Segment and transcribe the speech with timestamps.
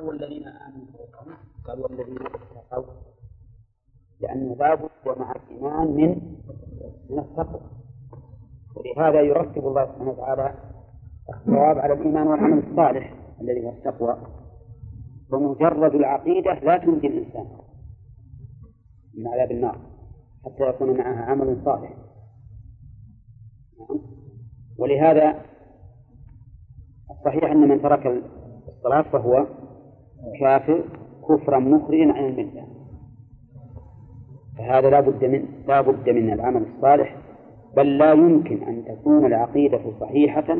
[0.00, 2.18] قال والذين آمنوا فوقهم قال والذين
[2.56, 2.94] اتقوا
[4.20, 6.08] لأنه لابد مع الإيمان من
[7.10, 7.60] من التقوى.
[8.76, 10.54] ولهذا يرتب الله سبحانه وتعالى
[11.34, 14.16] الثواب على الإيمان والعمل الصالح الذي هو التقوى.
[15.32, 17.46] ومجرد العقيدة لا تنجي الإنسان
[19.14, 19.78] من عذاب النار
[20.44, 21.96] حتى يكون معها عمل صالح.
[24.78, 25.44] ولهذا
[27.10, 28.06] الصحيح أن من ترك
[28.68, 29.46] الصلاة فهو
[30.40, 30.84] كافر
[31.28, 32.66] كفرا مخرجا عن الملة.
[34.58, 37.16] فهذا لا بد من لا بد من العمل الصالح.
[37.76, 40.56] بل لا يمكن أن تكون العقيدة صحيحة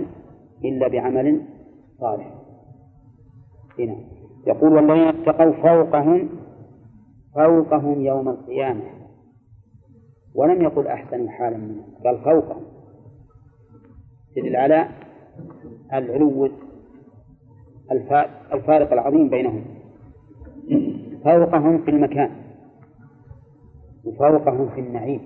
[0.65, 1.43] إلا بعمل
[2.01, 2.35] صالح.
[3.79, 3.97] هنا
[4.47, 6.29] يقول والذين اتقوا فوقهم
[7.35, 8.83] فوقهم يوم القيامة.
[10.35, 12.63] ولم يقل أحسن حالا منهم قال فوقهم.
[14.37, 14.89] تدل على
[15.93, 16.49] العلو
[18.53, 19.65] الفارق العظيم بينهم.
[21.25, 22.31] فوقهم في المكان.
[24.05, 25.21] وفوقهم في النعيم.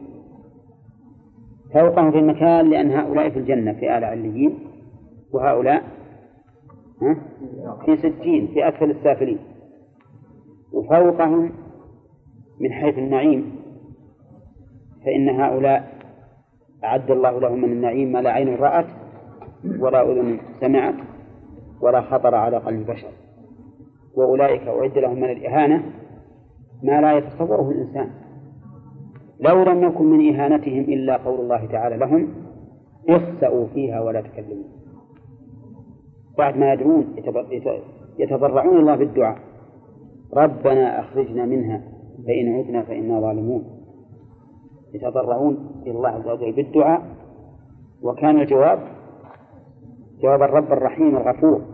[1.74, 4.58] فوقهم في المكان لأن هؤلاء في الجنة في آل عليين
[5.32, 5.82] وهؤلاء
[7.84, 9.38] في سجين في أسفل السافلين.
[10.72, 11.50] وفوقهم
[12.60, 13.56] من حيث النعيم.
[15.04, 15.94] فإن هؤلاء
[16.84, 18.86] أعد الله لهم من النعيم ما لا عين رأت
[19.78, 20.94] ولا أذن سمعت.
[21.84, 23.08] ولا خطر على قلب بشر
[24.16, 25.82] وأولئك أعد لهم من الإهانة
[26.82, 28.10] ما لا يتصوره الإنسان.
[29.40, 32.28] لو لم يكن من إهانتهم إلا قول الله تعالى لهم
[33.08, 34.64] اخسأوا فيها ولا تكلموا.
[36.38, 37.16] بعد ما يدعون
[38.18, 39.38] يتضرعون الله بالدعاء.
[40.34, 41.82] ربنا أخرجنا منها
[42.27, 43.64] فإن عدنا فإنا ظالمون.
[44.94, 47.02] يتضرعون إلى الله عز وجل بالدعاء.
[48.02, 48.78] وكان الجواب
[50.22, 51.73] جواب الرب الرحيم الغفور.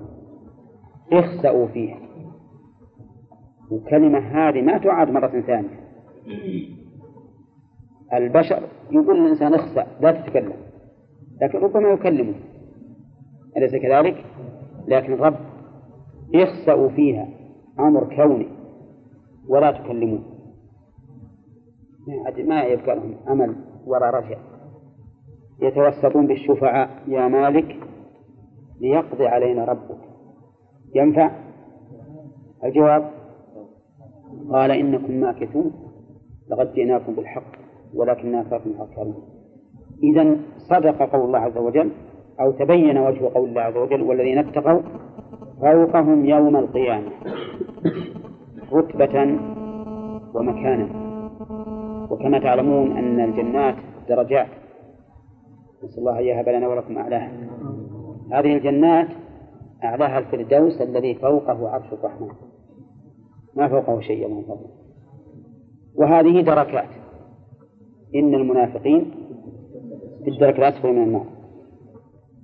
[1.12, 1.98] اخسأوا فيها.
[3.70, 5.80] والكلمة هذه ما تعاد مرة ثانية.
[8.12, 10.53] البشر يقول الإنسان اخسأ لا تتكلم.
[11.43, 12.34] لكن ربما يكلمه.
[13.56, 14.25] أليس كذلك؟
[14.88, 15.37] لكن الرب
[16.34, 17.28] يخسأ فيها
[17.78, 18.47] أمر كوني
[19.48, 20.25] ولا تكلمون
[22.38, 23.56] ما يبقى لهم أمل
[23.87, 24.38] ولا رجع
[25.62, 27.03] يتوسطون بالشفعاء.
[27.09, 27.77] يا مالك
[28.81, 30.09] ليقضي علينا ربك.
[30.95, 31.31] ينفع؟
[32.65, 33.11] الجواب
[34.53, 35.73] قال إنكم ماكثون
[36.51, 37.53] لقد جئناكم بالحق
[37.95, 39.15] ولكن أكثركم الكافرون
[40.03, 41.91] إذا صدق قول الله عز وجل
[42.41, 44.81] أو تبين وجه قول الله عز وجل والذين اتقوا
[45.61, 47.11] فوقهم يوم القيامة
[48.72, 49.39] رتبة
[50.34, 50.89] ومكانا.
[52.11, 53.75] وكما تعلمون أن الجنات
[54.09, 54.47] درجات.
[55.84, 57.33] نسأل الله أن يهب لنا ولكم أعلاها.
[58.33, 59.09] هذه الجنات
[59.84, 62.28] أعلاها الفردوس الذي فوقه عرش الرحمن.
[63.56, 64.70] ما فوقه شيء من فضله.
[65.94, 66.88] وهذه دركات.
[68.14, 69.10] إن المنافقين
[70.24, 71.26] في الدرك الأسفل من النار.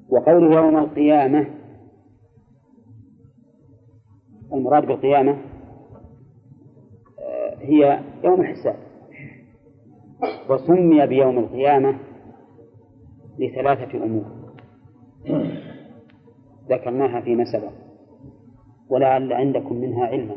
[0.08, 1.46] وقوله يوم القيامة
[4.52, 5.38] المراد بالقيامة
[7.18, 8.76] آه، هي يوم الحساب
[10.50, 11.98] وسمي بيوم القيامة
[13.38, 14.24] لثلاثة أمور.
[16.70, 17.72] ذكرناها فيما سبق.
[18.88, 20.36] ولعل عندكم منها علما.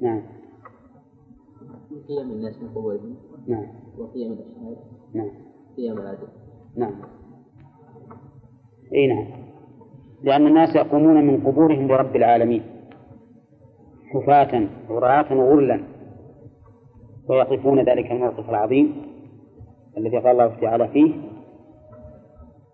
[0.00, 0.22] نعم.
[2.08, 3.16] قيام الناس من قبورهم
[3.46, 3.66] نعم.
[3.98, 4.76] وقيام الأشهاد
[5.14, 5.30] نعم.
[5.76, 6.28] قيام العدل.
[6.76, 6.94] نعم.
[8.94, 9.26] إي نعم.
[10.22, 12.62] لأن الناس يقومون من قبورهم لرب العالمين.
[14.06, 15.80] حفاة عراة غرلا
[17.28, 19.02] ويقفون ذلك الموقف العظيم
[19.98, 21.14] الذي قال الله تعالى فيه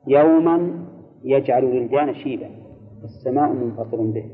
[0.06, 0.86] يوما
[1.24, 2.50] يجعل الولدان شيبا
[3.04, 4.24] السماء منفطر به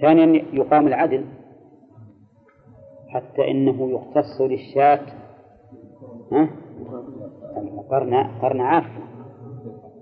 [0.00, 1.24] ثانيا يقام العدل
[3.08, 5.00] حتى إنه يختص للشاة؟
[7.90, 8.84] قرن قرن عاف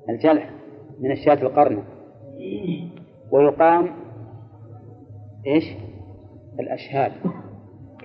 [0.08, 0.50] الجلح
[1.00, 1.82] من الشاة القرن
[3.32, 3.88] ويقام
[5.46, 5.64] إيش؟
[6.60, 7.12] الأشهاد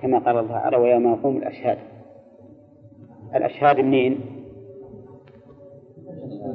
[0.02, 1.78] كما قال الله تعالى ويوم يقوم الأشهاد
[3.34, 4.20] الأشهاد منين؟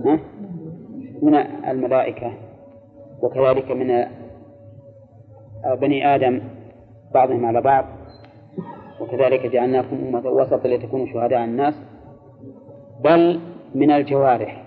[0.05, 0.19] ها؟
[1.23, 1.35] من
[1.69, 2.33] الملائكة
[3.21, 4.05] وكذلك من
[5.81, 6.41] بني آدم
[7.13, 7.85] بعضهم على بعض
[9.01, 11.73] وكذلك جعلناكم أمة وسطا لتكونوا شهداء على الناس
[13.03, 13.39] بل
[13.75, 14.63] من الجوارح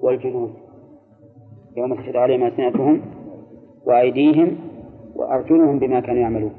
[0.00, 0.54] والجنود.
[1.76, 3.00] يوم تشهد عليهم ألسنتهم
[3.86, 4.58] وأيديهم
[5.16, 6.52] وأرجلهم بما كانوا يعملون.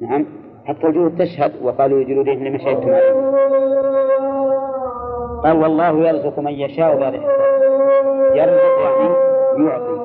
[0.00, 0.26] نعم.
[0.64, 4.37] حتى الجنود تشهد وقالوا لجلودهم لما شهدتم عليهم.
[5.44, 7.48] قال والله يرزق من يشاء بغير حساب.
[8.34, 9.14] يرزق يعني
[9.66, 9.98] يعطي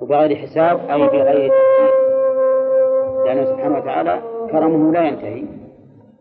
[0.00, 1.92] وبغير حساب أي بغير تقدير.
[3.24, 5.44] لأنه سبحانه وتعالى كرمه لا ينتهي.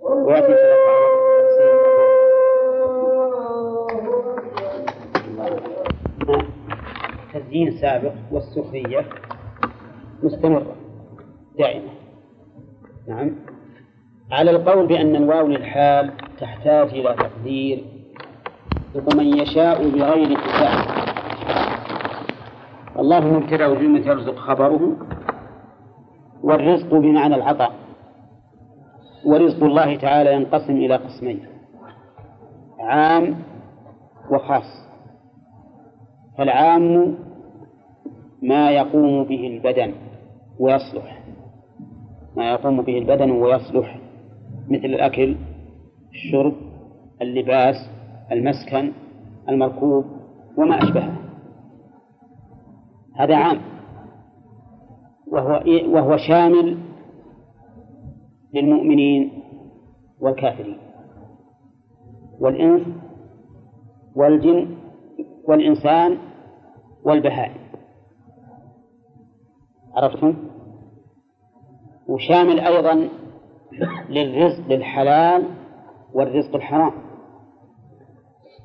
[0.02, 0.76] ويأتي إن شاء الله
[6.26, 6.46] تعالى
[7.34, 9.06] تزيين سابق والسخرية
[10.24, 10.76] مستمرة.
[11.58, 11.90] دائمة
[13.08, 13.51] نعم.
[14.32, 17.84] على القول بأن الواو للحال تحتاج إلى تقدير.
[18.96, 21.02] ومن يشاء بغير حساب.
[23.00, 24.98] الله مبتدأ وجملة يرزق خبره
[26.44, 27.72] والرزق بمعنى العطاء.
[29.26, 31.46] ورزق الله تعالى ينقسم إلى قسمين
[32.80, 33.36] عام
[34.32, 34.88] وخاص.
[36.38, 37.16] فالعام
[38.42, 39.94] ما يقوم به البدن
[40.60, 41.24] ويصلح.
[42.36, 43.98] ما يقوم به البدن ويصلح.
[44.70, 45.36] مثل الأكل
[46.12, 46.54] الشرب
[47.22, 47.76] اللباس
[48.32, 48.92] المسكن
[49.50, 50.06] المركوب
[50.58, 51.18] وما أشبهه.
[53.16, 53.62] هذا عام.
[55.28, 56.78] وهو وهو شامل
[58.54, 59.32] للمؤمنين
[60.20, 60.78] والكافرين.
[62.40, 62.82] والإنس
[64.16, 64.78] والجن
[65.48, 66.18] والإنسان
[67.04, 67.62] والبهائم.
[69.96, 70.34] عرفتم؟
[72.08, 73.10] وشامل أيضا
[74.10, 75.44] للرزق الحلال
[76.14, 76.92] والرزق الحرام.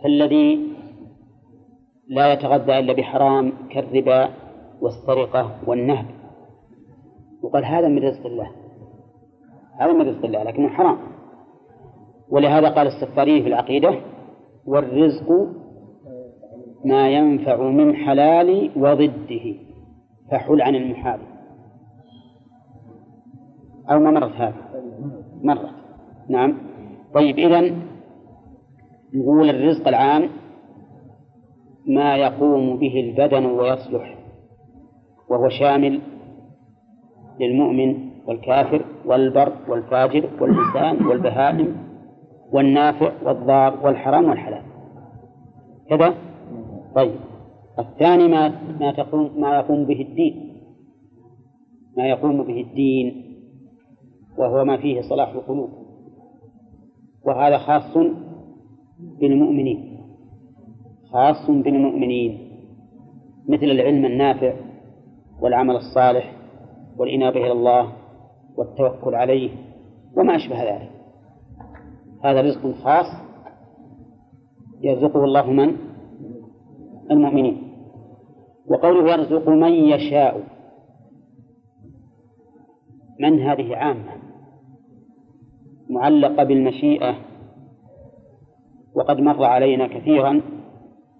[0.03, 0.76] فالذي
[2.08, 4.29] لا يتغذى إلا بحرام كالربا
[4.81, 6.06] والسرقة والنهب.
[7.43, 8.50] وقال هذا من رزق الله.
[9.81, 10.99] هذا من رزق الله لكنه حرام.
[12.29, 14.00] ولهذا قال السفاري في العقيدة
[14.67, 15.32] والرزق
[16.85, 19.55] ما ينفع من حلال وضده.
[20.31, 21.20] فحل عن المحال
[23.91, 24.65] أو ما مرت هذا.
[25.43, 25.70] مرت
[26.28, 26.58] نعم.
[27.14, 27.75] طيب إذا
[29.14, 30.28] نقول الرزق العام
[31.87, 34.19] ما يقوم به البدن ويصلح
[35.28, 36.00] وهو شامل
[37.40, 41.76] للمؤمن والكافر والبر والفاجر والإنسان والبهائم
[42.52, 44.62] والنافع والضار والحرام والحلال.
[45.90, 46.14] كذا؟
[46.94, 47.14] طيب.
[47.78, 48.48] الثاني ما
[48.81, 50.62] ما تقوم ما يقوم به الدين.
[51.96, 53.25] ما يقوم به الدين.
[54.38, 55.70] وهو ما فيه صلاح القلوب.
[57.24, 57.96] وهذا خاص
[59.20, 60.00] بالمؤمنين.
[61.12, 62.52] خاص بالمؤمنين.
[63.48, 64.54] مثل العلم النافع
[65.40, 66.32] والعمل الصالح
[66.98, 67.92] والإنابة إلى الله
[68.56, 69.50] والتوكل عليه
[70.16, 70.90] وما أشبه ذلك.
[72.24, 73.06] هذا رزق خاص
[74.80, 75.76] يرزقه الله من؟
[77.10, 77.62] المؤمنين.
[78.66, 80.42] وقوله يرزق من يشاء.
[83.20, 84.25] من هذه عامة؟
[85.90, 87.14] معلقة بالمشيئة.
[88.94, 90.40] وقد مر علينا كثيرا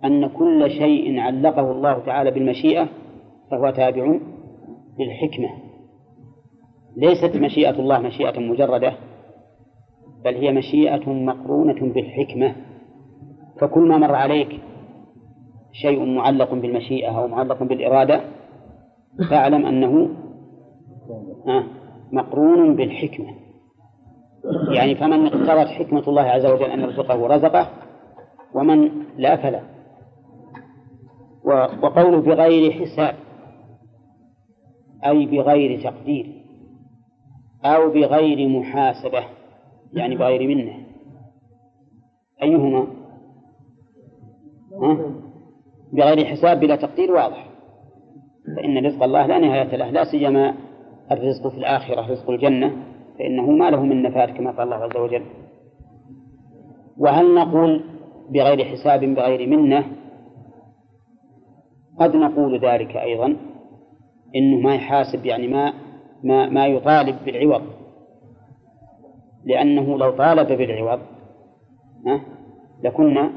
[0.04, 2.88] أن كل شيء علقه الله تعالى بالمشيئة
[3.50, 4.18] فهو تابع
[4.98, 5.48] للحكمة.
[6.96, 8.92] ليست مشيئة الله مشيئة مجردة
[10.24, 12.54] بل هي مشيئة مقرونة بالحكمة.
[13.60, 14.60] فكل ما مر عليك
[15.72, 18.20] شيء معلق بالمشيئة أو معلق بالإرادة
[19.30, 20.08] فاعلم أنه
[22.12, 23.45] مقرون بالحكمة.
[24.70, 27.69] يعني فمن اقتضت حكمة الله عز وجل أن يرزقه رزقه
[28.54, 29.60] ومن لا فلا
[31.82, 33.14] وقوله بغير حساب
[35.06, 36.42] أي بغير تقدير
[37.64, 39.25] أو بغير محاسبة
[39.92, 40.75] يعني بغير منة
[42.42, 42.87] أيهما؟
[44.82, 44.99] ها؟
[45.92, 47.49] بغير حساب بلا تقدير واضح
[48.56, 50.54] فإن رزق الله لا نهاية له لا سيما
[51.12, 55.23] الرزق في الآخرة رزق الجنة فإنه ما له من نفاد كما قال الله عز وجل.
[56.99, 57.85] وهل نقول
[58.30, 59.85] بغير حساب بغير منة؟
[62.00, 63.37] قد نقول ذلك أيضا
[64.37, 65.73] إنه ما يحاسب يعني ما
[66.25, 67.62] ما ما يطالب بالعوض.
[69.44, 71.00] لأنه لو طالب بالعوض
[72.06, 72.20] ها
[72.82, 73.30] لكنا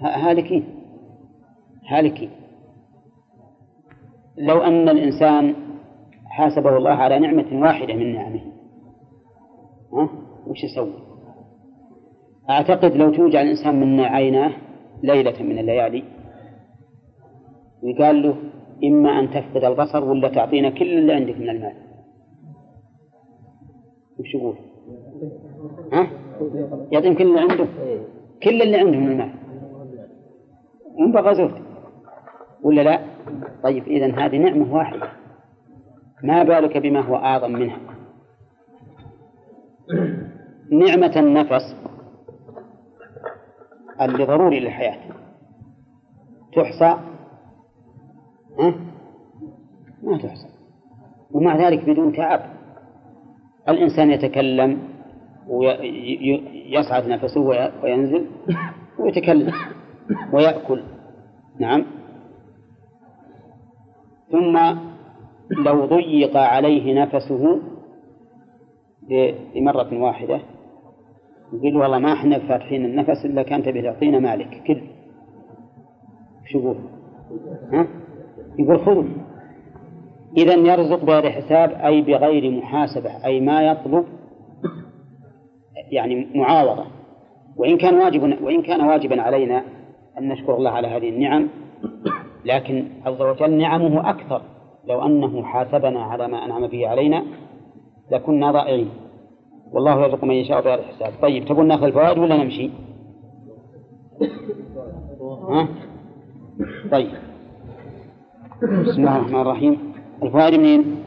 [0.00, 0.64] هالكين
[1.88, 2.30] هالكين.
[4.38, 5.54] لو أن الإنسان
[6.36, 8.40] حاسبه الله على نعمة واحدة من نعمه
[9.92, 10.08] ها
[10.46, 10.92] وش يسوي؟
[12.50, 14.52] أعتقد لو توجع الإنسان من عيناه
[15.02, 16.02] ليلة من الليالي
[17.82, 18.36] وقال له
[18.84, 21.74] إما أن تفقد البصر ولا تعطينا كل اللي عندك من المال
[24.18, 24.56] وش يقول؟
[25.92, 26.06] ها؟
[26.92, 27.66] يعطيهم كل اللي عنده
[28.42, 29.30] كل اللي عنده من المال
[30.98, 31.62] وانبغى زوجته
[32.62, 33.00] ولا لا؟
[33.62, 35.25] طيب إذا هذه نعمة واحدة
[36.22, 37.78] ما بالك بما هو أعظم منها؟
[40.72, 41.76] نعمة النفس
[44.00, 44.98] اللي ضروري للحياة.
[46.56, 46.96] تحصى؟
[50.02, 50.48] ما تحصى.
[51.30, 52.40] ومع ذلك بدون تعب.
[53.68, 54.78] الإنسان يتكلم
[55.48, 57.40] ويصعد نفسه
[57.82, 58.26] وينزل
[58.98, 59.52] ويتكلم
[60.32, 60.82] ويأكل.
[61.60, 61.84] نعم.
[64.30, 64.76] ثم
[65.50, 67.60] لو ضيق عليه نفسه
[69.54, 70.40] بمرة واحدة
[71.52, 74.80] يقول والله ما إحنا فاتحين النفس إلا كان تبي تعطينا مالك كل
[76.46, 76.76] شو يقول؟
[77.72, 77.86] ها؟
[78.58, 79.04] يقول خذوا
[80.36, 84.04] إذا يرزق بغير حساب أي بغير محاسبة أي ما يطلب
[85.90, 86.84] يعني معاوضة
[87.56, 89.62] وإن كان واجب وإن كان واجبا علينا
[90.18, 91.48] أن نشكر الله على هذه النعم
[92.44, 94.42] لكن عز وجل نعمه أكثر
[94.86, 97.24] لو أنه حاسبنا على ما أنعم به علينا
[98.10, 98.90] لكنا ضائعين.
[99.72, 101.12] والله يرزق من يشاء بغير حساب.
[101.22, 102.70] طيب تقول ناخذ الفوائد ولا نمشي؟
[105.48, 105.68] ها؟
[106.92, 107.10] طيب.
[108.62, 109.92] بسم الله الرحمن الرحيم.
[110.22, 111.02] الفوائد منين؟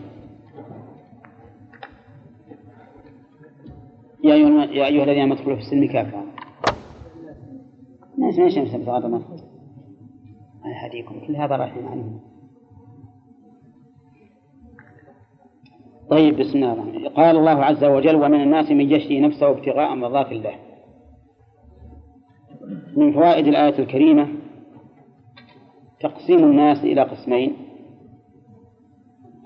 [4.23, 6.23] يا أيها يا أيها الذين آمنوا ادخلوا في السلم كافة.
[8.17, 9.21] ليش ليش نمسك هذا ما
[10.85, 11.19] هديكم.
[11.27, 12.19] كل هذا رايحين عنه
[16.09, 17.07] طيب بسم الله الرحمن الرحيم.
[17.07, 20.55] قال الله عز وجل ومن الناس من يشري نفسه ابتغاء مرضات الله
[22.97, 24.27] من فوائد الآية الكريمة
[25.99, 27.55] تقسيم الناس إلى قسمين.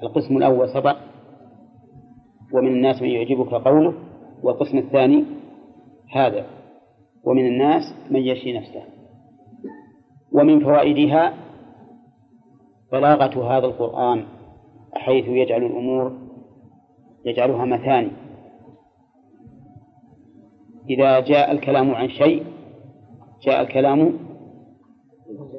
[0.04, 0.98] القسم الأول سبق
[2.54, 3.94] ومن الناس من يعجبك قوله.
[4.44, 5.26] والقسم الثاني
[6.12, 6.46] هذا.
[7.24, 8.84] ومن الناس من يشري نفسه.
[10.32, 11.34] ومن فوائدها
[12.92, 14.26] بلاغة هذا القرآن
[14.96, 16.23] حيث يجعل الأمور
[17.26, 18.12] يجعلها مثاني.
[20.90, 22.44] إذا جاء الكلام عن شيء
[23.46, 24.20] جاء الكلام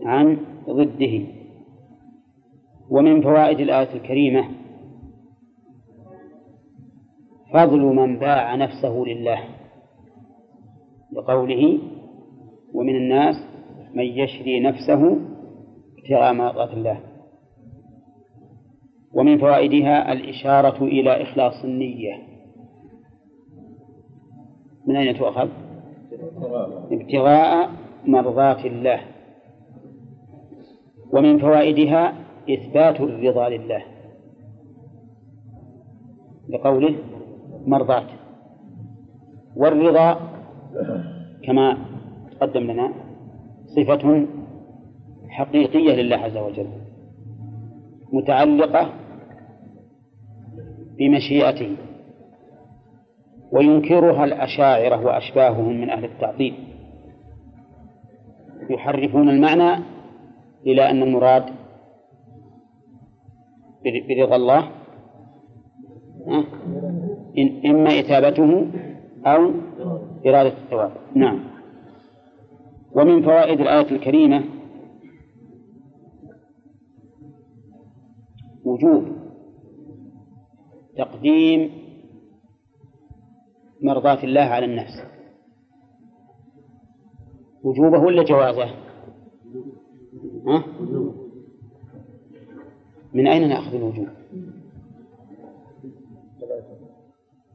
[0.05, 1.27] عن ضده.
[2.91, 4.49] ومن فوائد الآية الكريمة
[7.55, 9.45] فضل من باع نفسه لله
[11.13, 11.79] لقوله
[12.75, 13.37] ومن الناس
[13.95, 15.19] من يشري نفسه
[15.99, 17.14] ابتغاء مرضات الله.
[19.15, 22.15] ومن فوائدها الإشارة إلى إخلاص النية.
[24.87, 25.49] من أين تؤخذ؟
[26.93, 27.71] ابتغاء
[28.07, 29.01] مرضات الله.
[31.13, 32.15] ومن فوائدها
[32.51, 33.83] إثبات الرضا لله.
[36.49, 36.95] لقوله
[37.67, 38.07] مرضاة
[39.57, 40.21] والرضا
[41.45, 41.79] كما
[42.31, 42.93] تقدم لنا
[43.67, 44.27] صفة
[45.29, 46.67] حقيقية لله عز وجل
[48.13, 48.91] متعلقة
[50.99, 51.77] بمشيئته
[53.53, 56.55] وينكرها الأشاعرة وأشباههم من أهل التعطيل.
[58.71, 59.85] يحرفون المعنى
[60.67, 61.45] إلى أن المراد
[64.09, 64.71] برضا الله
[67.67, 68.67] إما إثابته
[69.27, 69.51] أو
[70.27, 70.93] إرادة الثواب.
[71.15, 71.41] نعم.
[72.95, 74.45] ومن فوائد الآية الكريمة
[78.65, 79.24] وجوب
[80.97, 81.71] تقديم
[83.83, 85.03] مرضاة الله على النفس
[87.63, 88.65] وجوبه ولا جوازه؟
[90.47, 90.65] ها؟
[93.15, 94.09] من أين نأخذ الوجوب؟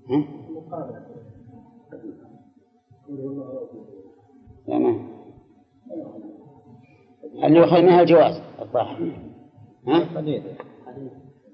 [0.10, 0.24] ها؟
[4.68, 5.10] تمام
[7.44, 9.12] اللي يؤخذ منها الجواز الظاهر
[9.88, 10.22] ها؟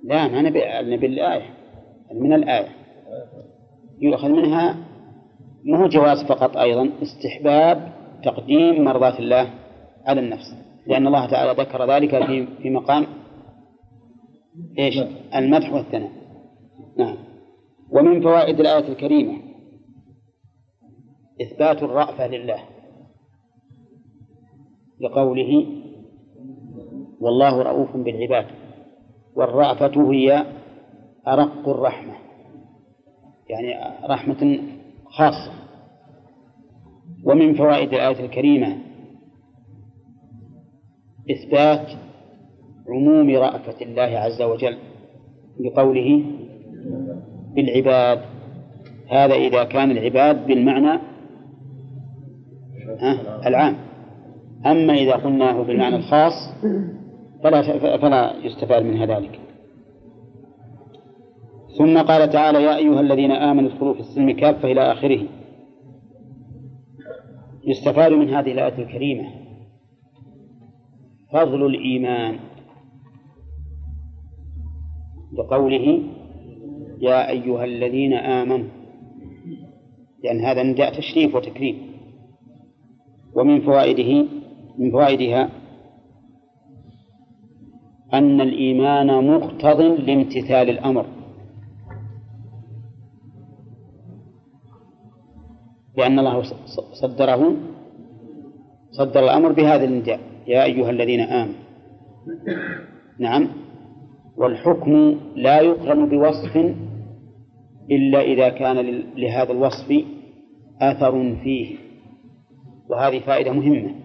[0.03, 0.61] لا ما نبي
[0.95, 1.64] نبي الآية
[2.13, 2.69] من الآية.
[3.99, 4.77] يؤخذ منها
[5.63, 7.93] ما هو جواز فقط أيضا؟ استحباب
[8.23, 9.49] تقديم مرضاة الله
[10.05, 10.55] على النفس.
[10.87, 13.05] لأن الله تعالى ذكر ذلك في في مقام
[14.79, 14.99] إيش؟
[15.35, 16.11] المدح والثناء.
[16.97, 17.17] نعم.
[17.91, 19.37] ومن فوائد الآية الكريمة
[21.41, 22.59] إثبات الرأفة لله.
[24.99, 25.65] لقوله
[27.19, 28.45] والله رؤوف بالعباد.
[29.35, 30.45] والرأفة هي
[31.27, 32.13] أرق الرحمة.
[33.49, 34.59] يعني رحمة
[35.05, 35.51] خاصة.
[37.25, 38.77] ومن فوائد الآية الكريمة
[41.31, 41.87] إثبات
[42.89, 44.77] عموم رأفة الله عز وجل
[45.59, 46.25] بقوله
[47.55, 48.21] بالعباد.
[49.09, 51.01] هذا إذا كان العباد بالمعنى
[53.45, 53.75] العام.
[54.65, 56.33] أما إذا قلناه بالمعنى الخاص
[57.43, 57.61] فلا
[57.97, 59.39] فلا يستفاد منها ذلك.
[61.77, 65.27] ثم قال تعالى يا أيها الذين آمنوا ادخلوا في السلم كافة إلى آخره.
[67.67, 69.29] يستفاد من هذه الآية الكريمة
[71.33, 72.39] فضل الإيمان
[75.33, 76.01] لقوله
[76.99, 78.69] يا أيها الذين آمنوا.
[80.23, 81.95] لأن هذا نداء تشريف وتكريم.
[83.35, 84.27] ومن فوائده
[84.77, 85.49] من فوائدها
[88.13, 91.14] أن الإيمان مقتض لامتثال الأمر.
[95.97, 96.43] لأن الله
[96.93, 97.55] صدره
[98.91, 101.55] صدر الأمر بهذا النداء يا أيها الذين آمنوا.
[103.19, 103.47] نعم.
[104.37, 106.75] والحكم لا يقرن بوصف
[107.91, 110.05] إلا إذا كان لهذا الوصف
[110.81, 111.75] أثر فيه.
[112.89, 113.95] وهذه فائدة مهمة.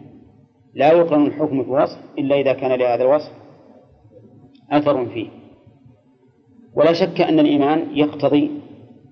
[0.74, 3.32] لا يقرن الحكم بوصف إلا إذا كان لهذا الوصف
[4.70, 5.28] أثر فيه.
[6.76, 8.50] ولا شك أن الإيمان يقتضي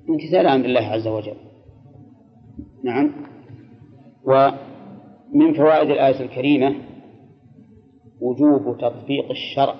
[0.08, 1.47] امتثال أمر الله عز وجل.
[2.84, 3.10] نعم.
[4.24, 6.74] ومن فوائد الآية الكريمة
[8.20, 9.74] وجوب تطبيق الشرع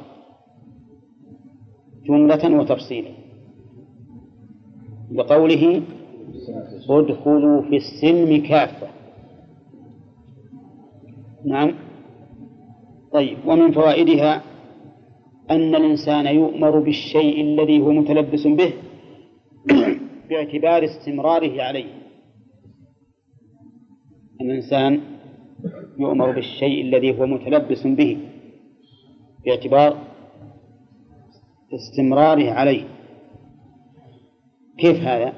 [2.05, 3.11] جملة وتفصيلا
[5.11, 5.83] بقوله
[6.91, 8.89] ادخلوا في السلم كافة.
[11.45, 11.75] نعم.
[13.13, 14.43] طيب ومن فوائدها
[15.51, 18.73] أن الإنسان يؤمر بالشيء الذي هو متلبس به
[20.29, 21.98] باعتبار استمراره عليه.
[24.41, 25.01] الإنسان
[25.99, 28.19] يؤمر بالشيء الذي هو متلبس به
[29.45, 29.99] باعتبار
[31.75, 32.85] استمراره عليه.
[34.79, 35.33] كيف هذا؟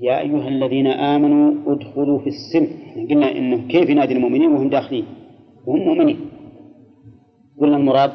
[0.00, 2.68] يا أيها الذين آمنوا ادخلوا في السلم.
[3.10, 5.06] قلنا إنه كيف ينادي المؤمنين وهم داخلين؟
[5.66, 6.20] وهم مؤمنين.
[7.60, 8.12] قلنا المراد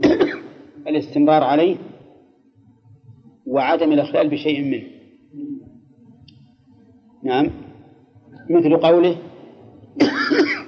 [0.88, 1.76] الاستمرار عليه
[3.46, 4.86] وعدم الإخلال بشيء منه.
[7.22, 7.50] نعم.
[8.50, 9.16] مثل قوله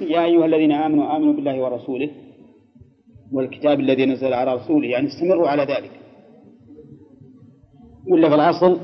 [0.01, 2.11] يا أيها الذين آمنوا آمنوا بالله ورسوله
[3.33, 5.91] والكتاب الذي نزل على رسوله يعني استمروا على ذلك.
[8.09, 8.81] ولا في الأصل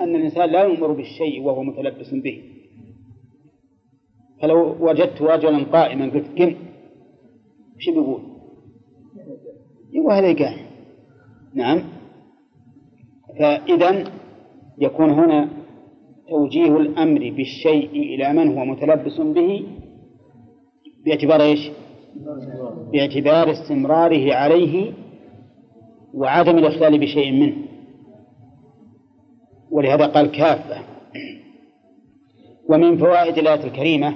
[0.00, 2.42] أن الإنسان لا يؤمر بالشيء وهو متلبس به.
[4.42, 6.54] فلو وجدت رجلا قائما قلت قم
[7.76, 8.22] وش بيقول؟
[9.92, 10.66] يقول هذا قاعد
[11.54, 11.82] نعم.
[13.38, 14.04] فإذا
[14.78, 15.48] يكون هنا
[16.28, 19.66] توجيه الأمر بالشيء إلى من هو متلبس به
[21.04, 21.70] باعتبار إيش؟
[22.92, 24.92] باعتبار استمراره عليه
[26.14, 27.56] وعدم الإخلال بشيء منه.
[29.70, 30.82] ولهذا قال كافة.
[32.68, 34.14] ومن فوائد الآية الكريمة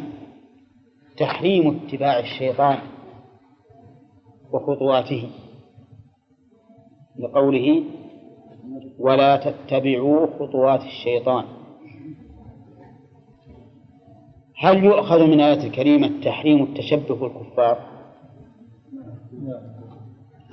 [1.17, 2.79] تحريم اتباع الشيطان
[4.53, 5.29] وخطواته
[7.19, 7.85] لقوله
[8.99, 11.60] ولا تتبعوا خطوات الشيطان.
[14.63, 17.79] هل يؤخذ من الآية الكريمة تحريم التشبه بالكفار؟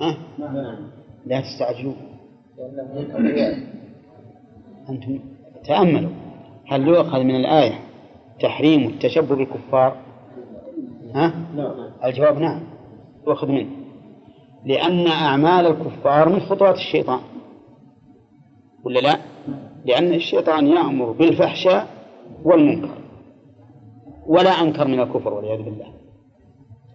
[0.00, 0.16] ها؟
[1.26, 1.94] لا تستعجلوا
[4.88, 5.18] أنتم
[5.64, 6.10] تأملوا
[6.66, 7.80] هل يؤخذ من الآية
[8.40, 9.96] تحريم التشبه بالكفار؟
[11.14, 11.32] ها؟
[12.04, 12.60] الجواب نعم
[13.26, 13.70] يؤخذ منه
[14.64, 17.20] لأن أعمال الكفار من خطوات الشيطان
[18.84, 19.18] ولا لا؟
[19.84, 21.86] لأن الشيطان يأمر بالفحشاء
[22.44, 23.07] والمنكر
[24.28, 25.86] ولا أنكر من الكفر والعياذ بالله.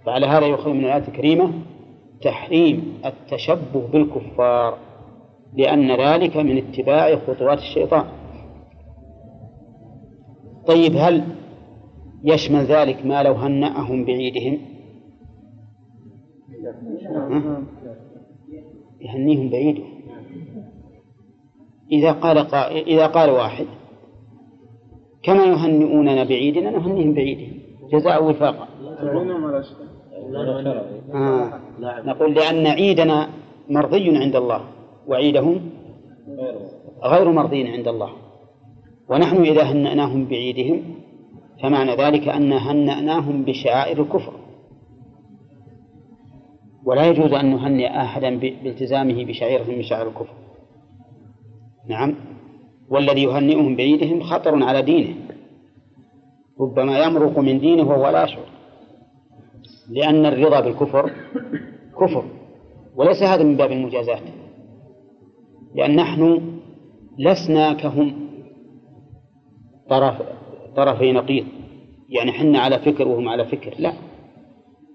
[0.06, 1.52] فعلى هذا يؤخذ من الآية الكريمة
[2.22, 4.78] تحريم التشبه بالكفار
[5.54, 8.06] لأن ذلك من اتباع خطوات الشيطان.
[10.67, 11.24] طيب هل
[12.24, 14.60] يشمل ذلك ما لو هنأهم بعيدهم؟
[19.02, 19.93] يهنيهم بعيدهم.
[21.91, 23.65] إذا قال قائل إذا قال واحد
[25.24, 27.54] كما يهنئوننا بعيدنا نهنيهم بعيدهم.
[27.94, 28.68] جزاء وفاقا
[31.14, 31.60] آه.
[31.80, 33.30] نقول لأن عيدنا
[33.70, 34.62] مرضي عند الله
[35.08, 35.70] وعيدهم
[37.04, 38.10] غير مرضي عند الله.
[39.10, 40.82] ونحن إذا هنأناهم بعيدهم
[41.64, 44.34] فمعنى ذلك أن هنأناهم بشعائر الكفر.
[46.86, 50.34] ولا يجوز أن نهنئ أحدا بالتزامه بشعيرة من شعائر الكفر.
[51.90, 52.16] نعم.
[52.93, 55.15] والذي يهنئهم بعيدهم خطر على دينه
[56.62, 58.45] ربما يمرق من دينه وهو لا يشعر.
[59.89, 61.12] لأن الرضا بالكفر
[61.99, 62.23] كفر.
[62.95, 64.21] وليس هذا من باب المجازات.
[65.75, 66.41] لأن نحن
[67.19, 68.13] لسنا كهم
[69.89, 70.15] طرف
[70.75, 71.45] طرفي نقيض.
[72.10, 73.73] يعني حنا على فكر وهم على فكر.
[73.79, 73.93] لا.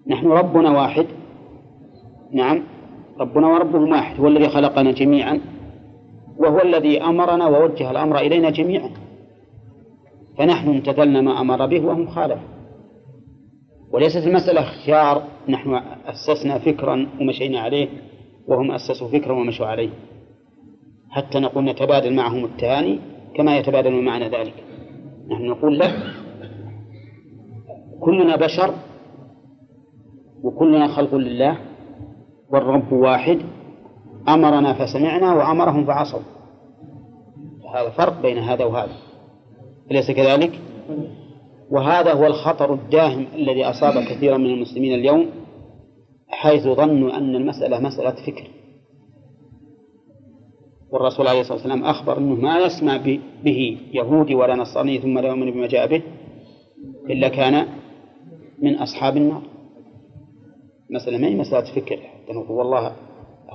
[0.06, 1.06] نحن ربنا واحد.
[2.32, 2.62] نعم.
[3.20, 4.20] ربنا وربهم واحد.
[4.20, 5.40] هو الذي خلقنا جميعا.
[6.38, 8.90] وهو الذي أمرنا ووجه الأمر إلينا جميعا.
[10.38, 12.48] فنحن امتثلنا ما أمر به وهم خالفوا
[13.92, 17.88] وليست المسألة اختيار نحن أسسنا فكرا ومشينا عليه
[18.48, 19.90] وهم أسسوا فكرا ومشوا عليه.
[21.10, 22.98] حتى نقول نتبادل معهم التهاني
[23.36, 24.54] كما يتبادل معنا ذلك.
[25.30, 25.92] نحن نقول له
[28.00, 28.74] كلنا بشر
[30.42, 31.58] وكلنا خلق لله
[32.50, 33.38] والرب واحد
[34.28, 36.20] أمرنا فسمعنا وأمرهم فعصوا.
[37.74, 38.96] هذا فرق بين هذا وهذا.
[39.90, 40.60] أليس كذلك؟
[41.70, 45.30] وهذا هو الخطر الداهم الذي أصاب كثيرا من المسلمين اليوم
[46.28, 48.50] حيث ظنوا أن المسألة مسألة فكر.
[50.90, 52.96] والرسول عليه الصلاة والسلام أخبر أنه ما يسمع
[53.44, 56.02] به يهودي ولا نصراني ثم لا يؤمن بما جاء به
[57.10, 57.66] إلا كان
[58.62, 59.42] من أصحاب النار.
[60.90, 62.92] مسألة ما هي مسألة فكر؟ حتى نقول والله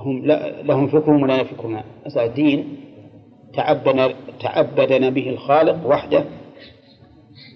[0.04, 0.26] هم
[0.64, 2.76] لهم فكرهم ولا فكرنا مسألة دين
[3.54, 6.24] تعبدنا تعبدنا به الخالق وحده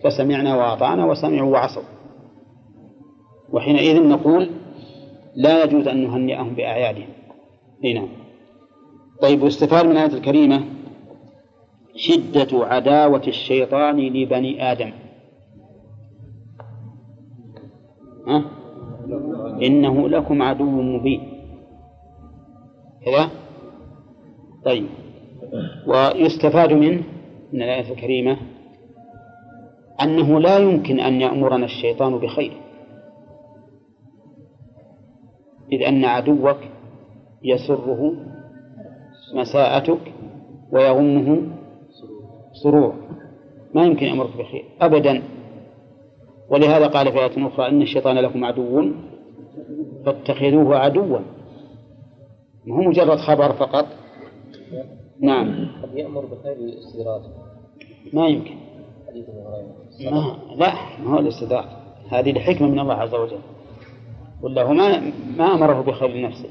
[0.05, 1.83] فسمعنا وأطعنا وسمعوا وعصوا.
[3.53, 4.51] وحينئذ نقول
[5.37, 7.09] لا يجوز أن نهنئهم بأعيادهم.
[7.85, 8.09] إي نعم.
[9.23, 10.65] طيب واستفاد من الآية الكريمة
[11.97, 14.93] شدة عداوة الشيطان لبني آدم.
[18.27, 18.45] ها؟
[19.63, 21.38] إنه لكم عدو مبين.
[23.05, 23.31] كذا
[24.65, 24.87] طيب.
[25.87, 27.03] ويستفاد منه
[27.53, 28.37] من الآية الكريمة
[30.03, 32.53] أنه لا يمكن أن يأمرنا الشيطان بخير.
[35.73, 36.59] إذ أن عدوك
[37.43, 38.13] يسره
[39.35, 40.13] مساءتك
[40.73, 41.43] ويغمه
[42.63, 42.95] سرور.
[43.75, 45.23] ما يمكن أمرك بخير أبدا.
[46.51, 48.93] ولهذا قال في آية أخرى إن الشيطان لكم عدو
[50.07, 51.19] فاتخذوه عدوا.
[52.65, 53.87] ما هو مجرد خبر فقط؟
[55.21, 55.69] نعم.
[55.83, 57.23] قد يأمر بخير الاستدراج.
[58.13, 58.57] ما يمكن.
[59.09, 59.25] حديث
[60.13, 60.73] ما لا
[61.05, 61.65] ما هو الاستدراج.
[62.11, 63.41] هذه الحكمة من الله عز وجل.
[64.43, 66.49] ولا هو ما ما أمره بخير نفسه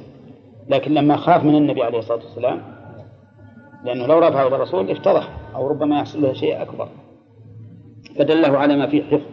[0.70, 2.62] لكن لما خاف من النبي عليه الصلاة والسلام
[3.84, 6.90] لأنه لو رفعه الرسول افتضح أو ربما يحصل له شيء أكبر.
[8.16, 9.26] فدله على ما فيه حفظ.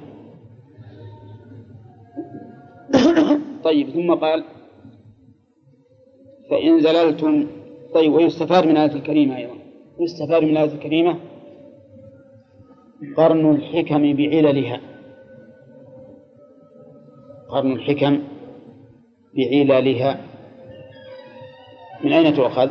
[3.64, 4.44] طيب ثم قال
[6.50, 7.46] فإن زللتم
[7.94, 9.54] طيب ويستفاد من الآية الكريمة أيضا.
[10.00, 11.16] يستفاد من الآية الكريمة
[13.16, 14.80] قرن الحكم بعللها.
[17.48, 18.22] قرن الحكم
[19.36, 20.20] بعللها.
[22.04, 22.70] من أين تؤخذ؟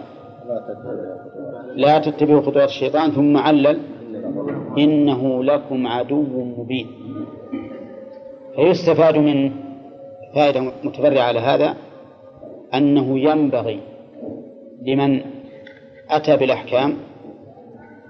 [1.76, 3.80] لا تتبعوا خطوات الشيطان ثم علل.
[4.78, 6.22] إنه لكم عدو
[6.58, 6.88] مبين.
[8.56, 9.52] فيستفاد من
[10.36, 11.76] فائدة متفرعة على هذا.
[12.74, 13.80] أنه ينبغي
[14.88, 15.22] لمن
[16.10, 16.98] أتى بالأحكام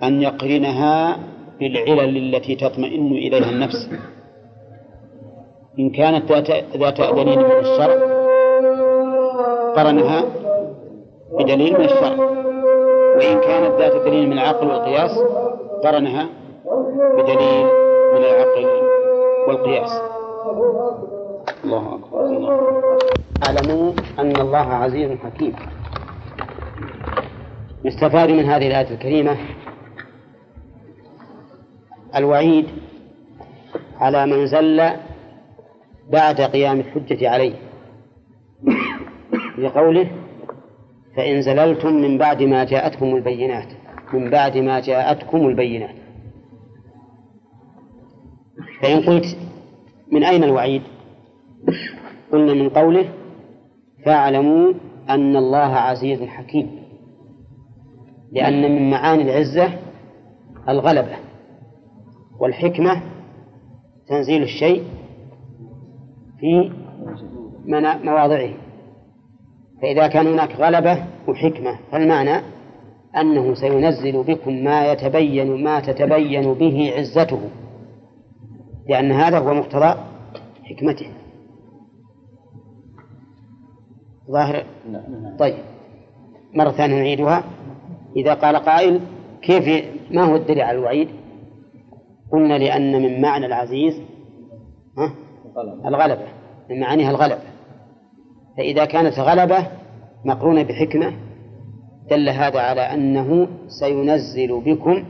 [0.03, 1.17] أن يقرنها
[1.59, 3.89] بالعلل التي تطمئن إليها النفس.
[5.79, 6.31] إن كانت
[6.77, 7.95] ذات دليل من الشرع
[9.75, 10.23] قرنها
[11.31, 12.15] بدليل من الشرع.
[13.17, 15.11] وإن كانت ذات دليل من العقل والقياس
[15.83, 16.27] قرنها
[17.17, 17.65] بدليل
[18.13, 18.65] من العقل
[19.47, 20.01] والقياس.
[21.63, 22.83] الله أكبر الله
[23.47, 25.55] اعلموا أن الله عزيز حكيم.
[27.85, 29.37] يستفاد من هذه الآية الكريمة
[32.15, 32.65] الوعيد
[33.99, 34.91] على من زل
[36.11, 37.55] بعد قيام الحجة عليه.
[39.57, 40.11] لقوله
[41.15, 43.67] فإن زللتم من بعد ما جاءتكم البينات
[44.13, 45.95] من بعد ما جاءتكم البينات.
[48.81, 49.37] فإن قلت
[50.11, 50.81] من أين الوعيد؟
[52.31, 53.09] قلنا من قوله
[54.05, 54.73] فاعلموا
[55.09, 56.83] أن الله عزيز حكيم
[58.31, 59.69] لأن من معاني العزة
[60.69, 61.15] الغلبة
[62.39, 63.01] والحكمة
[64.07, 64.83] تنزيل الشيء
[66.39, 66.71] في
[68.03, 68.53] مواضعه.
[69.81, 72.41] فإذا كان هناك غلبة وحكمة فالمعنى
[73.17, 77.39] أنه سينزل بكم ما يتبين ما تتبين به عزته
[78.89, 79.95] لأن هذا هو مقتضى
[80.63, 81.07] حكمته.
[84.31, 84.63] ظاهر؟
[85.39, 85.55] طيب.
[86.53, 87.43] مرة ثانية نعيدها.
[88.15, 89.01] إذا قال قائل
[89.41, 91.07] كيف ما هو الدليل على الوعيد؟
[92.31, 94.01] قلنا لأن من معنى العزيز
[94.97, 95.13] ها؟
[95.85, 96.25] الغلبة.
[96.69, 97.41] من معانيها الغلبة.
[98.57, 99.67] فإذا كانت غلبة
[100.25, 101.13] مقرونة بحكمة
[102.09, 105.03] دل هذا على أنه سينزل بكم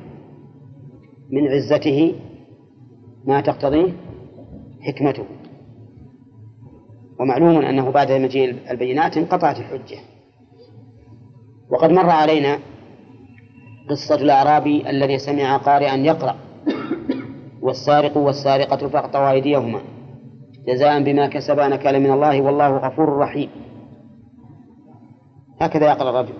[1.31, 2.15] من عزته
[3.25, 3.93] ما تقتضيه
[4.81, 5.23] حكمته.
[7.19, 9.97] ومعلوم أنه بعد مجيء البينات انقطعت الحجة.
[11.69, 12.59] وقد مر علينا
[13.89, 16.35] قصة الأعرابي الذي سمع قارئا يقرأ
[17.61, 19.81] والسارق والسارقة فاقطعوا أيديهما.
[20.67, 23.49] جزاء بما كسبا نكالا من الله والله غفور رحيم.
[25.61, 26.33] هكذا يقرأ الرجل.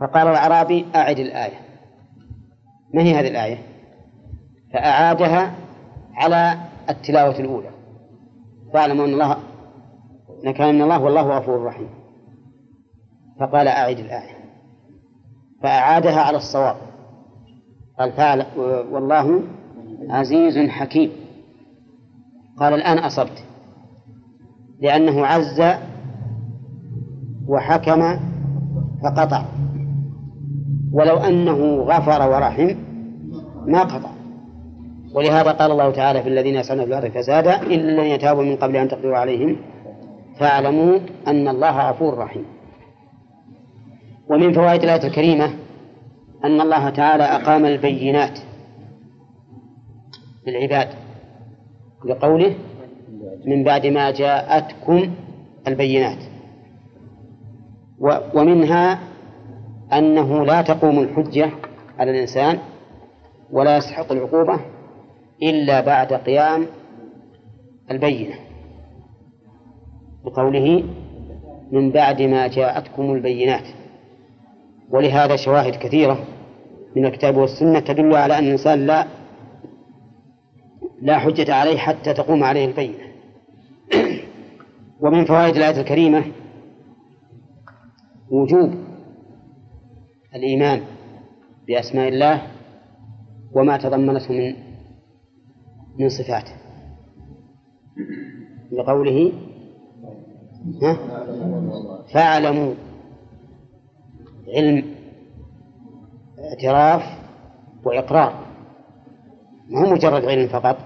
[0.00, 1.60] فقال الأعرابي أعد الآية.
[2.94, 3.58] ما هي هذه الآية؟
[4.72, 5.54] فأعادها
[6.14, 6.58] على
[6.90, 7.73] التلاوة الأولى.
[8.74, 9.36] فاعلموا أن الله
[10.44, 11.88] نكان من الله والله غفور رحيم.
[13.40, 14.44] فقال أعد الآية.
[15.62, 16.76] فأعادها على الصواب.
[17.98, 18.46] قال فعل
[18.92, 19.42] والله
[20.10, 21.10] عزيز حكيم.
[22.58, 23.44] قال الآن أصبت.
[24.80, 25.62] لأنه عز
[27.48, 28.20] وحكم
[29.02, 29.44] فقطع.
[30.92, 32.76] ولو أنه غفر ورحم
[33.66, 34.13] ما قطع.
[35.14, 38.88] ولهذا قال الله تعالى في الذين يسعون في الأرض فسادا إلا يتابوا من قبل أن
[38.88, 39.56] تقدروا عليهم
[40.40, 42.44] فاعلموا أن الله غفور رحيم.
[44.30, 45.50] ومن فوائد الآية الكريمة
[46.44, 48.38] أن الله تعالى أقام البينات
[50.46, 50.88] للعباد
[52.04, 52.54] لقوله
[53.46, 55.10] من بعد ما جاءتكم
[55.68, 56.18] البينات.
[58.34, 58.98] ومنها
[59.92, 61.50] أنه لا تقوم الحجة
[61.98, 62.58] على الإنسان
[63.50, 64.73] ولا يستحق العقوبة
[65.50, 66.66] إلا بعد قيام
[67.90, 68.34] البينة.
[70.24, 70.84] بقوله
[71.72, 73.66] من بعد ما جاءتكم البينات.
[74.90, 76.18] ولهذا شواهد كثيرة
[76.96, 79.06] من الكتاب والسنة تدل على أن الإنسان لا
[81.02, 83.04] لا حجة عليه حتى تقوم عليه البينة.
[85.00, 86.24] ومن فوائد الآية الكريمة
[88.30, 88.74] وجوب
[90.34, 90.80] الإيمان
[91.66, 92.42] بأسماء الله
[93.52, 94.73] وما تضمنته من
[95.98, 96.52] من صفاته.
[98.72, 99.32] لقوله
[102.12, 102.74] فاعلموا
[104.48, 104.94] علم
[106.38, 107.02] اعتراف
[107.84, 108.44] وإقرار.
[109.68, 110.76] ما هو مجرد علم فقط؟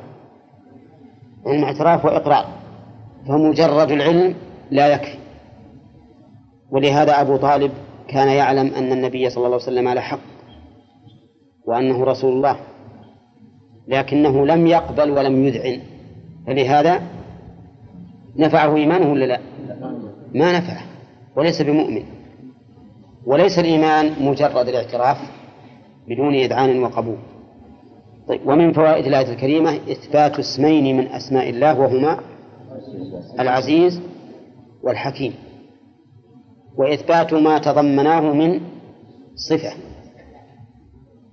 [1.47, 2.47] علم اعتراف وإقرار.
[3.29, 4.35] فمجرد العلم
[4.71, 5.18] لا يكفي.
[6.71, 7.73] ولهذا أبو طالب
[8.09, 10.21] كان يعلم أن النبي صلى الله عليه وسلم على حق
[11.66, 12.57] وأنه رسول الله.
[13.88, 15.81] لكنه لم يقبل ولم يذعن.
[16.46, 17.03] فلهذا
[18.37, 19.40] نفعه إيمانه ولا لا؟
[20.35, 20.83] ما نفعه
[21.37, 22.03] وليس بمؤمن.
[23.27, 25.16] وليس الإيمان مجرد الاعتراف
[26.09, 27.18] بدون إذعان وقبول.
[28.29, 32.20] طيب ومن فوائد الآية الكريمة إثبات اسمين من أسماء الله وهما
[33.40, 34.01] العزيز
[34.83, 35.35] والحكيم.
[36.77, 38.61] وإثبات ما تضمناه من
[39.35, 39.72] صفة.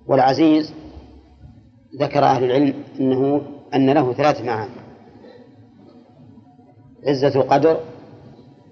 [0.08, 0.74] والعزيز
[2.00, 3.42] ذكر أهل العلم أنه
[3.74, 4.72] أن له ثلاث معاني.
[7.08, 7.80] عزة القدر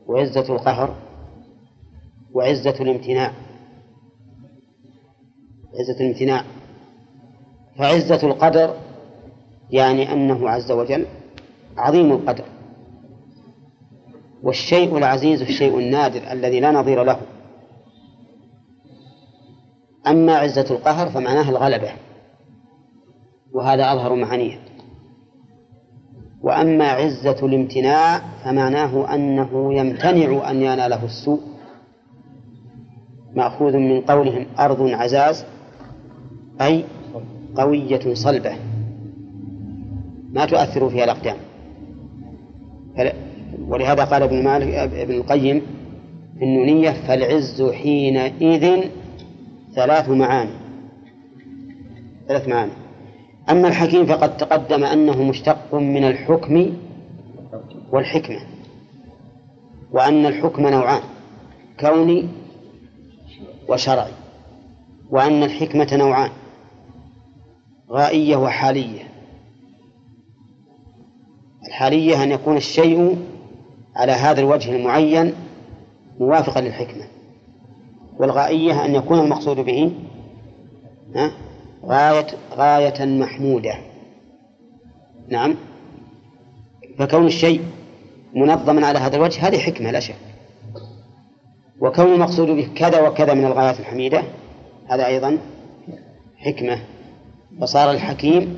[0.08, 0.96] وعزة القهر
[2.34, 3.34] وعزة الامتناع.
[5.80, 6.44] عزة الامتناع.
[7.78, 8.76] فعزة القدر
[9.72, 11.06] يعني أنه عز وجل
[11.78, 12.46] عظيم القدر.
[14.44, 17.20] والشيء العزيز الشيء النادر الذي لا نظير له.
[20.08, 21.92] أما عزة القهر فمعناها الغلبة.
[23.54, 24.60] وهذا أظهر معانيه
[26.42, 31.40] وأما عزة الامتناع فمعناه أنه يمتنع أن يناله السوء.
[33.36, 35.46] مأخوذ من قولهم أرض عزاز
[36.62, 36.84] أي
[37.56, 38.56] قوية صلبة.
[40.32, 41.38] ما تؤثر فيها الأقدام.
[43.68, 45.62] ولهذا قال ابن مالك ابن القيم
[46.40, 48.84] في النونية فالعز حينئذ
[49.76, 50.52] ثلاث معاني.
[52.28, 52.83] ثلاث معاني.
[53.50, 56.74] أما الحكيم فقد تقدم أنه مشتق من الحكم
[57.92, 58.40] والحكمة
[59.92, 61.02] وأن الحكم نوعان
[61.80, 62.28] كوني
[63.70, 64.12] وشرعي
[65.10, 66.32] وأن الحكمة نوعان
[67.92, 69.04] غائية وحالية.
[71.68, 73.18] الحالية أن يكون الشيء
[73.96, 75.34] على هذا الوجه المعين
[76.20, 77.04] موافقا للحكمة
[78.20, 79.92] والغائية أن يكون المقصود به
[81.86, 83.76] غاية غاية محمودة.
[85.28, 85.56] نعم.
[86.98, 87.62] فكون الشيء
[88.34, 90.16] منظما على هذا الوجه هذه حكمة لا شك.
[91.80, 94.24] وكون المقصود به كذا وكذا من الغايات الحميدة
[94.90, 95.38] هذا أيضا
[96.38, 96.80] حكمة.
[97.62, 98.58] فصار الحكيم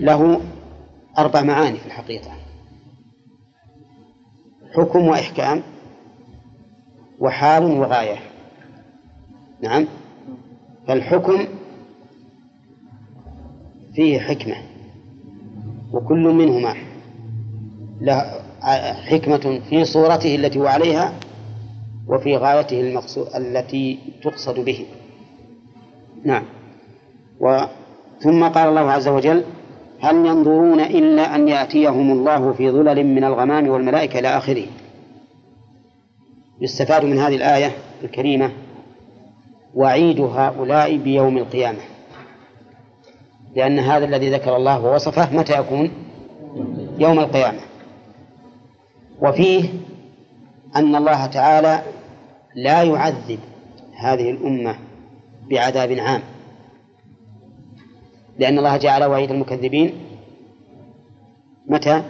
[0.00, 0.40] له
[1.18, 2.30] أربع معاني في الحقيقة.
[4.74, 5.62] حكم وإحكام
[7.18, 8.16] وحال وغاية.
[9.62, 9.86] نعم.
[10.86, 11.46] فالحكم
[13.94, 14.54] فيه حكمة
[15.92, 16.74] وكل منهما
[18.00, 18.40] له
[19.10, 21.12] حكمة في صورته التي هو عليها
[22.08, 24.86] وفي غايته المقصود التي تقصد به.
[26.24, 26.42] نعم.
[27.40, 27.60] و
[28.20, 29.44] ثم قال الله عز وجل
[30.00, 34.66] هل ينظرون إلا أن يأتيهم الله في ظلل من الغمام والملائكة إلى آخره.
[36.60, 37.72] يستفاد من هذه الآية
[38.04, 38.50] الكريمة
[39.76, 41.78] وعيد هؤلاء بيوم القيامة.
[43.56, 45.90] لأن هذا الذي ذكر الله ووصفه متى يكون؟
[46.98, 47.60] يوم القيامة.
[49.20, 49.68] وفيه
[50.76, 51.82] أن الله تعالى
[52.54, 53.38] لا يعذب
[53.96, 54.78] هذه الأمة
[55.50, 56.22] بعذاب عام.
[58.38, 59.92] لأن الله جعل وعيد المكذبين
[61.66, 62.02] متى؟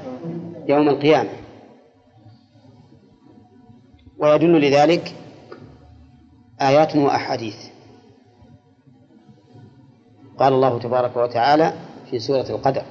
[0.69, 1.31] يوم القيامة.
[4.19, 5.15] ويدل لذلك
[6.61, 7.57] آيات وأحاديث
[10.39, 11.73] قال الله تبارك وتعالى
[12.11, 12.83] في سورة القدر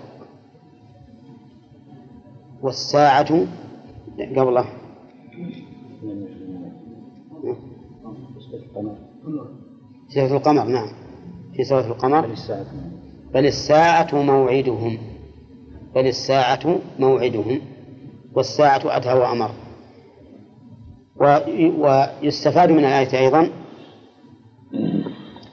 [2.62, 3.46] والساعة
[4.38, 4.66] قبله
[10.10, 10.88] سورة القمر نعم.
[11.56, 12.28] في سورة القمر
[13.34, 14.98] بل الساعة موعدهم.
[15.96, 17.62] بل الساعة موعدهم.
[18.34, 19.52] والساعة أدهى وأمر.
[21.20, 23.50] ويستفاد من الآية أيضا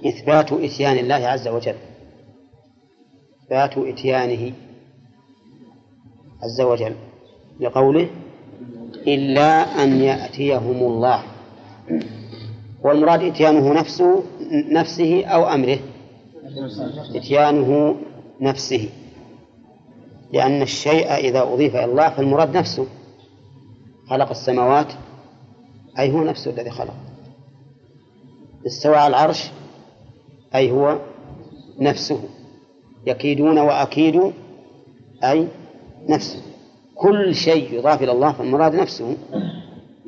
[0.07, 1.75] إثبات إتيان الله عز وجل.
[3.43, 4.53] إثبات إتيانه
[6.43, 6.95] عز وجل.
[7.61, 8.09] لقوله
[9.07, 11.23] إلا أن يأتيهم الله.
[12.85, 14.23] والمراد إتيانه نفسه
[14.71, 15.79] نفسه أو أمره.
[17.15, 17.97] إتيانه
[18.41, 18.89] نفسه.
[20.33, 22.87] لأن الشيء إذا أضيف إلى الله فالمراد نفسه.
[24.11, 24.93] خلق السماوات
[25.99, 26.95] أي هو نفسه الذي خلق.
[28.67, 29.51] استوى على العرش
[30.55, 30.99] أي هو
[31.81, 32.21] نفسه.
[33.07, 34.33] يكيدون وأكيد
[35.25, 35.49] أي
[36.09, 36.43] نفسه.
[36.95, 39.17] كل شيء يضاف إلى الله فالمراد نفسه.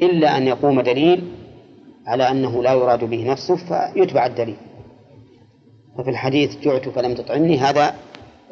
[0.03, 1.33] إلا أن يقوم دليل
[2.07, 4.57] على أنه لا يراد به نفسه فيتبع الدليل.
[5.99, 7.95] ففي الحديث جعت فلم تطعمني هذا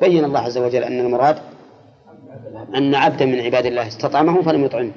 [0.00, 1.38] بين الله عز وجل أن المراد
[2.74, 4.92] أن عبدا من عباد الله استطعمه فلم يطعمه.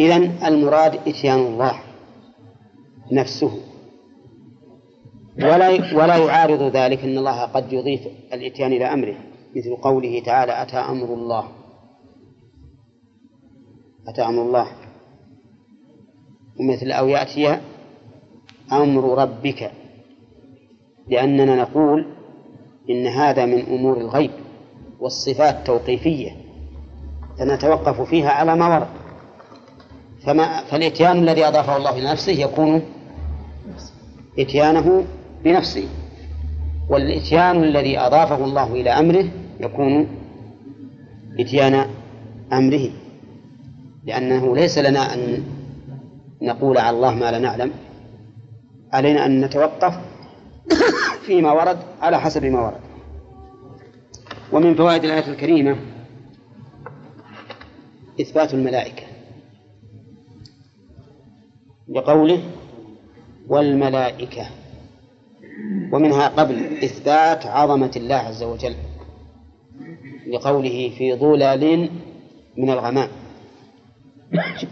[0.00, 1.80] إذن المراد إتيان الله
[3.12, 3.50] نفسه.
[5.38, 8.00] ولا ولا يعارض ذلك أن الله قد يضيف
[8.32, 9.16] الإتيان إلى أمره
[9.56, 11.48] مثل قوله تعالى أتى أمر الله.
[14.08, 14.66] أتى أمر الله.
[16.60, 17.58] ومثل أو يأتي
[18.72, 19.70] أمر ربك
[21.08, 22.06] لأننا نقول
[22.90, 24.30] إن هذا من أمور الغيب
[25.00, 26.30] والصفات توقيفية
[27.38, 28.99] فنتوقف فيها على ما ورد.
[30.24, 32.82] فما فالإتيان الذي أضافه الله إلى نفسه يكون
[34.38, 35.04] إتيانه
[35.44, 35.88] بنفسه
[36.88, 39.24] والإتيان الذي أضافه الله إلى أمره
[39.60, 40.08] يكون
[41.38, 41.86] إتيان
[42.52, 42.90] أمره
[44.04, 45.42] لأنه ليس لنا أن
[46.42, 47.72] نقول على الله ما لا نعلم.
[48.92, 49.94] علينا أن نتوقف
[51.26, 52.80] فيما ورد على حسب ما ورد.
[54.52, 55.76] ومن فوائد الآية الكريمة
[58.20, 59.09] إثبات الملائكة.
[61.90, 62.42] لقوله
[63.48, 64.46] والملائكة
[65.92, 68.74] ومنها قبل إثبات عظمة الله عز وجل
[70.32, 71.90] لقوله في ظلل
[72.56, 73.08] من الغمام.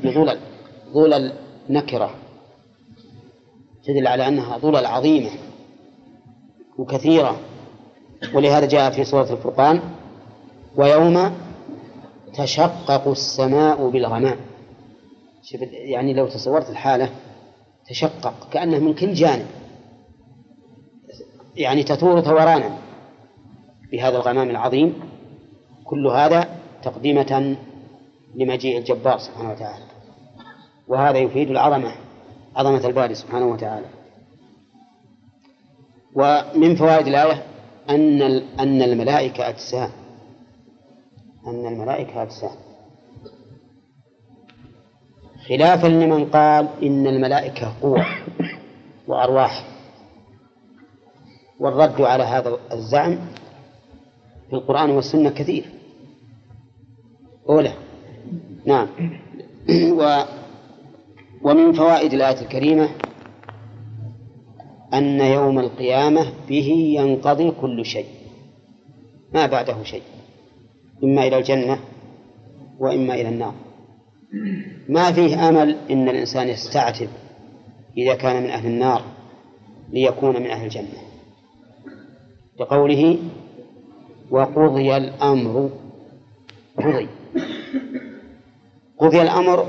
[0.02, 0.38] ظلل
[0.92, 1.32] ظلل
[1.70, 2.10] نكرة
[3.84, 5.30] تدل على أنها ظلل عظيمة
[6.78, 7.40] وكثيرة
[8.34, 9.80] ولهذا جاء في سورة الفرقان
[10.76, 11.32] ويوم
[12.34, 14.36] تشقق السماء بالغمام.
[15.42, 17.10] شوف يعني لو تصورت الحالة
[17.88, 19.46] تشقق كأنه من كل جانب.
[21.56, 22.78] يعني تثور ثورانا
[23.92, 25.00] بهذا الغمام العظيم.
[25.84, 26.48] كل هذا
[26.82, 27.56] تقديمة
[28.34, 29.84] لمجيء الجبار سبحانه وتعالى.
[30.88, 31.92] وهذا يفيد العظمة
[32.56, 33.86] عظمة الباري سبحانه وتعالى.
[36.14, 37.42] ومن فوائد الآية
[37.90, 38.22] أن
[38.60, 39.90] أن الملائكة أجسام.
[41.46, 42.67] أن الملائكة أجسام.
[45.48, 48.06] خلافا لمن قال إن الملائكة قوة
[49.06, 49.64] وأرواح.
[51.60, 53.18] والرد على هذا الزعم
[54.50, 55.64] في القرآن والسنة كثير.
[57.48, 57.72] أولى.
[58.66, 58.88] نعم.
[59.98, 60.22] و
[61.42, 62.88] ومن فوائد الآية الكريمة
[64.94, 68.06] أن يوم القيامة به ينقضي كل شيء.
[69.34, 70.02] ما بعده شيء.
[71.04, 71.78] إما إلى الجنة
[72.78, 73.54] وإما إلى النار.
[74.88, 77.08] ما فيه أمل إن الإنسان يستعتب
[77.96, 79.02] إذا كان من أهل النار
[79.92, 80.98] ليكون من أهل الجنة.
[82.60, 83.18] لقوله
[84.30, 85.70] وقضي الأمر
[86.78, 87.08] قضي.
[88.98, 89.66] قضي الأمر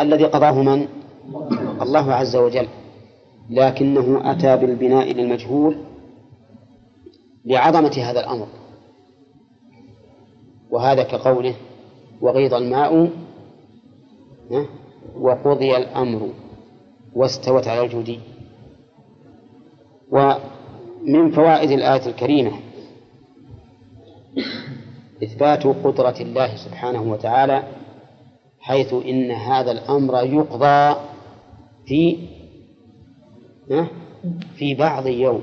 [0.00, 0.88] الذي قضاه من؟
[1.82, 2.68] الله عز وجل.
[3.50, 5.76] لكنه أتى بالبناء للمجهول
[7.44, 8.46] لعظمة هذا الأمر.
[10.70, 11.54] وهذا كقوله
[12.20, 13.10] وغيض الماء
[15.16, 16.30] وقضي الأمر
[17.14, 18.20] واستوت على الجودي
[20.10, 22.52] ومن فوائد الآية الكريمة
[25.22, 27.62] إثبات قدرة الله سبحانه وتعالى
[28.60, 31.00] حيث إن هذا الأمر يقضى
[31.86, 32.18] في
[34.54, 35.42] في بعض يوم.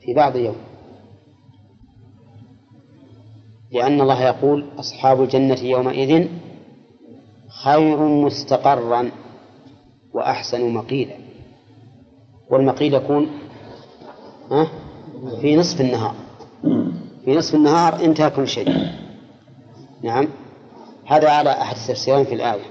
[0.00, 0.56] في بعض يوم.
[3.72, 6.28] لأن الله يقول أصحاب الجنة يومئذ
[7.64, 9.10] خير مستقرا
[10.14, 11.14] وأحسن مقيلا.
[12.50, 13.26] والمقيل يكون
[15.40, 16.14] في نصف النهار.
[17.24, 18.68] في نصف النهار انتهى كل شيء.
[20.02, 20.28] نعم.
[21.06, 22.64] هذا على أحد التفسيرين في الآية.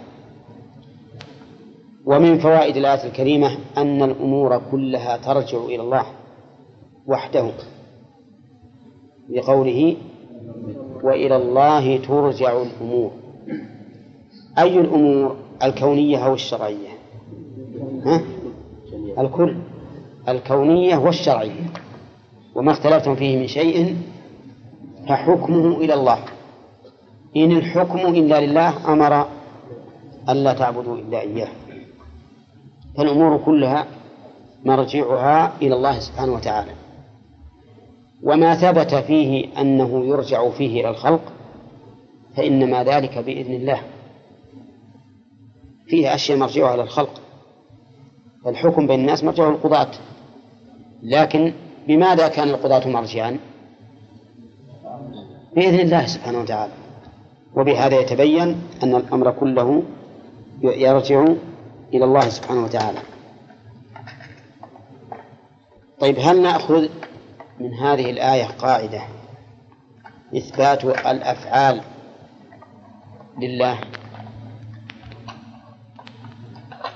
[2.05, 6.05] ومن فوائد الآية الكريمة أن الأمور كلها ترجع إلى الله
[7.07, 7.51] وحده.
[9.29, 9.97] لقوله
[11.03, 13.11] وإلى الله ترجع الأمور.
[14.59, 16.89] أي الأمور الكونية أو الشرعية؟
[18.05, 18.21] ها؟
[19.19, 19.57] الكل.
[20.29, 21.65] الكونية والشرعية.
[22.55, 23.95] وما اختلفتم فيه من شيء
[25.09, 26.19] فحكمه إلى الله.
[27.37, 29.27] إن الحكم إلا لله أمر
[30.29, 31.49] ألا تعبدوا إلا إياه.
[32.97, 33.87] فالأمور كلها
[34.65, 36.71] مرجعها إلى الله سبحانه وتعالى.
[38.23, 41.21] وما ثبت فيه أنه يرجع فيه إلى الخلق
[42.35, 43.81] فإنما ذلك بإذن الله.
[45.87, 47.21] فيه أشياء مرجعها إلى الخلق.
[48.45, 49.91] فالحكم بين الناس مرجعه القضاة.
[51.03, 51.53] لكن
[51.87, 53.39] بماذا كان القضاة مرجعا؟
[55.55, 56.73] بإذن الله سبحانه وتعالى.
[57.55, 59.83] وبهذا يتبين أن الأمر كله
[60.61, 61.25] يرجع
[61.93, 62.99] إلى الله سبحانه وتعالى.
[65.99, 66.87] طيب هل نأخذ
[67.59, 69.01] من هذه الآية قاعدة
[70.37, 71.81] إثبات الأفعال
[73.41, 73.79] لله؟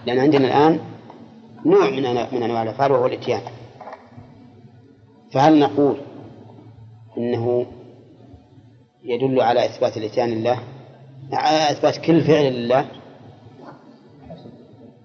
[0.06, 0.80] لأن عندنا الآن
[1.66, 3.42] نوع من من أنواع الأفعال وهو الإتيان.
[5.32, 5.98] فهل نقول
[7.18, 7.66] إنه
[9.04, 10.60] يدل على إثبات الإتيان لله؟
[11.34, 12.86] على إثبات كل فعل لله؟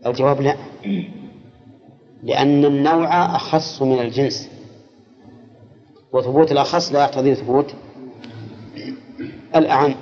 [0.06, 0.56] الجواب لا.
[2.22, 4.50] لأن النوع أخص من الجنس.
[6.12, 7.74] وثبوت الأخص لا يقتضي ثبوت
[9.56, 9.94] الأعم.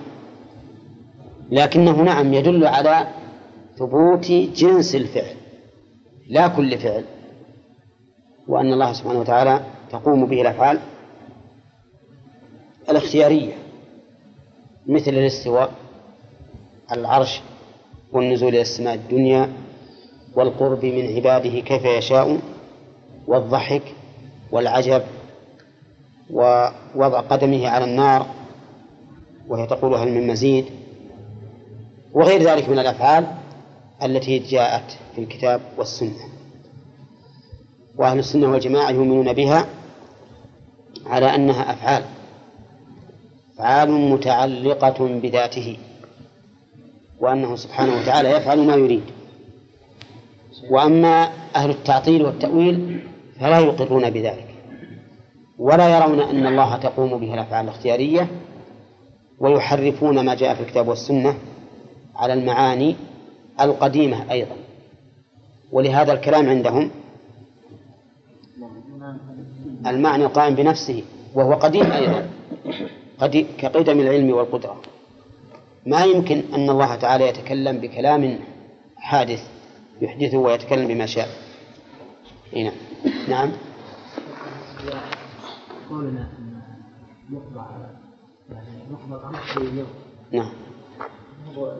[1.50, 3.08] لكنه نعم يدل على
[3.78, 5.36] ثبوت جنس الفعل
[6.28, 7.04] لا كل فعل.
[8.48, 9.60] وأن الله سبحانه وتعالى
[9.90, 10.80] تقوم به الأفعال
[12.90, 13.52] الاختيارية
[14.86, 15.70] مثل الاستواء
[16.92, 17.40] العرش
[18.12, 19.52] والنزول إلى السماء الدنيا
[20.34, 22.40] والقرب من عباده كيف يشاء
[23.26, 23.82] والضحك
[24.52, 25.02] والعجب
[26.30, 28.26] ووضع قدمه على النار
[29.48, 30.64] وهي تقول هل من مزيد
[32.12, 33.26] وغير ذلك من الأفعال.
[34.02, 36.28] التي جاءت في الكتاب والسنة.
[37.96, 39.66] وأهل السنة والجماعة يؤمنون بها
[41.06, 42.04] على أنها أفعال
[43.54, 45.76] أفعال متعلقة بذاته
[47.20, 49.02] وأنه سبحانه وتعالى يفعل ما يريد.
[50.70, 53.00] وأما أهل التعطيل والتأويل
[53.40, 54.54] فلا يقرون بذلك
[55.58, 58.28] ولا يرون أن الله تقوم به الأفعال الاختيارية
[59.40, 61.34] ويحرفون ما جاء في الكتاب والسنة
[62.16, 62.96] على المعاني
[63.60, 64.56] القديمة أيضا.
[65.72, 66.90] ولهذا الكلام عندهم
[69.86, 71.02] المعنى القائم بنفسه
[71.34, 72.26] وهو قديم أيضا.
[73.18, 74.80] قديم كقدم العلم والقدرة.
[75.86, 78.38] ما يمكن أن الله تعالى يتكلم بكلام
[78.96, 79.42] حادث
[80.00, 81.28] يحدثه ويتكلم بما شاء.
[82.56, 82.72] هنا.
[83.28, 83.52] نعم.
[85.90, 86.62] قولنا أن
[87.30, 87.66] يقضى
[88.52, 89.88] يعني يقضى الأمر في اليوم.
[90.32, 90.52] نعم.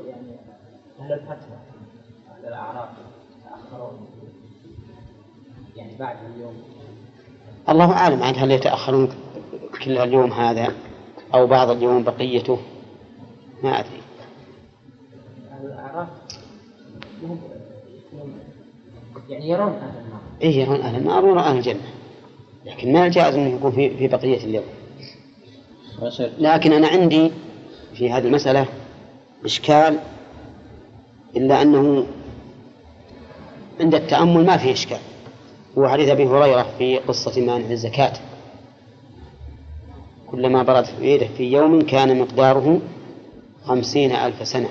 [0.06, 0.23] يعني
[1.00, 1.58] أهل الفتوى
[2.30, 2.88] أهل الأعراف
[3.44, 4.06] تأخرون
[5.76, 6.54] يعني بعد اليوم.
[7.68, 9.08] الله أعلم عن هل يتأخرون
[9.84, 10.74] كل اليوم هذا
[11.34, 12.58] أو بعض اليوم بقيته.
[13.62, 14.00] ما أدري.
[15.64, 16.08] الأعراف
[19.28, 20.20] يعني يرون أهل النار.
[20.42, 21.90] إيه يرون أهل النار ويرون أهل الجنة.
[22.64, 24.64] لكن ما الجائز أنه يكون في, في بقية اليوم.
[26.38, 27.32] لكن أنا عندي
[27.94, 28.66] في هذه المسألة
[29.44, 29.98] إشكال
[31.36, 32.06] إلا أنه
[33.80, 34.98] عند التأمل ما فيه إشكال.
[35.78, 38.12] هو حديث أبي هريرة في قصة مانع الزكاة.
[40.30, 42.80] كلما برد في يده في يوم كان مقداره
[43.64, 44.68] خمسين ألف سنة.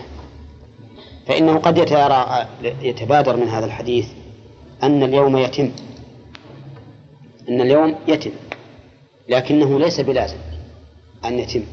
[1.28, 2.47] فإنه قد يترى
[2.82, 4.07] يتبادر من هذا الحديث
[4.84, 5.72] أن اليوم يتم.
[7.49, 8.32] أن اليوم يتم.
[9.30, 10.38] لكنه ليس بلازم
[11.26, 11.64] أن يتم.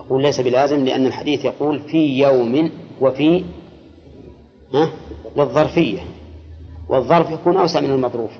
[0.00, 3.44] أقول ليس بلازم لأن الحديث يقول في يوم وفي
[4.74, 4.90] ها؟
[5.36, 6.00] للظرفية
[6.88, 8.30] والظرف يكون أوسع من المظروف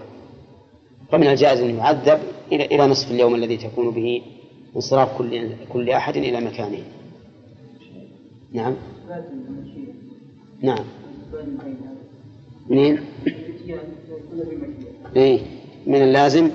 [1.13, 2.19] فمن الجائز أن يعذب
[2.53, 4.23] إلى إلى نصف اليوم الذي تكون به
[4.77, 6.79] انصراف كل كل أحد إلى مكانه.
[8.53, 8.75] نعم.
[10.63, 10.85] نعم.
[12.69, 13.01] منين؟
[15.17, 15.41] إيه.
[15.87, 16.51] من اللازم؟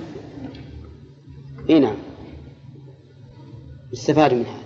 [1.70, 1.96] إيه نعم.
[3.92, 4.63] يستفاد من هذا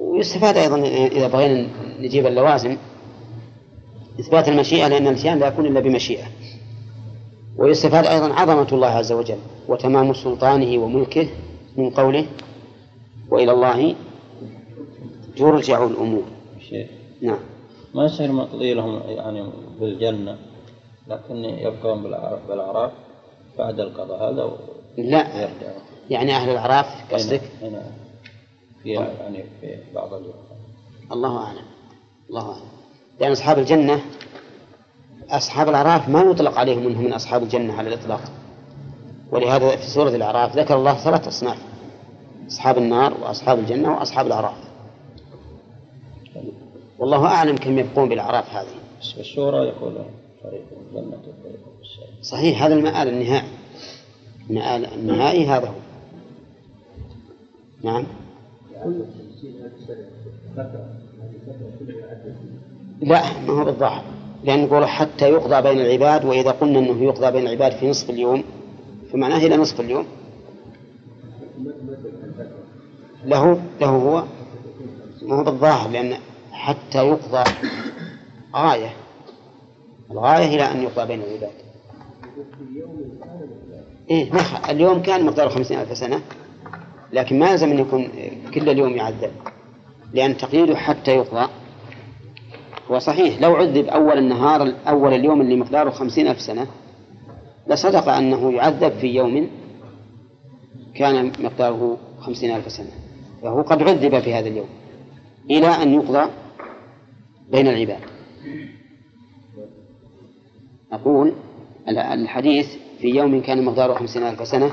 [0.00, 1.68] ويستفاد أيضا إذا بغينا
[2.00, 2.76] نجيب اللوازم
[4.20, 6.24] إثبات المشيئة لأن الإتيان لا يكون إلا بمشيئة.
[7.58, 9.38] ويستفاد أيضا عظمة الله عز وجل
[9.68, 11.28] وتمام سلطانه وملكه
[11.76, 12.26] من قوله
[13.30, 13.94] وإلى الله
[15.36, 16.22] ترجع الأمور
[16.70, 16.86] شيخ
[17.22, 17.38] نعم.
[17.94, 19.44] ما يصير مقضي لهم يعني
[19.80, 20.36] بالجنة
[21.08, 22.90] لكن يبقون بالأعراف-
[23.58, 24.50] بعد القضاء هذا
[24.98, 25.26] لا.
[25.34, 25.50] ويرجعون.
[26.10, 27.82] يعني أهل الأعراف قصدك؟ هنا هنا
[28.82, 30.34] في يعني في بعض اليوم
[31.12, 31.64] الله أعلم.
[32.30, 32.70] الله أعلم.
[33.20, 34.00] لأن أصحاب الجنة
[35.30, 38.20] أصحاب الأعراف ما يطلق عليهم أنهم من أصحاب الجنة على الإطلاق.
[39.30, 41.58] ولهذا في سورة الأعراف ذكر الله ثلاث أصناف
[42.48, 44.56] أصحاب النار وأصحاب الجنة وأصحاب الأعراف.
[46.98, 48.80] والله أعلم كم يبقون بالأعراف هذه.
[49.18, 50.06] الشورى يقولون
[50.42, 51.60] فريق الجنة وفريق
[52.22, 53.48] صحيح هذا المآل النهائي.
[54.50, 55.74] المآل النهائي هذا هو.
[57.82, 58.06] نعم.
[63.00, 64.04] لا ما هو بالظاهر.
[64.44, 68.44] لأن نقول حتى يقضى بين العباد وإذا قلنا أنه يقضى بين العباد في نصف اليوم
[69.12, 70.06] فمعناه إلى نصف اليوم.
[73.24, 74.24] له له هو.
[75.22, 76.16] ما هو بالظاهر لأن
[76.52, 77.50] حتى يقضى
[78.56, 78.92] غاية.
[80.10, 81.50] الغاية إلى أن يقضى بين العباد.
[84.10, 84.30] إيه
[84.70, 86.20] اليوم كان مقداره خمسين ألف سنة.
[87.12, 88.08] لكن ما يلزم أن يكون
[88.54, 89.30] كل اليوم يعذب
[90.12, 91.48] لأن تقييده حتى يقضى
[92.90, 96.66] هو صحيح لو عذب أول النهار أول اليوم اللي مقداره خمسين ألف سنة
[97.66, 99.50] لصدق أنه يعذب في يوم
[100.94, 102.90] كان مقداره خمسين ألف سنة.
[103.42, 104.68] فهو قد عذب في هذا اليوم
[105.50, 106.30] إلى أن يقضى
[107.52, 107.98] بين العباد.
[110.92, 111.32] أقول
[111.88, 112.66] ال- الحديث
[113.00, 114.70] في يوم كان مقداره خمسين ألف سنة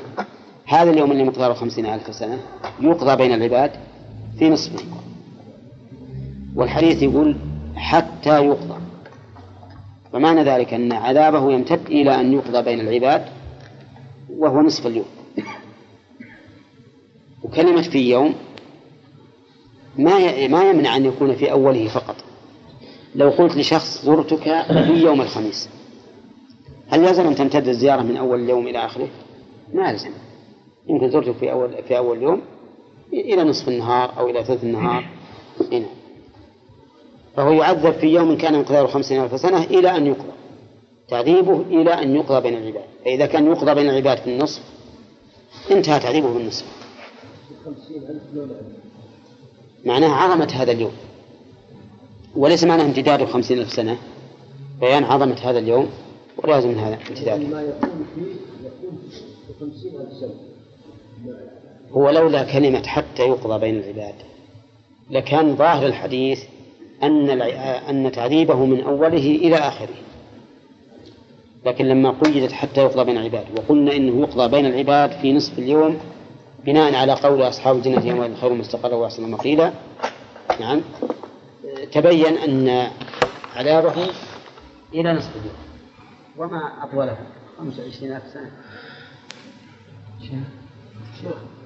[0.68, 2.39] هذا اليوم اللي مقداره خمسين ألف سنة
[2.82, 3.72] يقضى بين العباد
[4.39, 4.86] في نصفه
[6.55, 7.36] والحديث يقول
[7.76, 8.82] حتى يقضى.
[10.13, 13.26] فمعنى ذلك أن عذابه يمتد إلى أن يقضى بين العباد
[14.30, 15.05] وهو نصف اليوم.
[17.43, 18.36] وكلمة في يوم
[19.97, 22.15] ما ما يمنع أن يكون في أوله فقط.
[23.15, 25.70] لو قلت لشخص زرتك في يوم الخميس
[26.89, 29.07] هل يلزم أن تمتد الزيارة من أول اليوم إلى آخره؟
[29.74, 30.09] ما يلزم
[30.90, 32.42] يمكن زرتك في أول في أول يوم
[33.14, 35.06] إلى نصف النهار أو إلى ثلث النهار.
[35.72, 35.86] هنا
[37.36, 40.32] فهو يعذب في يوم كان مقداره خمسين ألف سنة إلى أن يقضى.
[41.08, 42.84] تعذيبه إلى أن يقضى بين العباد.
[43.06, 44.62] فإذا كان يقضى بين العباد في النصف
[45.72, 46.66] انتهى تعذيبه بالنصف
[49.86, 50.94] معناها عظمة هذا اليوم.
[52.36, 53.98] وليس معناه امتداده خمسين ألف سنة.
[54.80, 55.90] بيان عظمة هذا اليوم
[56.38, 58.22] ولازم من هذا امتداده ما يكون فيه
[58.68, 59.00] يكون
[59.48, 60.47] في خمسين ألف سنة.
[61.91, 64.15] هو لولا كلمة حتى يقضى بين العباد.
[65.09, 66.43] لكان ظاهر الحديث
[67.03, 67.41] أن
[67.89, 69.95] أن تعذيبه من أوله إلى آخره.
[71.65, 75.99] لكن لما قيدت حتى يقضى بين العباد وقلنا إنه يقضى بين العباد في نصف اليوم
[76.65, 79.73] بناء على قول أصحاب الجنة يوم خير مستقرا وأحسن مقيلا
[80.59, 80.82] نعم
[81.91, 82.88] تبين أن
[83.55, 83.93] عذابه
[84.93, 85.57] إلى نصف اليوم.
[86.38, 87.17] وما أطوله؟
[87.57, 88.51] 25 ألف سنة.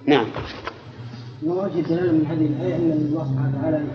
[0.05, 0.27] نعم.
[1.43, 3.87] ما وجه الدلالة من هذه الآية أن الله سبحانه وتعالى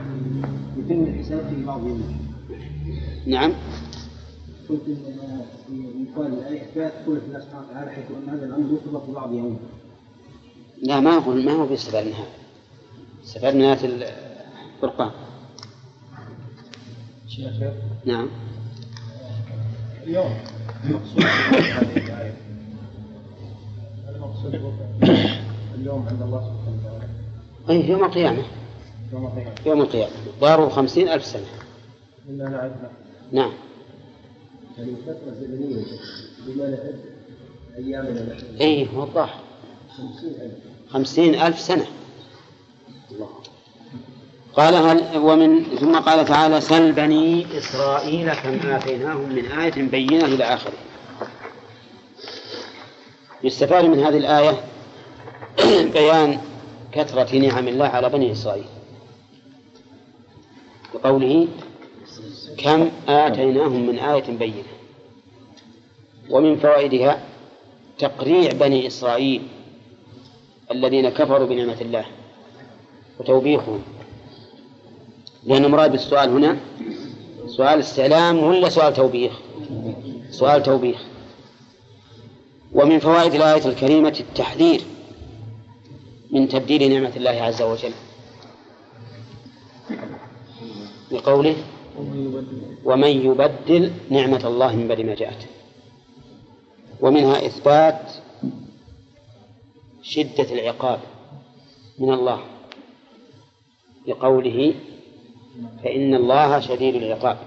[0.79, 2.15] يتم الحساب في بعض يومه
[3.27, 3.53] نعم.
[4.69, 4.93] قلت في
[5.73, 9.59] مثال الآية إثبات قوة الله سبحانه وتعالى حيث أن هذا الأمر يطلق في بعض يومه
[10.83, 12.27] لا ما هو ما هو من هذا
[13.25, 14.09] استفاد من آية
[14.77, 15.11] الفرقان
[17.29, 17.53] شيخ
[18.05, 18.29] نعم.
[20.03, 20.35] اليوم.
[20.85, 22.46] المقصود هذه الآية المقصود
[25.75, 27.09] اليوم عند الله سبحانه وتعالى.
[27.71, 28.43] أي يوم القيامة.
[29.13, 29.53] يوم القيامة.
[29.67, 30.13] يوم القيامة.
[30.41, 31.47] داره خمسين ألف سنة.
[32.29, 32.73] إنا نعرف
[33.33, 33.53] نعم.
[34.79, 35.85] يعني فترة زمنية
[36.47, 37.01] بما نعد
[37.77, 39.41] أيامنا نحن أي هو الظاهر
[39.97, 40.55] خمسين ألف.
[40.91, 41.87] خمسين ألف سنة.
[43.13, 43.29] الله.
[44.55, 50.45] قال هل ومن ثم قال تعالى سل بني إسرائيل كم آتيناهم من آية بينة إلى
[50.45, 50.73] آخره.
[53.47, 54.61] يستفاد من هذه الآية
[55.95, 56.39] بيان
[56.93, 58.65] كثرة نعم الله على بني إسرائيل.
[60.95, 61.49] وقوله
[62.59, 64.63] كم آتيناهم من آية بينة.
[66.31, 67.21] ومن فوائدها
[67.99, 69.43] تقريع بني إسرائيل
[70.71, 72.05] الذين كفروا بنعمة الله.
[73.21, 73.83] وتوبيخهم.
[75.45, 76.57] لأن مراد بالسؤال هنا
[77.47, 79.33] سؤال استعلام ولا سؤال توبيخ؟
[80.31, 81.16] سؤال توبيخ.
[82.73, 84.83] ومن فوائد الآية الكريمة التحذير
[86.31, 87.93] من تبديل نعمة الله عز وجل.
[91.11, 91.57] بقوله
[92.85, 95.47] ومن يبدل نعمة الله من بعد ما جاءت.
[97.01, 98.13] ومنها إثبات
[100.03, 101.01] شدة العقاب
[101.99, 102.41] من الله
[104.07, 104.75] بقوله
[105.85, 107.39] فإن الله شديد العقاب.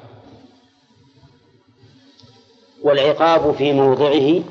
[2.83, 4.43] والعقاب في موضعه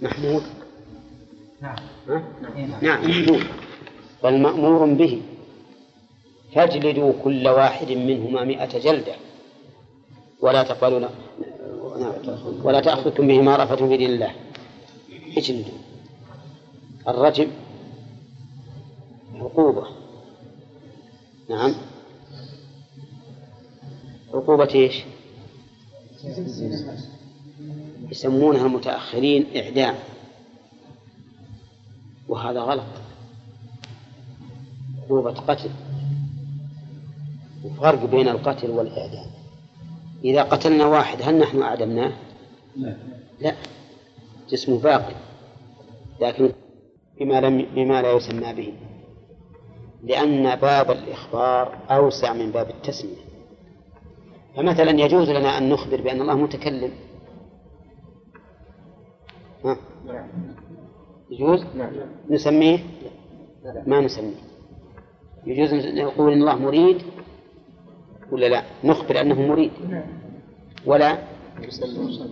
[0.00, 0.42] محمود.
[1.62, 1.76] نعم.
[2.82, 3.10] نعم.
[3.10, 3.42] محمود.
[4.22, 5.22] بل مأمور به.
[6.54, 9.14] فاجلدوا كل واحد منهما مئة جلدة.
[10.40, 11.10] ولا تقبلوا نعم.
[12.62, 14.34] ولا تأخذكم بهما رأفة في دين الله.
[15.36, 15.78] اجلدوا.
[17.08, 17.50] الرجم
[19.34, 19.86] عقوبة.
[21.50, 21.74] نعم.
[24.34, 25.04] عقوبة إيش؟
[28.10, 29.94] يسمونها المتأخرين إعدام.
[32.28, 32.84] وهذا غلط.
[35.02, 35.70] عقوبة قتل.
[37.64, 39.26] وفرق بين القتل والإعدام.
[40.24, 42.12] إذا قتلنا واحد هل نحن أعدمناه؟
[42.76, 42.96] لا.
[43.40, 43.54] لا.
[44.50, 45.14] جسمه باقي.
[46.20, 46.52] لكن
[47.20, 48.72] بما لم بما لا يسمى به.
[50.04, 53.24] لأن باب الإخبار أوسع من باب التسمية.
[54.56, 56.90] فمثلا يجوز لنا أن نخبر بأن الله متكلم.
[59.64, 59.76] ها؟
[61.30, 61.64] يجوز؟
[62.30, 62.78] نسميه؟
[63.86, 64.34] ما نسميه.
[65.46, 67.02] يجوز نقول إن الله مريد
[68.32, 69.70] ولا لا؟ نخبر أنه مريد.
[70.86, 71.18] ولا؟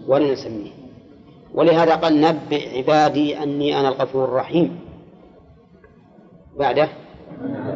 [0.08, 0.70] ولا نسميه.
[1.54, 4.80] ولهذا قال نبئ عبادي أني أنا الغفور الرحيم.
[6.58, 6.88] بعده؟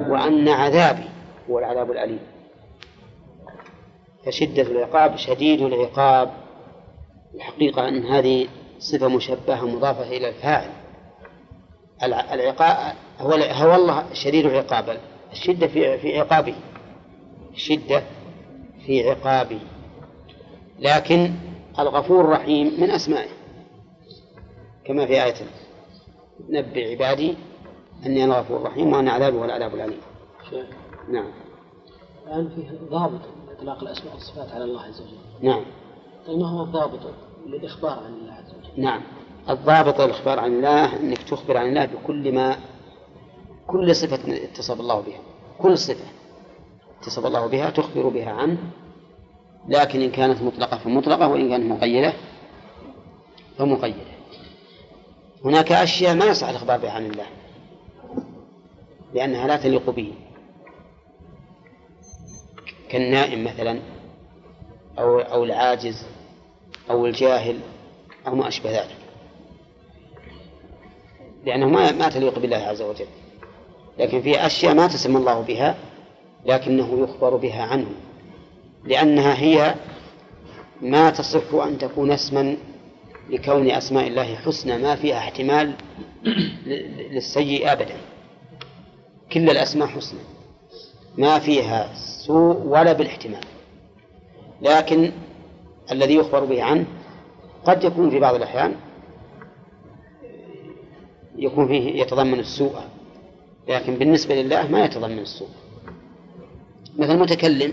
[0.08, 1.08] وأن عذابي
[1.50, 2.20] هو العذاب الأليم.
[4.26, 6.30] فشدة العقاب شديد العقاب.
[7.34, 8.48] الحقيقة أن هذه
[8.78, 10.70] صفة مشبهة مضافة إلى الفاعل.
[12.04, 15.00] العقاب هو هو الله شديد العقاب.
[15.32, 16.54] الشدة في في عقابه.
[17.54, 18.02] الشدة
[18.86, 19.60] في عقابه.
[20.78, 21.32] لكن
[21.78, 23.30] الغفور الرحيم من أسمائه.
[24.84, 25.34] كما في آية
[26.48, 27.34] نبئ عبادي
[28.06, 30.00] أني أنا الغفور الرحيم وأن عذابي هو العذاب العليم
[31.08, 31.30] نعم.
[32.26, 33.20] الآن فيه ضابط
[33.58, 35.46] إطلاق الأسماء والصفات على الله عز وجل.
[35.48, 35.64] نعم.
[36.26, 37.00] طيب ما هو الضابط؟
[37.46, 38.82] للإخبار عن الله عز وجل.
[38.82, 39.02] نعم.
[39.50, 42.56] الضابط للإخبار عن الله أنك تخبر عن الله بكل ما
[43.66, 45.20] كل صفة اتصف الله بها.
[45.58, 46.04] كل صفة
[47.00, 48.58] اتصف الله بها تخبر بها عنه
[49.68, 52.12] لكن إن كانت مطلقة فمطلقة وإن كانت مقيدة
[53.58, 54.16] فمقيدة.
[55.44, 57.26] هناك أشياء ما يصح الإخبار بها عن الله
[59.14, 60.12] لأنها لا تليق به.
[62.88, 63.80] كالنائم مثلا
[64.98, 66.15] أو أو العاجز.
[66.90, 67.60] أو الجاهل
[68.26, 68.96] أو ما أشبه ذلك.
[71.44, 73.06] لأنه ما ما تليق بالله عز وجل.
[73.98, 75.76] لكن في أشياء ما تسمى الله بها
[76.46, 77.86] لكنه يخبر بها عنه.
[78.84, 79.74] لأنها هي
[80.82, 82.56] ما تصح أن تكون اسما
[83.30, 85.72] لكون أسماء الله حسنى ما فيها احتمال
[87.10, 87.96] للسيء أبدا.
[89.32, 90.20] كل الأسماء حسنى
[91.18, 93.44] ما فيها سوء ولا بالاحتمال.
[94.62, 95.12] لكن
[95.92, 96.84] الذي يخبر به عنه
[97.64, 98.74] قد يكون في بعض الأحيان
[101.38, 102.74] يكون فيه يتضمن السوء
[103.68, 105.48] لكن بالنسبة لله ما يتضمن السوء.
[106.98, 107.72] مثل المتكلم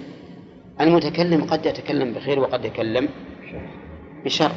[0.81, 3.09] المتكلم قد يتكلم بخير وقد يتكلم
[4.25, 4.51] بشر.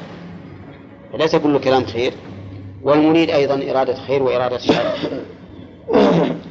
[1.12, 2.12] فليس كل كلام خير
[2.82, 5.22] والمريد أيضا إرادة خير وإرادة شر.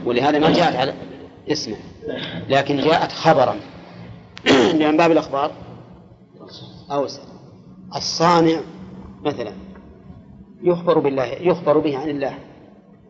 [0.06, 0.94] ولهذا ما جاءت على
[1.52, 1.78] اسمه
[2.50, 3.56] لكن جاءت خبرا.
[4.80, 5.52] لأن باب الأخبار
[6.92, 7.22] أوسع
[7.96, 8.62] الصانع
[9.24, 9.54] مثلا
[10.62, 12.40] يخبر بالله يخبر به عن الله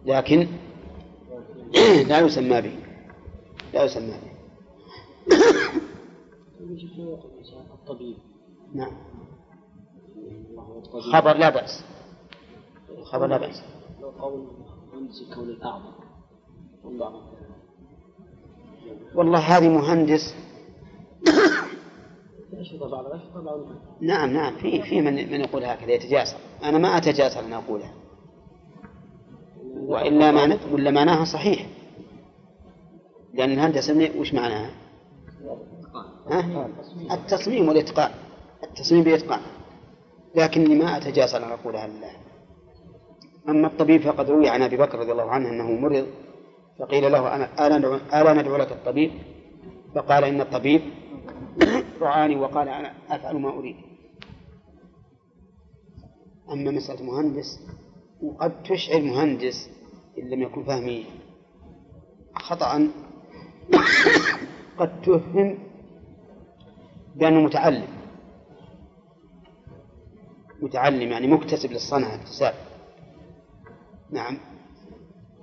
[0.06, 0.48] لكن
[2.10, 2.76] لا يسمى به
[3.74, 4.36] لا يسمى به.
[7.74, 8.18] الطبيب.
[8.74, 8.92] نعم.
[11.14, 11.84] خبر لا بأس.
[13.04, 13.64] خبر لا بأس.
[14.02, 14.48] لو قول
[14.94, 15.92] مهندس الكون الأعظم.
[19.16, 20.36] والله هذه مهندس
[24.02, 26.38] نعم نعم في في من من يقول هكذا يتجاسر.
[26.64, 27.93] أنا ما أتجاسر أن أقولها
[29.76, 31.68] وإلا معنى ولا معناها صحيح.
[33.34, 34.72] لأن الهندسة وش معناها؟
[36.30, 36.68] ها؟
[37.12, 38.12] التصميم والإتقان.
[38.64, 39.41] التصميم بإتقان
[40.36, 42.12] لكني ما أتجاسر أن أقولها لله.
[43.50, 46.08] أما الطبيب فقد روي عن أبي بكر رضي الله عنه أنه مرض
[46.80, 47.36] فقيل له
[47.68, 49.12] ألا ندعو, ألا ندعو لك الطبيب؟
[49.96, 50.82] فقال إن الطبيب
[52.01, 53.76] رعاني وقال أنا أفعل ما أريد.
[56.51, 57.60] أما مسألة مهندس
[58.24, 59.70] وقد تشعر مهندس
[60.18, 61.06] إن لم يكن فهمي
[62.36, 62.88] خطأ.
[64.78, 65.58] قد تفهم
[67.16, 67.88] بأنه متعلم.
[70.62, 72.53] متعلم يعني مكتسب للصنعة اكتساب.
[74.12, 74.38] نعم.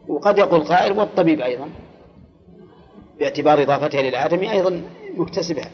[0.09, 1.69] وقد يقول قائل والطبيب أيضا
[3.19, 4.83] باعتبار إضافتها للآدمي أيضا
[5.17, 5.71] مكتسبها.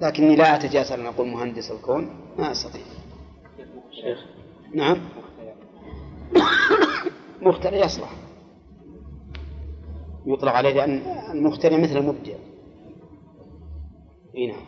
[0.00, 2.10] لكني لا أتجاسر أن أقول مهندس الكون.
[2.38, 2.82] ما أستطيع.
[4.02, 4.18] شيخ.
[4.74, 4.96] نعم.
[7.42, 8.10] مخترع يصلح.
[10.26, 12.34] يطلق عليه لأن المخترع مثل المبدع.
[14.36, 14.64] إي نعم.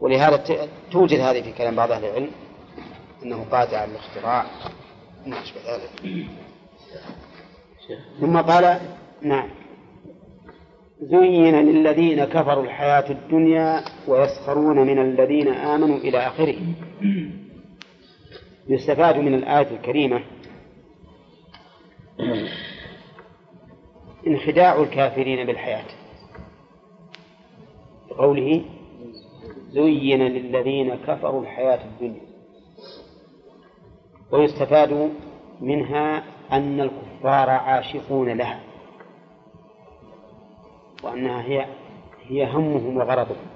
[0.00, 2.30] ولهذا توجد هذه في كلام بعض أهل العلم
[3.22, 4.46] أنه قادر على الاختراع.
[5.26, 6.26] وما أشبه ذلك.
[8.20, 8.80] ثم قال
[9.22, 9.50] نعم.
[11.00, 16.56] زين للذين كفروا الحياة الدنيا ويسخرون من الذين آمنوا إلى آخره.
[18.68, 20.20] يستفاد من الآية الكريمة
[24.26, 25.84] انخداع الكافرين بالحياة.
[28.10, 28.64] بقوله
[29.70, 32.28] زين للذين كفروا الحياة الدنيا.
[34.32, 35.10] ويستفاد
[35.60, 38.67] منها أن الكفار عاشقون لها.
[41.02, 41.66] وأنها هي
[42.28, 43.46] هي همهم وغرضهم.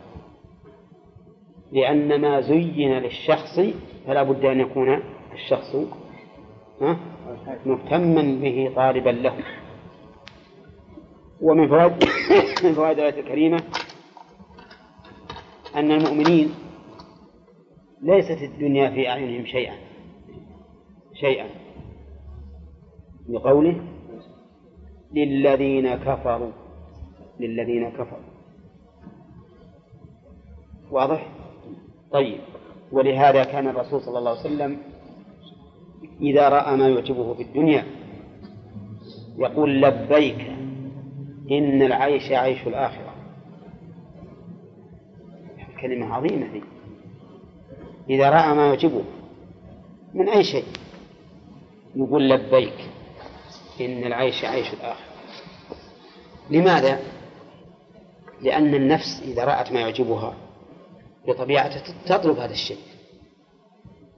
[1.72, 3.60] لأن ما زين للشخص
[4.06, 5.76] فلا بد أن يكون الشخص
[7.66, 9.34] مهتما به طالبا له.
[11.40, 12.04] ومن فوائد
[12.64, 13.62] من فوائد الآية الكريمة
[15.76, 16.54] أن المؤمنين
[18.02, 19.74] ليست الدنيا في أعينهم شيئا
[21.14, 21.46] شيئا.
[23.28, 23.80] بقوله
[25.12, 26.61] للذين كفروا
[27.42, 28.32] للذين كفروا.
[30.90, 31.26] واضح؟
[32.12, 32.40] طيب.
[32.92, 34.78] ولهذا كان الرسول صلى الله عليه وسلم
[36.20, 37.86] إذا رأى ما يعجبه في الدنيا
[39.38, 40.40] يقول لبيك
[41.50, 43.14] إن العيش عيش الآخرة.
[45.80, 46.62] كلمة عظيمة دي
[48.10, 49.04] إذا رأى ما يعجبه
[50.14, 50.64] من أي شيء؟
[51.96, 52.90] يقول لبيك
[53.80, 55.12] إن العيش عيش الآخرة.
[56.50, 57.00] لماذا؟
[58.42, 60.36] لأن النفس إذا رأت ما يعجبها
[61.28, 62.78] بطبيعتها تطلب هذا الشيء.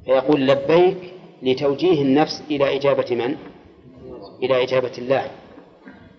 [0.04, 0.96] فيقول لبيك
[1.42, 3.36] لتوجيه النفس إلى إجابة من؟
[4.42, 5.30] إلى إجابة الله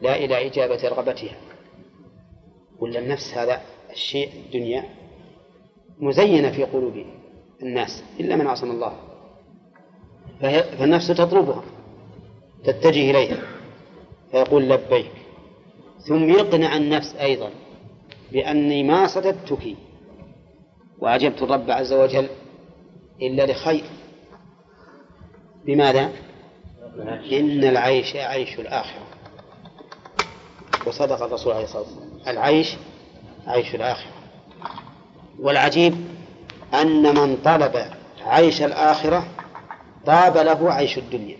[0.01, 1.37] لا إلى إجابة رغبتها.
[2.79, 4.83] ولا النفس هذا الشيء الدنيا
[5.99, 7.05] مزينة في قلوب
[7.61, 8.93] الناس إلا من عصم الله.
[10.41, 11.63] فالنفس تطلبها
[12.63, 13.37] تتجه إليها.
[14.31, 15.11] فيقول لبيك
[16.07, 17.49] ثم يقنع النفس أيضا
[18.31, 19.75] بأني ما صددتك.
[20.99, 22.29] وأجبت الرب عز وجل
[23.21, 23.83] إلا لخير.
[25.65, 26.11] بماذا؟
[27.31, 29.01] إن العيش عيش الآخرة.
[30.87, 32.09] وصدق الرسول عليه الصلاة والسلام.
[32.27, 32.75] العيش
[33.47, 34.11] عيش الآخرة.
[35.39, 35.95] والعجيب
[36.73, 39.27] أن من طلب عيش الآخرة
[40.05, 41.37] طاب له عيش الدنيا.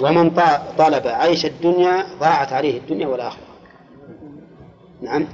[0.00, 0.30] ومن
[0.78, 3.47] طلب عيش الدنيا ضاعت عليه الدنيا والآخرة.
[5.02, 5.26] نعم.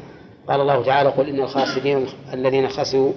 [0.49, 3.12] قال الله تعالى قل إن الخاسرين الذين خسروا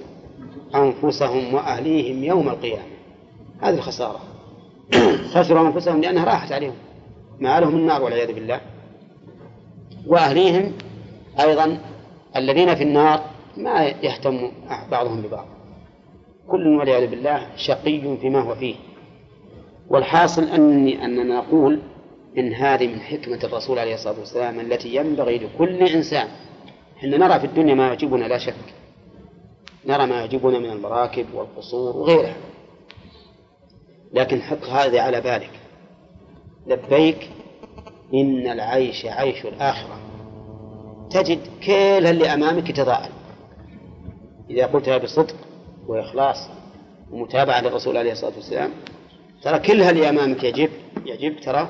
[0.76, 2.84] أنفسهم وأهليهم يوم القيامة.
[3.62, 4.20] هذه الخسارة.
[5.34, 6.76] خسروا أنفسهم لأنها راحت عليهم.
[7.40, 8.62] ما لهم النار والعياذ بالله.
[10.08, 10.72] وأهليهم
[11.40, 11.78] أيضا
[12.36, 13.22] الذين في النار
[13.58, 14.52] ما يهتم
[14.92, 15.46] بعضهم ببعض.
[16.48, 18.76] كل والعياذ بالله شقي فيما هو فيه.
[19.90, 21.80] والحاصل أني أننا نقول
[22.38, 26.28] إن هذه من حكمة الرسول عليه الصلاة والسلام التي ينبغي لكل إنسان.
[26.98, 28.74] إحنا نرى في الدنيا ما يعجبنا لا شك.
[29.86, 32.36] نرى ما يعجبنا من المراكب والقصور وغيرها.
[34.14, 35.52] لكن حط هذا على بالك.
[36.68, 37.30] لبيك
[38.14, 40.00] إن العيش عيش الآخرة.
[41.10, 43.12] تجد كل اللي أمامك يتضاءل.
[44.50, 45.36] إذا قلتها بصدق
[45.88, 46.38] وإخلاص
[47.12, 48.72] ومتابعة للرسول عليه الصلاة والسلام
[49.44, 50.70] ترى كل اللي أمامك يجب
[51.06, 51.70] يعجب ترى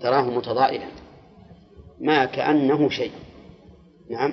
[0.00, 0.86] تراه متضائلا
[2.00, 3.12] ما كأنه شيء.
[4.10, 4.32] نعم.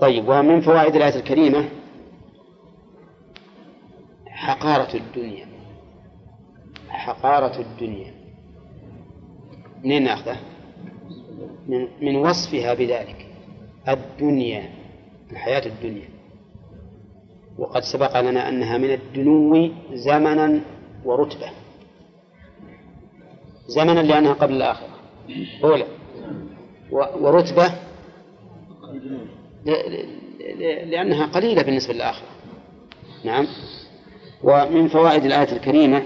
[0.00, 1.68] طيب ومن فوائد الآية الكريمة
[4.26, 5.46] حقارة الدنيا.
[6.88, 8.12] حقارة الدنيا.
[9.84, 10.36] منين ناخذه؟
[11.68, 13.26] من من وصفها بذلك.
[13.88, 14.70] الدنيا
[15.30, 16.08] الحياة الدنيا.
[17.58, 20.60] وقد سبق لنا أنها من الدنو زمنا
[21.04, 21.50] ورتبة.
[23.68, 24.88] زمنا لأنها قبل الآخرة.
[25.64, 25.86] أولى.
[26.92, 27.72] ورتبة
[30.84, 32.28] لأنها قليلة بالنسبة للآخرة.
[33.24, 33.46] نعم.
[34.42, 36.02] ومن فوائد الآية الكريمة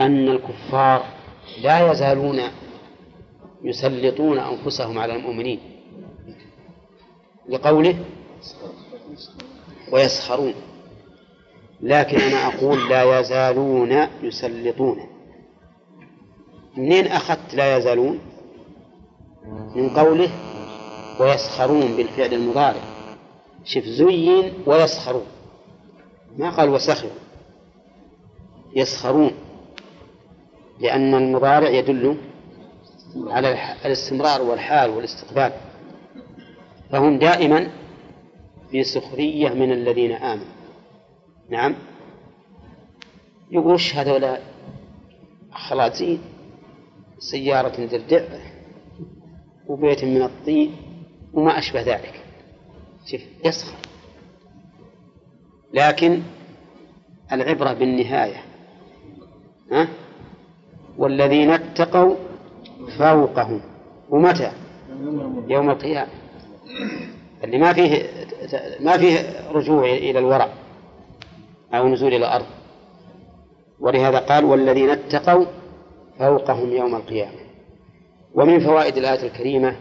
[0.00, 1.04] أن الكفار
[1.62, 2.40] لا يزالون
[3.64, 5.60] يسلطون أنفسهم على المؤمنين
[7.48, 7.96] لقوله
[9.92, 10.54] ويسخرون.
[11.80, 15.11] لكن أنا أقول لا يزالون يسلطون.
[16.76, 18.18] منين أخذت لا يزالون؟
[19.74, 20.30] من قوله
[21.20, 22.82] ويسخرون بالفعل المضارع.
[23.64, 25.26] شف زين ويسخرون.
[26.38, 27.10] ما قال وسخروا.
[28.76, 29.32] يسخرون.
[30.80, 32.16] لأن المضارع يدل
[33.26, 35.52] على الاستمرار والحال والاستقبال.
[36.90, 37.70] فهم دائما
[38.70, 40.46] في سخرية من الذين آمنوا.
[41.50, 41.74] نعم.
[43.50, 44.38] يقول هذولا؟
[45.52, 46.31] خلاصين
[47.30, 48.24] سيارة دردع
[49.68, 50.76] وبيت من الطين
[51.32, 52.24] وما أشبه ذلك.
[53.06, 53.76] شوف يسخر
[55.74, 56.22] لكن
[57.32, 58.44] العبرة بالنهاية
[59.72, 59.88] ها؟
[60.98, 62.16] والذين اتقوا
[62.98, 63.60] فوقهم.
[64.10, 64.52] ومتى؟
[65.48, 66.10] يوم القيامة.
[67.44, 68.02] اللي ما فيه
[68.80, 69.18] ما فيه
[69.50, 70.48] رجوع إلى الورع
[71.74, 72.46] أو نزول إلى الأرض.
[73.80, 75.46] ولهذا قال والذين اتقوا
[76.18, 77.38] فوقهم يوم القيامة.
[78.34, 79.76] ومن فوائد الآية الكريمة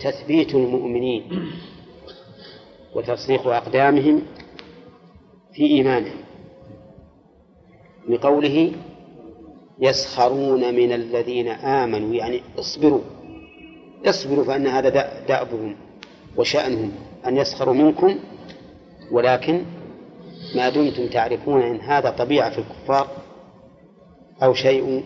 [0.00, 1.50] تثبيت المؤمنين
[2.94, 4.22] وترسيخ أقدامهم
[5.52, 6.16] في إيمانهم
[8.08, 8.72] لقوله
[9.80, 13.00] يسخرون من الذين آمنوا يعني اصبروا
[14.06, 14.88] اصبروا فإن هذا
[15.28, 15.76] دأبهم
[16.36, 16.92] وشأنهم
[17.26, 18.18] أن يسخروا منكم.
[19.10, 19.64] ولكن
[20.56, 23.08] ما دمتم تعرفون أن هذا طبيعة في الكفار
[24.42, 25.04] أو شيء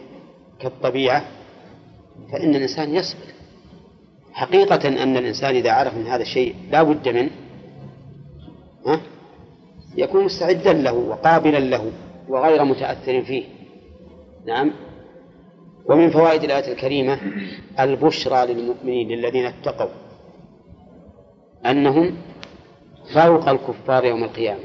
[0.61, 1.25] كالطبيعة
[2.33, 3.37] فإن الإنسان يصبر.
[4.33, 7.31] حقيقة أن الإنسان إذا عرف أن هذا الشيء لا بد منه
[8.87, 9.01] ها
[9.97, 11.93] يكون مستعدا له وقابلا له
[12.29, 13.45] وغير متأثر فيه.
[14.47, 14.73] نعم.
[15.89, 17.21] ومن فوائد الآية الكريمة
[17.81, 19.91] البشرى للمؤمنين للذين اتقوا
[21.67, 22.17] أنهم
[23.15, 24.65] فوق الكفار يوم القيامة.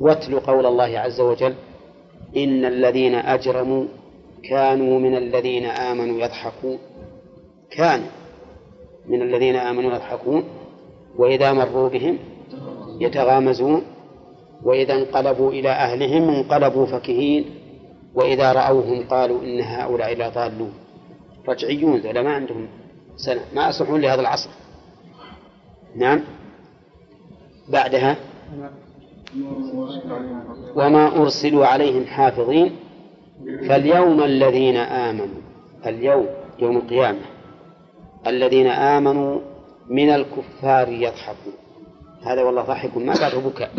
[0.00, 1.54] واتل قول الله عز وجل
[2.36, 3.84] إن الذين أجرموا
[4.48, 6.78] كانوا من الذين آمنوا يضحكون.
[7.70, 8.08] كانوا
[9.06, 10.44] من الذين آمنوا يضحكون
[11.16, 12.18] وإذا مروا بهم
[13.00, 13.82] يتغامزون
[14.62, 17.44] وإذا انقلبوا إلى أهلهم انقلبوا فكهين
[18.14, 20.72] وإذا رأوهم قالوا إن هؤلاء لضالون.
[21.48, 22.68] رجعيون ذولا ما عندهم
[23.16, 24.50] سنة ما يصلحون لهذا العصر.
[25.96, 26.20] نعم.
[27.68, 28.16] بعدها
[30.76, 32.76] وما أرسلوا عليهم حافظين.
[33.68, 35.40] فاليوم الذين آمنوا
[35.86, 36.26] اليوم
[36.58, 37.18] يوم القيامة
[38.26, 39.40] الذين آمنوا
[39.88, 41.52] من الكفار يضحكون.
[42.22, 43.70] هذا والله ضحك ما بعده بكاء.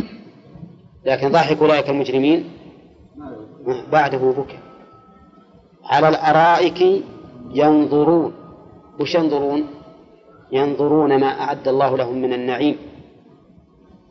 [1.05, 2.49] لكن ضحك أولئك المجرمين؟
[3.91, 4.59] بعده بكاء.
[5.85, 7.03] على الأرائك
[7.53, 8.33] ينظرون.
[8.99, 9.67] وش ينظرون؟
[10.51, 12.77] ينظرون ما أعد الله لهم من النعيم.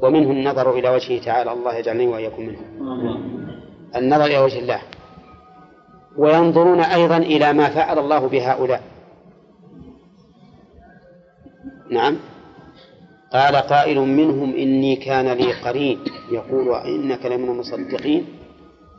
[0.03, 2.65] ومنه النظر إلى وجهه تعالى الله يجعلني وإياكم منهم
[3.97, 4.81] النظر إلى وجه الله.
[6.17, 8.83] وينظرون أيضا إلى ما فعل الله بهؤلاء.
[11.91, 12.17] نعم.
[13.33, 15.99] قال قائل منهم إني كان لي قرين.
[16.33, 18.27] يقول إنك لمن المصدقين.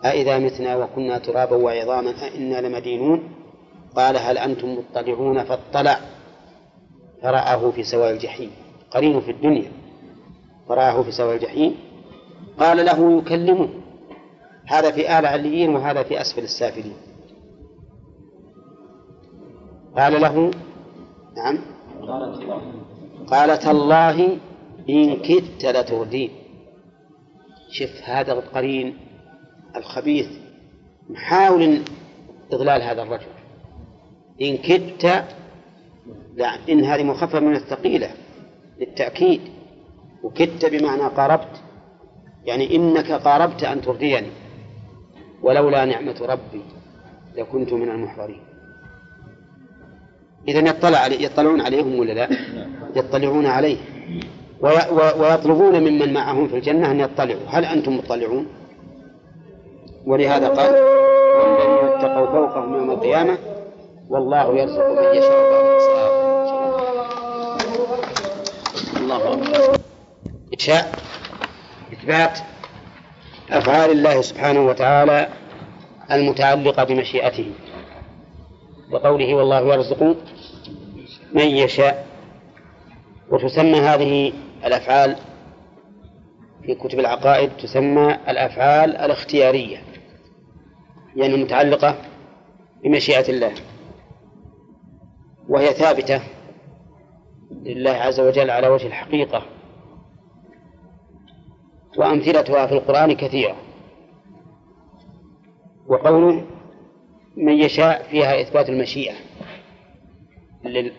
[0.06, 3.24] أإذا متنا وكنا ترابا وعظاما أإنا لمدينون.
[3.96, 6.00] قال هل أنتم مطلعون؟ فاطلع.
[7.22, 8.52] فرآه في سواء الجحيم.
[8.92, 9.72] قرين في الدنيا.
[10.70, 11.76] فرآه في سواء الجحيم.
[12.60, 13.70] قال له يكلمه.
[14.72, 16.96] هذا في آل عليين وهذا في أسفل السافلين.
[19.98, 20.52] قال له
[21.38, 21.58] نعم
[23.28, 24.38] قال تالله
[24.90, 26.30] إن كدت لتردين
[27.72, 28.98] شف هذا القرين
[29.76, 30.30] الخبيث
[31.10, 31.82] محاول
[32.52, 33.32] إضلال هذا الرجل.
[34.42, 35.26] إن كدت
[36.36, 38.12] لا إن هذه مخففة من الثقيلة
[38.80, 39.42] للتأكيد.
[40.24, 41.62] وكدت بمعنى قاربت
[42.46, 44.41] يعني إنك قاربت أن ترضيني.
[45.42, 46.62] ولولا نعمة ربي
[47.38, 48.42] لكنت من المحضرين.
[50.48, 52.30] إذا يطلع علي يطلعون عليهم ولا لا؟
[52.96, 53.78] يطلعون عليه.
[55.20, 57.42] ويطلبون ممن معهم في الجنة أن يطلعوا.
[57.48, 58.48] هل أنتم مطلعون؟
[60.06, 60.74] ولهذا قال
[61.36, 63.38] والذين اتقوا فوقهم يوم القيامة
[64.10, 65.52] والله يرزق من يشاء
[68.98, 69.78] الله أكبر.
[70.54, 70.92] إنشاء
[71.94, 72.40] إثبات.
[73.52, 75.28] أفعال الله سبحانه وتعالى
[76.12, 77.52] المتعلقة بمشيئته.
[78.92, 80.04] وقوله والله يرزق
[81.34, 82.06] من يشاء.
[83.30, 84.34] وتسمى هذه
[84.66, 85.16] الأفعال
[86.66, 89.78] في كتب العقائد تسمى الأفعال الاختيارية
[91.16, 91.96] يعني متعلقة
[92.84, 93.54] بمشيئة الله.
[95.50, 96.22] وهي ثابتة
[97.52, 99.46] لله عز وجل على وجه الحقيقة.
[101.98, 103.56] وأمثلتها في القرآن كثيرة.
[105.88, 106.46] وقوله
[107.38, 109.14] من يشاء فيها إثبات المشيئة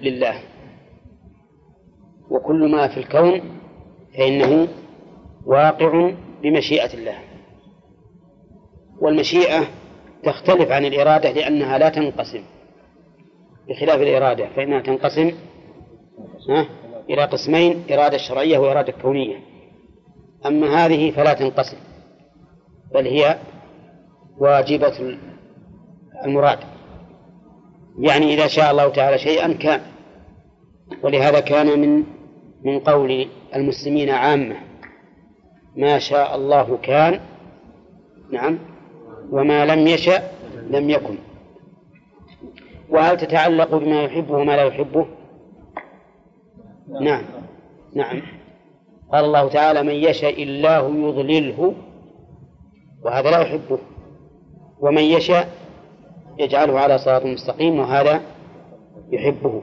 [0.01, 0.43] لله.
[2.31, 3.41] وكل ما في الكون
[4.19, 4.69] فإنه
[5.47, 6.13] واقع
[6.43, 7.19] بمشيئة الله.
[9.01, 9.67] والمشيئة
[10.23, 12.43] تختلف عن الإرادة لأنها لا تنقسم.
[13.69, 15.33] بخلاف الإرادة فإنها تنقسم
[17.11, 19.52] إلى قسمين إرادة شرعية وإرادة كونية.
[20.47, 21.77] أما هذه فلا تنقسم
[22.95, 23.39] بل هي
[24.39, 25.19] واجبة
[26.25, 26.59] المراد.
[27.99, 29.81] يعني إذا شاء الله تعالى شيئا كان
[31.03, 32.05] ولهذا كان من
[32.65, 34.57] من قول المسلمين عامة
[35.77, 37.21] ما شاء الله كان
[38.33, 38.59] نعم
[39.31, 40.23] وما لم يشأ
[40.71, 41.19] لم يكن.
[42.89, 45.07] وهل تتعلق بما يحبه وما لا يحبه؟
[47.01, 47.25] نعم
[47.95, 48.23] نعم.
[49.13, 51.75] قال الله تعالى من يشاء الله يضلله
[53.05, 53.79] وهذا لا يحبه
[54.81, 55.49] ومن يشاء
[56.39, 58.21] يجعله على صراط مستقيم وهذا
[59.13, 59.63] يحبه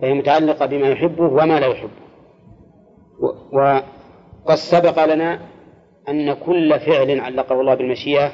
[0.00, 2.06] فهي متعلقة بما يحبه وما لا يحبه.
[3.52, 5.40] وقد سبق لنا
[6.08, 8.32] أن كل فعل علقه الله بالمشيئة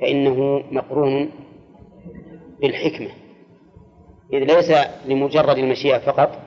[0.00, 1.30] فإنه مقرون
[2.60, 3.10] بالحكمة
[4.32, 4.72] إذ ليس
[5.06, 6.38] لمجرد المشيئة فقط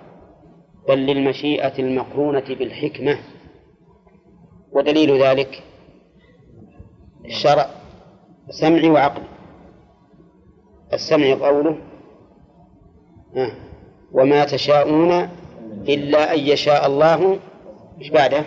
[0.89, 3.17] بل للمشيئة المقرونة بالحكمة.
[4.71, 5.63] ودليل ذلك
[7.25, 7.69] الشرع
[8.49, 9.25] سمعي وعقلي
[10.93, 11.77] السمع قوله
[14.11, 15.29] وما تشاءون
[15.89, 17.39] إلا أن يشاء الله.
[17.97, 18.45] مش بعده؟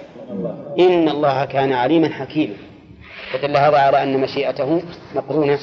[0.78, 2.54] إن الله كان عليما حكيما.
[3.32, 4.82] فدل هذا على أن مشيئته
[5.14, 5.58] مقرونة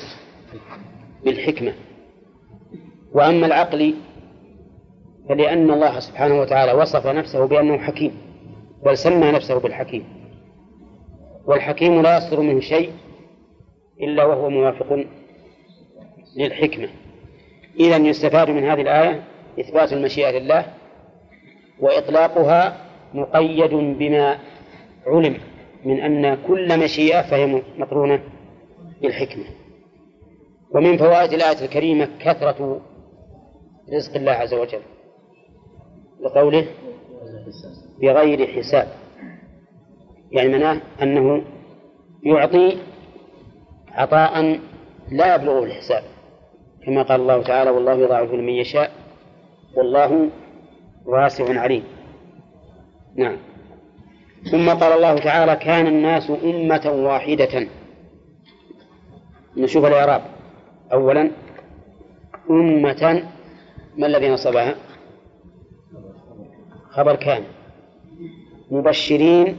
[1.26, 1.74] بالحكمة.
[3.14, 3.94] وأما العقل
[5.30, 8.18] فلأن الله سبحانه وتعالى وصف نفسه بأنه حكيم
[8.86, 10.04] بل سمى نفسه بالحكيم.
[11.46, 12.92] والحكيم لا يصدر منه شيء
[14.02, 15.06] إلا وهو موافق
[16.38, 16.90] للحكمة.
[17.80, 19.24] إذا يستفاد من هذه الآية
[19.60, 20.66] إثبات المشيئة لله
[21.80, 22.78] وإطلاقها
[23.14, 24.40] مقيد بما
[25.08, 25.38] علم
[25.86, 28.24] من أن كل مشيئة فهي مقرونة
[29.02, 29.46] بالحكمة.
[30.76, 32.82] ومن فوائد الآية الكريمة كثرة
[33.94, 34.82] رزق الله عز وجل.
[36.22, 36.68] لقوله
[38.02, 38.88] بغير حساب.
[40.32, 41.44] يعني معناه أنه
[42.24, 42.78] يعطي
[43.92, 44.60] عطاء
[45.12, 46.04] لا يبلغه الحساب.
[46.86, 48.92] كما قال الله تعالى والله يضاعف لمن يشاء
[49.78, 50.30] والله
[51.06, 51.84] واسع عليم.
[53.16, 53.38] نعم.
[54.52, 57.68] ثم قال الله تعالى كان الناس أمة واحدة.
[59.58, 60.22] نشوف الإعراب.
[60.94, 61.32] أولا
[62.50, 63.24] أمة
[63.98, 64.76] ما الذي نصبها؟
[66.90, 67.44] خبر كان
[68.72, 69.58] مبشرين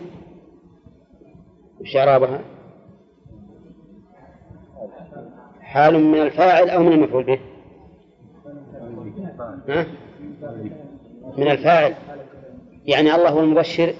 [1.81, 1.97] وش
[5.71, 7.39] حال من الفاعل أو من المفعول به؟
[11.39, 11.95] من الفاعل.
[12.87, 13.95] يعني الله هو المبشر.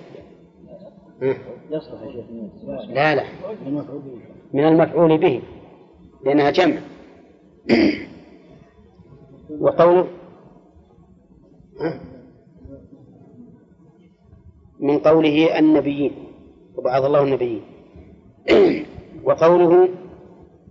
[2.89, 3.25] لا لا.
[4.53, 5.43] من المفعول به.
[6.25, 6.81] لأنها جمع.
[9.61, 10.07] وقوله؟
[14.81, 16.13] من قوله النبيين
[16.75, 17.63] وبعث الله النبيين.
[19.25, 19.89] وقوله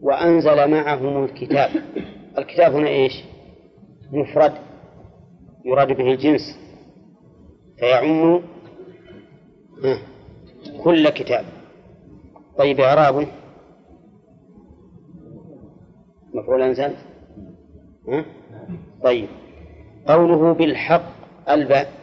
[0.02, 1.70] وأنزل معهم الكتاب.
[2.38, 3.24] الكتاب هنا إيش؟
[4.12, 4.54] مفرد
[5.66, 6.60] يراد به الجنس.
[7.80, 8.42] فيعم
[10.84, 11.46] كل كتاب.
[12.58, 13.28] طيب إعرابه
[16.34, 16.96] مفعول أنزل؟
[19.04, 19.28] طيب.
[20.08, 21.04] قوله بالحق
[21.50, 21.99] الباء.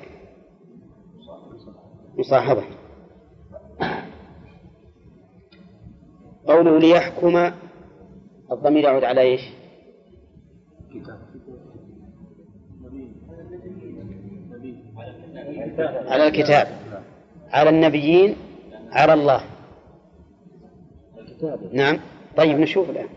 [2.17, 2.64] مصاحبة.
[6.47, 7.51] قوله ليحكم
[8.53, 9.41] الضمير يعود على إيش؟
[16.07, 16.69] على الكتاب.
[17.51, 18.37] على النبيين
[18.93, 19.41] على الله.
[21.73, 21.99] نعم.
[22.37, 23.09] طيب نشوف الآن.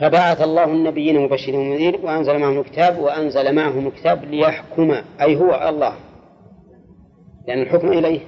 [0.00, 5.96] فبعث الله النبيين مبشرين ومنذرين وأنزل معهم الكتاب وأنزل معهم الكتاب ليحكم أي هو الله.
[7.48, 8.20] لأن الحكم إليه.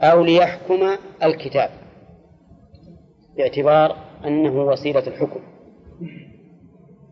[0.00, 0.80] أو ليحكم
[1.22, 1.70] الكتاب.
[3.36, 5.40] باعتبار أنه وسيلة الحكم.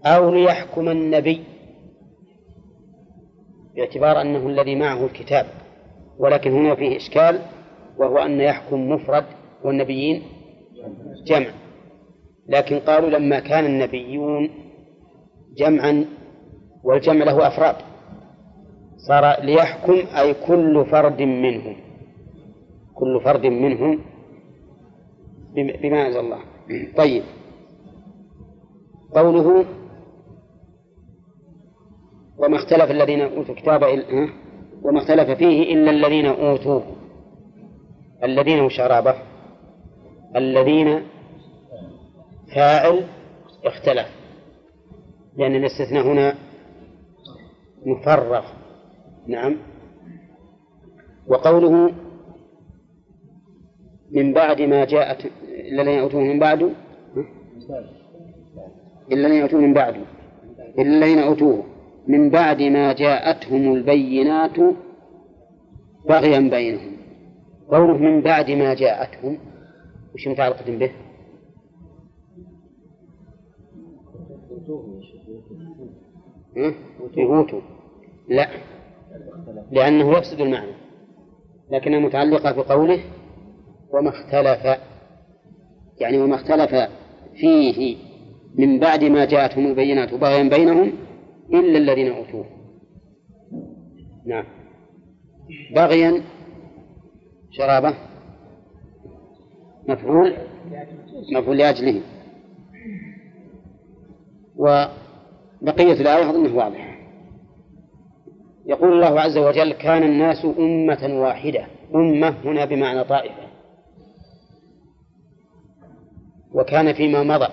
[0.04, 1.44] أو ليحكم النبي.
[3.76, 5.46] باعتبار أنه الذي معه الكتاب.
[6.18, 7.40] ولكن هنا فيه إشكال
[7.98, 9.24] وهو أن يحكم مفرد
[9.64, 10.22] والنبيين
[11.26, 11.50] جمع.
[12.48, 14.50] لكن قالوا لما كان النبيون
[15.56, 16.04] جمعا
[16.84, 17.91] والجمع له أفراد.
[19.09, 21.76] صار ليحكم أي كل فرد منهم.
[22.94, 23.98] كل فرد منهم
[25.55, 26.38] بما أنزل الله.
[26.96, 27.22] طيب.
[29.14, 29.64] قوله
[32.38, 33.82] وما اختلف الذين أوتوا الكتاب
[34.82, 36.82] وما اختلف فيه إلا الذين أوتوه.
[38.24, 39.14] الذين شرابه
[40.36, 41.03] الذين
[42.55, 43.07] فاعل
[43.64, 44.09] اختلف.
[45.36, 46.34] لأن الاستثناء هنا
[47.86, 48.61] مفرغ.
[49.26, 49.56] نعم.
[51.26, 51.94] وقوله
[54.12, 56.62] من بعد ما جاءت إلا الذين أوتوه من بعد؟
[59.12, 59.94] إلا الذين أوتوه من بعد.
[60.78, 61.64] إلا الذين أوتوه
[62.08, 64.60] من بعد ما جاءتهم البينات
[66.08, 66.92] بغيا بينهم.
[67.68, 69.38] قوله من بعد ما جاءتهم
[70.14, 70.90] وش متعلقة به؟
[77.18, 77.60] أوتوا
[78.28, 78.48] لا.
[79.70, 80.72] لأنه يفسد المعنى
[81.70, 83.01] لكنها متعلقة بقوله
[83.93, 84.78] وما اختلف
[86.01, 86.90] يعني وما اختلف
[87.34, 87.97] فيه
[88.55, 90.93] من بعد ما جاءتهم البينات بغيا بينهم
[91.53, 92.45] إلا الذين أوتوه.
[94.26, 94.45] نعم.
[95.74, 96.22] بغيا
[97.51, 97.95] شرابة
[99.88, 100.36] مفعول
[101.32, 102.01] مفعول لأجله.
[104.57, 106.91] وبقية الآية أظنه واضح.
[108.66, 111.66] يقول الله عز وجل كان الناس أمة واحدة.
[111.94, 113.42] أمة هنا بمعنى طائفة.
[116.54, 117.48] وكان فيما مضى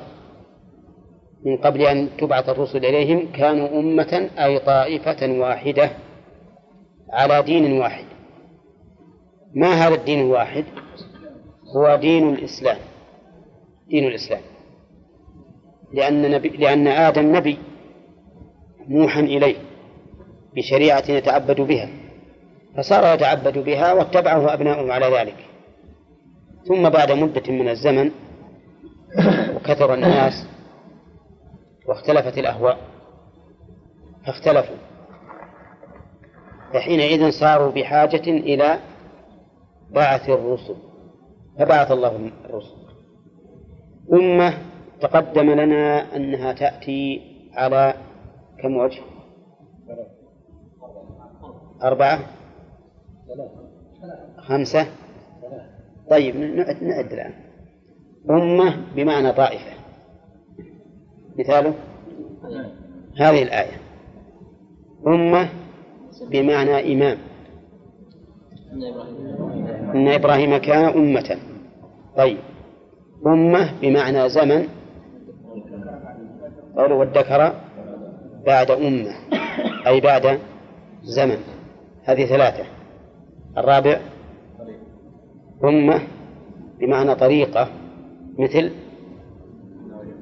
[1.46, 5.92] من قبل أن تبعث الرسل إليهم كانوا أمة أي طائفة واحدة
[7.10, 8.06] على دين واحد.
[9.54, 10.66] ما هذا الدين الواحد؟
[11.76, 12.78] هو دين الإسلام.
[13.88, 14.42] دين الإسلام.
[15.94, 17.58] لأن, نبي لأن آدم نبي
[18.88, 19.69] موحى إليه.
[20.56, 21.90] بشريعة يتعبد بها
[22.78, 25.46] فصار يتعبد بها واتبعه أبناؤه على ذلك.
[26.68, 28.12] ثم بعد مدة من الزمن
[29.56, 30.48] وكثر الناس
[31.88, 32.78] واختلفت الأهواء
[34.26, 34.76] فاختلفوا.
[36.74, 38.80] فحينئذ صاروا بحاجة إلى
[39.92, 40.76] بعث الرسل
[41.60, 42.76] فبعث الله الرسل.
[44.14, 44.54] أمة
[45.02, 47.22] تقدم لنا أنها تأتي
[47.54, 47.94] على
[48.62, 49.02] كم وجه؟
[51.84, 52.20] أربعة؟
[54.38, 54.88] خمسة؟
[56.10, 57.34] طيب نعد, نعد الآن.
[58.30, 59.72] أمة بمعنى طائفة.
[61.40, 61.74] مثاله؟
[63.18, 63.78] هذه الآية.
[65.08, 65.50] أمة
[66.32, 67.18] بمعنى إمام.
[69.96, 71.38] إن إبراهيم كان أمة.
[72.18, 72.38] طيب.
[73.26, 74.68] أمة بمعنى زمن.
[76.76, 77.54] قوله والذكر
[78.46, 79.12] بعد أمة
[79.88, 80.40] أي بعد
[81.04, 81.59] زمن.
[82.10, 82.66] هذه ثلاثة.
[83.58, 84.00] الرابع
[85.64, 86.02] أمة
[86.80, 87.68] بمعنى طريقة
[88.40, 88.72] مثل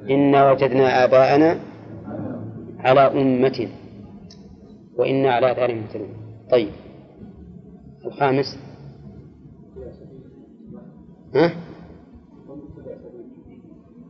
[0.09, 1.59] إنا وجدنا آباءنا
[2.79, 3.69] على أمة
[4.97, 6.09] وإنا على دار مهتدون.
[6.51, 6.71] طيب.
[8.05, 8.59] الخامس.
[11.35, 11.51] ها؟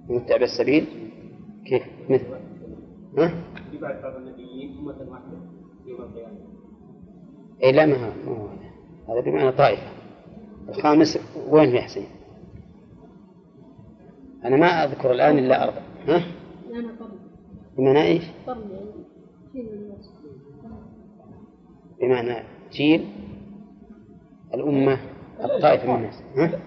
[0.09, 0.87] متبع السبيل.
[1.65, 2.25] كيف؟ مثل.
[3.17, 3.33] ها؟
[3.81, 5.37] بعد بعض النبيين أمة واحدة
[5.85, 6.46] يوم القيامة
[7.63, 8.47] أي لا ما هو
[9.07, 9.91] هذا بمعنى طائفة
[10.69, 11.19] الخامس
[11.49, 12.07] وين في حسين؟
[14.45, 16.23] أنا ما أذكر الآن إلا أربع ها؟
[17.77, 18.23] بمعنى إيش؟
[22.01, 23.07] بمعنى جيل
[24.53, 24.99] الأمة
[25.43, 26.59] الطائفة من الناس ها؟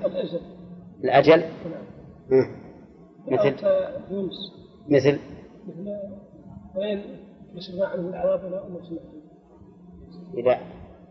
[1.05, 1.45] الأجل
[2.33, 2.51] ها؟
[3.29, 3.55] مثل
[4.89, 5.19] مثل
[5.69, 5.99] مثل
[6.75, 7.03] وين
[7.55, 8.81] يسمع عنه العذاب إلى أمة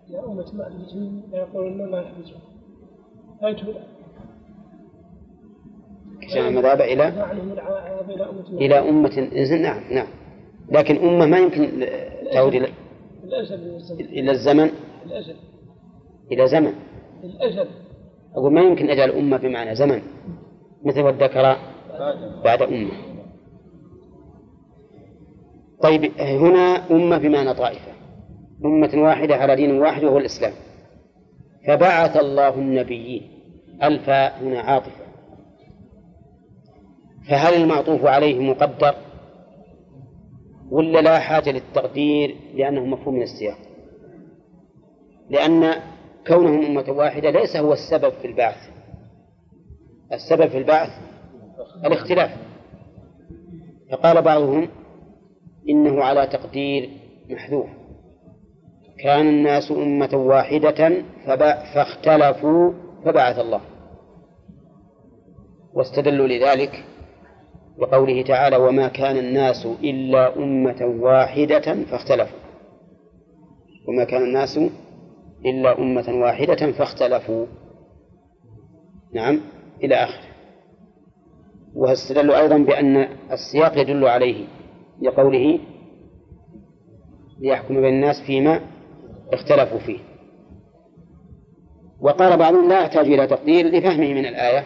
[0.10, 0.96] إلى أمة مأجوج
[1.32, 2.42] لا يقولون ما يحبسون
[3.42, 3.54] لا
[6.22, 7.08] كشف المذاب إلى
[8.52, 9.30] إلى أمة
[9.62, 10.08] نعم نعم.
[10.72, 11.86] لكن أمة ما يمكن
[12.32, 12.68] تعود إلى
[14.00, 14.70] إلى الزمن.
[16.32, 16.74] إلى زمن.
[17.24, 17.68] الأجل
[18.36, 20.02] أقول ما يمكن أجعل أمة بمعنى زمن.
[20.84, 21.58] مثل والذكر
[22.44, 22.92] بعد أمة
[25.82, 27.99] طيب هنا أمة بمعنى طائفة.
[28.66, 30.54] أمة واحدة على دين واحد وهو الإسلام.
[31.68, 33.30] فبعث الله النبيين.
[33.84, 35.06] الفاء هنا عاطفة.
[37.30, 38.96] فهل المعطوف عليه مقدر؟
[40.72, 43.58] ولا لا حاجة للتقدير لأنه مفهوم من السياق؟
[45.30, 45.74] لأن
[46.28, 48.70] كونهم أمة واحدة ليس هو السبب في البعث.
[50.14, 50.90] السبب في البعث
[51.86, 52.32] الاختلاف.
[53.92, 54.70] فقال بعضهم
[55.70, 56.90] إنه على تقدير
[57.30, 57.79] محذوف.
[59.04, 61.04] كان الناس أمة واحدة
[61.74, 62.74] فاختلفوا
[63.06, 63.62] فبعث الله.
[65.74, 66.84] واستدلوا لذلك
[67.78, 72.40] بقوله تعالى وما كان الناس إلا أمة واحدة فاختلفوا.
[73.88, 74.60] وما كان الناس
[75.46, 77.46] إلا أمة واحدة فاختلفوا.
[79.14, 79.40] نعم
[79.84, 80.30] إلى آخره.
[81.76, 84.46] واستدلوا أيضا بأن السياق يدل عليه
[85.02, 85.60] لقوله
[87.40, 88.62] ليحكم بين الناس فيما
[89.34, 90.00] اختلفوا فيه.
[92.02, 94.66] وقال بعضهم لا يحتاج إلى تقدير لفهمه من الآية.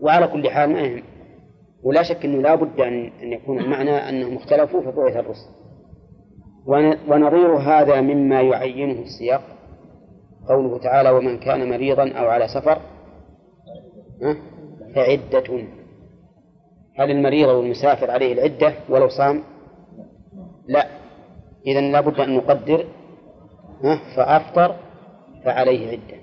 [0.00, 1.02] وعلى كل حال ما يهم.
[1.82, 5.50] ولا شك أنه لا بد أن يكون المعنى أنهم اختلفوا فبعث الرسل.
[7.08, 9.42] ونظير هذا مما يعينه السياق.
[10.48, 12.78] قوله تعالى ومن كان مريضا أو على سفر
[14.94, 15.64] فعدة.
[16.98, 19.42] هل المريض أو المسافر عليه العدة ولو صام؟
[20.68, 20.86] لا.
[21.66, 22.86] إذا لابد أن نقدر
[24.16, 24.76] فأفطر
[25.44, 26.22] فعليه عدة.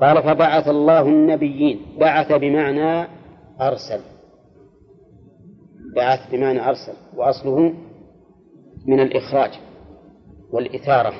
[0.00, 3.08] قال فبعث الله النبيين بعث بمعنى
[3.60, 4.00] أرسل.
[5.96, 7.72] بعث بمعنى أرسل وأصله
[8.86, 9.50] من الإخراج
[10.52, 11.12] والإثارة.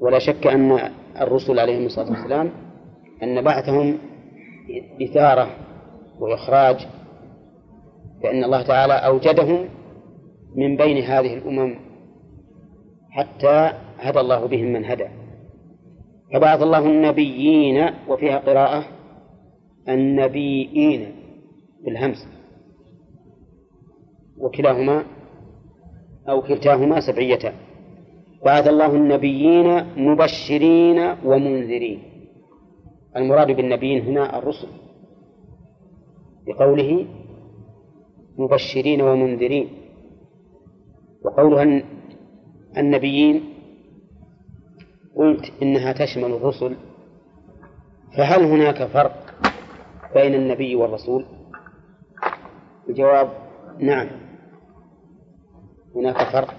[0.00, 0.90] ولا شك أن
[1.20, 2.50] الرسل عليهم الصلاة والسلام
[3.22, 3.98] أن بعثهم
[5.02, 5.50] إثارة
[6.20, 6.86] وإخراج
[8.22, 9.68] فإن الله تعالى أوجدهم
[10.56, 11.74] من بين هذه الأمم
[13.10, 15.08] حتى هدى الله بهم من هدى.
[16.34, 18.84] فبعث الله النبيين وفيها قراءة
[19.88, 21.12] النبيين
[21.84, 22.28] بالهمس.
[24.38, 25.04] وكلاهما
[26.28, 27.54] أو كلتاهما سبعيتان
[28.44, 32.02] بعث الله النبيين مبشرين ومنذرين.
[33.16, 34.68] المراد بالنبيين هنا الرسل.
[36.46, 37.06] بقوله
[38.38, 39.68] مبشرين ومنذرين.
[41.24, 41.82] وقولها
[42.76, 43.55] النبيين
[45.16, 46.76] قلت إنها تشمل الرسل
[48.16, 49.34] فهل هناك فرق
[50.14, 51.24] بين النبي والرسول؟
[52.88, 53.28] الجواب
[53.78, 54.08] نعم
[55.96, 56.54] هناك فرق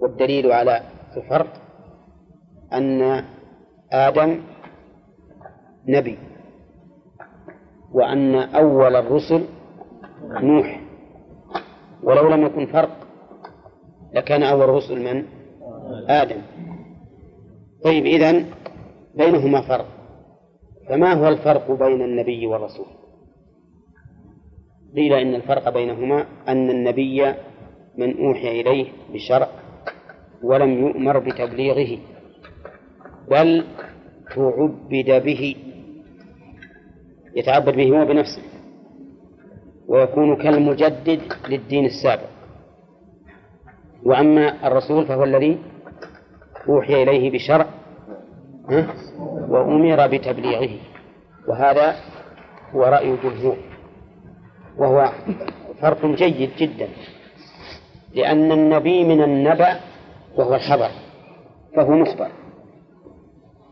[0.00, 0.82] والدليل على
[1.16, 1.52] الفرق
[2.72, 3.24] أن
[3.92, 4.40] آدم
[5.88, 6.18] نبي
[7.92, 9.44] وأن أول الرسل
[10.30, 10.80] نوح.
[12.02, 12.96] ولو لم يكن فرق
[14.12, 15.24] لكان أول الرسل من؟
[16.08, 16.40] آدم.
[17.84, 18.46] طيب إذن
[19.14, 19.86] بينهما فرق
[20.88, 22.86] فما هو الفرق بين النبي والرسول؟
[24.96, 27.34] قيل إن الفرق بينهما أن النبي
[27.98, 29.48] من أوحي إليه بشرع
[30.42, 31.98] ولم يؤمر بتبليغه
[33.30, 33.64] بل
[34.34, 35.54] تعبد به
[37.36, 38.42] يتعبد به هو بنفسه
[39.88, 42.28] ويكون كالمجدد للدين السابق
[44.04, 45.58] وأما الرسول فهو الذي
[46.68, 47.66] أوحي إليه بشرع
[49.48, 50.78] وأمر بتبليغه.
[51.48, 51.96] وهذا
[52.74, 53.56] هو رأي الجمهور.
[54.78, 55.12] وهو
[55.80, 56.88] فرق جيد جدا.
[58.14, 59.80] لأن النبي من النبأ
[60.36, 60.88] وهو الخبر
[61.76, 62.30] فهو مخبر.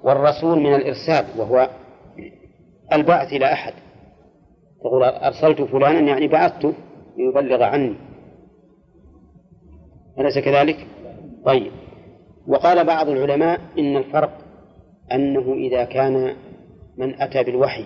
[0.03, 1.71] والرسول من الإرسال وهو
[2.93, 3.73] البعث إلى أحد.
[4.81, 6.73] تقول أرسلت فلانا يعني بعثته
[7.19, 7.97] ليبلغ عني.
[10.19, 10.87] أليس كذلك؟
[11.45, 11.73] طيب.
[12.47, 14.39] وقال بعض العلماء إن الفرق
[15.13, 16.37] أنه إذا كان
[16.97, 17.85] من أتى بالوحي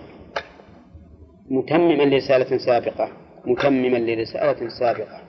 [1.49, 3.09] متمما لرسالة سابقة
[3.45, 5.21] متمما لرسالة سابقة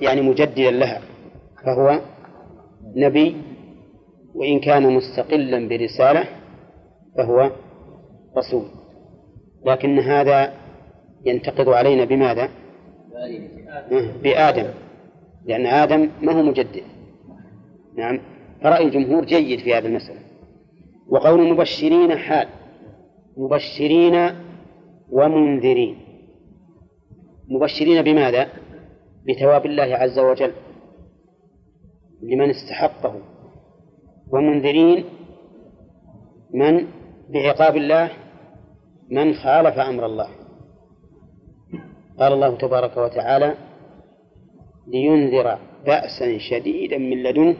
[0.00, 1.00] يعني مجددا لها
[1.64, 2.00] فهو
[2.96, 3.36] نبي
[4.34, 6.24] وإن كان مستقلا برسالة
[7.16, 7.50] فهو
[8.36, 8.64] رسول.
[9.66, 10.52] لكن هذا
[11.24, 12.48] ينتقد علينا بماذا؟
[14.22, 14.66] بآدم.
[15.44, 16.82] لأن آدم ما هو مجدد.
[17.96, 18.20] نعم.
[18.62, 20.20] فرأي الجمهور جيد في هذه المسألة.
[21.08, 22.48] وقول مبشرين حال.
[23.36, 24.30] مبشرين
[25.10, 25.98] ومنذرين.
[27.48, 28.48] مبشرين بماذا؟
[29.28, 30.52] بثواب الله عز وجل.
[32.22, 33.20] لمن استحقه.
[34.30, 35.04] ومنذرين
[36.54, 36.86] من؟
[37.28, 38.10] بعقاب الله.
[39.10, 40.28] من خالف أمر الله.
[42.18, 43.54] قال الله تبارك وتعالى
[44.86, 47.56] لينذر بأسا شديدا من لدنه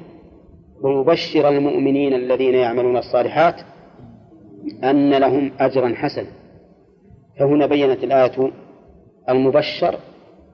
[0.83, 3.55] ويبشر المؤمنين الذين يعملون الصالحات
[4.85, 6.31] أن لهم أجرا حسنا.
[7.39, 8.53] فهنا بينت الآية
[9.29, 9.99] المبشر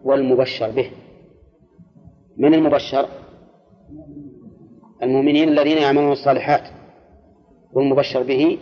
[0.05, 0.91] والمبشر به.
[2.37, 3.07] من المبشر؟
[5.03, 6.63] المؤمنين الذين يعملون الصالحات.
[7.73, 8.59] والمبشر به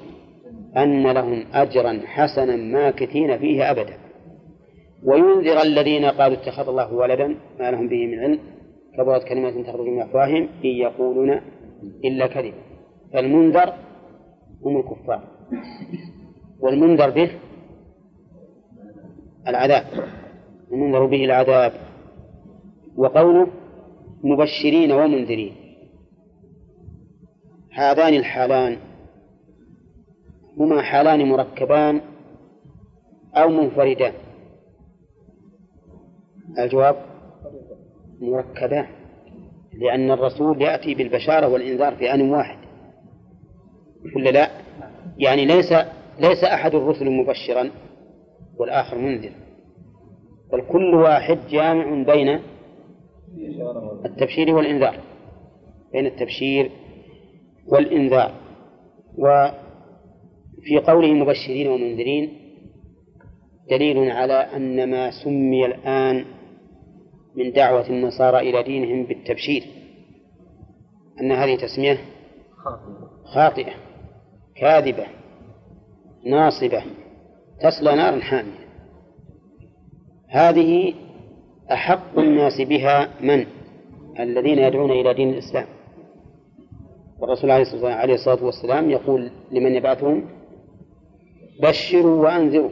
[0.76, 3.96] أن لهم أجرا حسنا ماكثين فيه أبدا.
[5.04, 8.38] وينذر الذين قالوا اتخذ الله ولدا ما لهم به من علم.
[8.96, 11.40] كبرت كلمة تخرج من أفواههم إن يقولون
[12.04, 12.62] إلا كذبا
[13.12, 13.74] فالمنذر
[14.62, 15.22] هم الكفار.
[16.60, 17.30] والمنذر به
[19.48, 19.84] العذاب.
[20.72, 21.72] المنذر به العذاب.
[22.96, 23.46] وقوله
[24.24, 25.54] مبشرين ومنذرين.
[27.72, 28.76] هذان الحالان
[30.58, 32.00] هما حالان مركبان
[33.34, 34.12] أو منفردان.
[36.58, 36.96] الجواب
[38.20, 39.05] مركبان.
[39.80, 42.58] لأن الرسول يأتي بالبشارة والإنذار في آن واحد.
[44.16, 44.50] ولا لا؟
[45.18, 45.72] يعني ليس
[46.20, 47.70] ليس أحد الرسل مبشرا
[48.58, 49.32] والآخر منذر.
[50.52, 52.40] بل كل واحد جامع بين
[54.04, 55.00] التبشير والإنذار
[55.92, 56.70] بين التبشير
[57.66, 58.32] والإنذار.
[59.18, 62.46] وفي قوله مبشرين ومنذرين
[63.70, 66.24] دليل على أن ما سمي الآن
[67.36, 69.62] من دعوة النصارى إلى دينهم بالتبشير.
[71.20, 71.98] أن هذه تسمية
[73.24, 73.72] خاطئة
[74.56, 75.06] كاذبة
[76.24, 76.82] ناصبة
[77.60, 78.66] تصلى نارا حامية.
[80.28, 80.94] هذه
[81.72, 83.46] أحق الناس بها من؟
[84.20, 85.66] الذين يدعون إلى دين الإسلام.
[87.18, 87.50] والرسول
[87.84, 90.24] عليه الصلاة والسلام يقول لمن يبعثهم
[91.62, 92.70] بشروا وأنذروا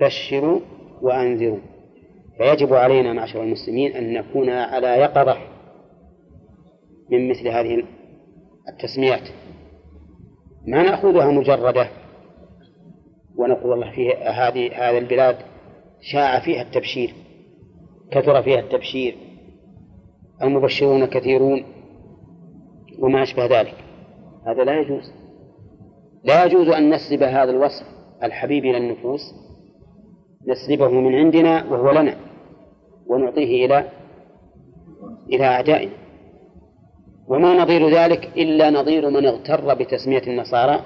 [0.00, 0.60] بشروا
[1.02, 1.75] وأنذروا.
[2.38, 5.36] فيجب علينا معشر المسلمين أن نكون على يقظة
[7.10, 7.84] من مثل هذه
[8.68, 9.28] التسميات.
[10.66, 11.88] ما نأخذها مجردة
[13.36, 15.36] ونقول الله في هذه هذه البلاد
[16.00, 17.14] شاع فيها التبشير
[18.10, 19.16] كثر فيها التبشير
[20.42, 21.64] المبشرون كثيرون
[22.98, 23.74] وما أشبه ذلك.
[24.46, 25.12] هذا لا يجوز.
[26.24, 27.86] لا يجوز أن نسلب هذا الوصف
[28.22, 29.45] الحبيب إلى النفوس
[30.46, 32.16] نسلبه من عندنا وهو لنا
[33.06, 33.88] ونعطيه إلى
[35.32, 35.92] إلى أعدائنا.
[37.28, 40.80] وما نظير ذلك إلا نظير من اغتر بتسمية النصارى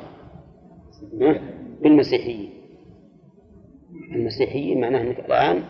[1.83, 2.51] بالمسيحيين.
[4.13, 5.63] المسيحيين معناه أنك الآن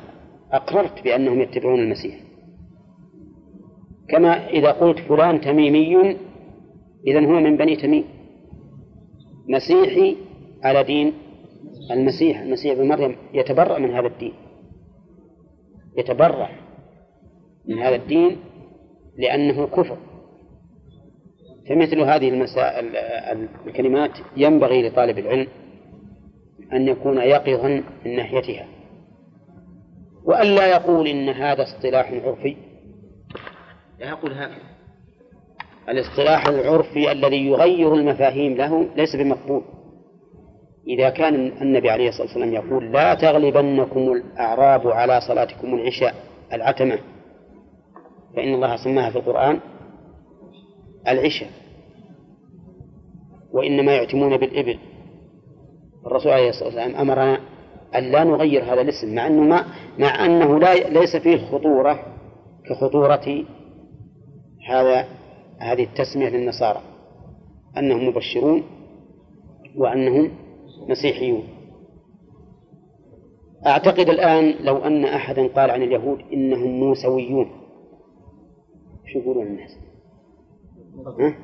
[0.52, 2.20] أقررت بأنهم يتبعون المسيح.
[4.08, 6.16] كما إذا قلت فلان تميمي
[7.06, 8.04] إذا هو من بني تميم.
[9.48, 10.16] مسيحي
[10.64, 11.12] على دين
[11.90, 14.32] المسيح المسيح ابن مريم يتبرأ من هذا الدين.
[15.97, 16.48] يتبرأ
[17.69, 18.36] من هذا الدين
[19.19, 19.97] لأنه كفر.
[21.69, 22.97] فمثل هذه المسائل
[23.66, 25.47] الكلمات ينبغي لطالب العلم
[26.73, 28.66] أن يكون يقظا من ناحيتها.
[30.24, 32.57] وألا يقول إن هذا اصطلاح عرفي.
[33.98, 34.70] لا يقول هكذا
[35.89, 39.62] الاصطلاح العرفي الذي يغير المفاهيم له ليس بمقبول.
[40.89, 46.15] إذا كان النبي عليه الصلاة والسلام يقول لا تغلبنكم الأعراب على صلاتكم العشاء
[46.52, 46.98] العتمة
[48.36, 49.61] فإن الله سماها في القرآن
[51.09, 51.51] العشاء
[53.52, 54.78] وإنما يعتمون بالإبل.
[56.07, 57.40] الرسول عليه الصلاة والسلام أمرنا
[57.94, 59.65] أن لا نغير هذا الاسم مع أنه ما
[59.98, 62.01] مع أنه لا ليس فيه خطورة
[62.66, 63.44] كخطورة
[64.69, 65.07] هذا
[65.59, 66.81] هذه التسمية للنصارى
[67.78, 68.62] أنهم مبشرون
[69.77, 70.31] وأنهم
[70.89, 71.43] مسيحيون.
[73.66, 77.51] أعتقد الآن لو أن أحدا قال عن اليهود إنهم موسويون.
[79.07, 79.77] شو يقولون الناس؟
[81.20, 81.35] ها؟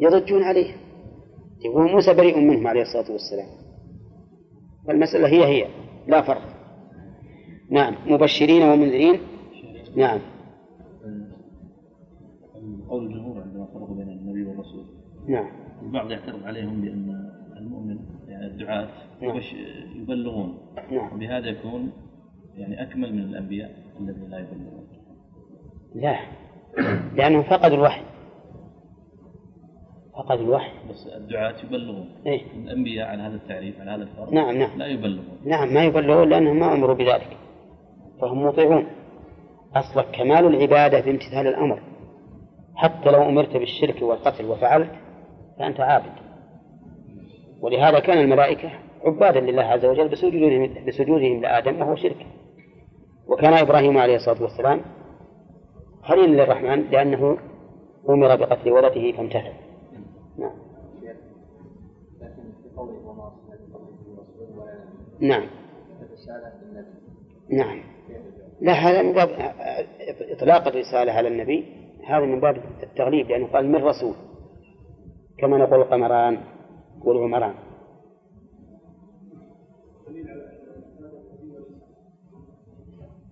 [0.00, 0.74] يضجون عليه
[1.64, 3.48] يقول موسى بريء منهم عليه الصلاة والسلام.
[4.86, 5.68] فالمسألة هي هي
[6.06, 6.42] لا فرق.
[7.70, 9.20] نعم مبشرين ومنذرين.
[9.96, 10.20] نعم.
[12.88, 14.84] قول الجمهور عندما فرقوا بين النبي والرسول
[15.28, 15.48] نعم.
[15.82, 17.31] البعض يعترض عليهم بأن
[18.46, 18.88] الدعاة
[19.20, 19.40] نعم.
[19.96, 20.58] يبلغون.
[20.90, 21.14] نعم.
[21.14, 21.92] وبهذا يكون
[22.56, 23.70] يعني أكمل من الأنبياء
[24.00, 24.86] الذين لا يبلغون.
[25.94, 26.18] لا.
[27.16, 28.02] لأنهم فقدوا الوحي.
[30.14, 30.72] فقد الوحي.
[30.90, 32.08] بس الدعاة يبلغون.
[32.26, 34.78] إيه؟ الأنبياء على هذا التعريف على هذا الفرق نعم نعم.
[34.78, 35.38] لا يبلغون.
[35.44, 37.36] نعم ما يبلغون لأنهم ما أمروا بذلك.
[38.20, 38.86] فهم مطيعون.
[39.74, 41.82] أصلا كمال العبادة في امتثال الأمر.
[42.74, 44.90] حتى لو أمرت بالشرك والقتل وفعلت
[45.58, 46.31] فأنت عابد.
[47.62, 48.70] ولهذا كان الملائكة
[49.04, 52.26] عبادا لله عز وجل بسجودهم, بسجودهم لآدم وهو شرك.
[53.28, 54.80] وكان إبراهيم عليه الصلاة والسلام
[56.02, 57.38] خليل للرحمن لأنه
[58.08, 59.52] أمر بقتل ولده فامتثل
[60.38, 60.52] نعم.
[65.20, 65.42] نعم.
[67.50, 67.82] نعم.
[68.60, 69.28] لا هذا من باب
[70.20, 71.64] إطلاق الرسالة على النبي
[72.06, 74.14] هذا من باب التغليب لأنه قال من رسول
[75.38, 76.38] كما نقول القمران.
[77.04, 77.54] والعمران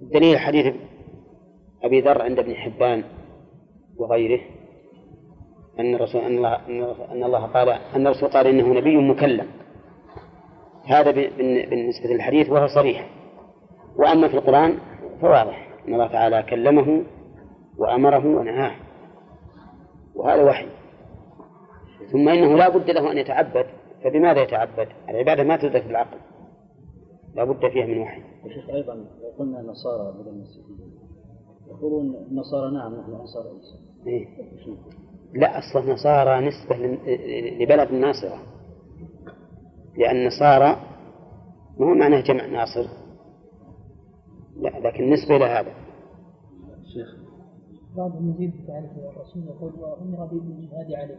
[0.00, 0.74] دليل حديث
[1.82, 3.04] أبي ذر عند ابن حبان
[3.96, 4.40] وغيره
[5.78, 6.56] أن الرسول أن الله
[7.12, 9.46] أن الله قال أن الرسول قال إنه نبي مكلم.
[10.86, 13.10] هذا بالنسبة للحديث وهو صريح.
[13.96, 14.78] وأما في القرآن
[15.20, 15.68] فواضح.
[15.88, 17.02] أن الله تعالى كلمه
[17.78, 18.74] وأمره ونهاه.
[20.14, 20.66] وهذا وحي.
[22.12, 23.66] ثم إنه لا بد له أن يتعبد
[24.04, 26.18] فبماذا يتعبد؟ العبادة ما تدرك بالعقل.
[27.34, 28.20] لا بد فيها من وحي.
[28.20, 30.90] يا شيخ أيضا لو قلنا نصارى بدل المسيحيين
[31.68, 33.78] يقولون النصارى نعم نحن أنصار عيسى.
[34.06, 34.28] إيه؟
[35.34, 36.76] لا أصلا نصارى نسبة
[37.60, 38.38] لبلد الناصرة.
[39.98, 40.76] لأن نصارى
[41.78, 42.88] ما هو معناه جمع ناصر.
[44.56, 45.72] لا لكن نسبة إلى هذا.
[46.94, 47.16] شيخ.
[47.96, 51.18] بعضهم يزيد تعرف الرسول يقول وأمر بالجهاد عليه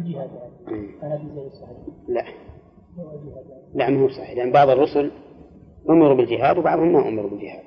[0.00, 0.50] بشرع.
[1.00, 1.78] فهذا زي الصحيح؟
[2.08, 2.24] لا.
[2.98, 3.20] هو عليه
[3.74, 5.10] لا ما هو صحيح لأن بعض الرسل
[5.90, 7.62] أمروا بالجهاد وبعضهم ما أمروا بالجهاد.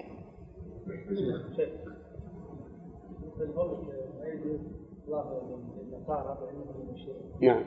[7.41, 7.63] نعم.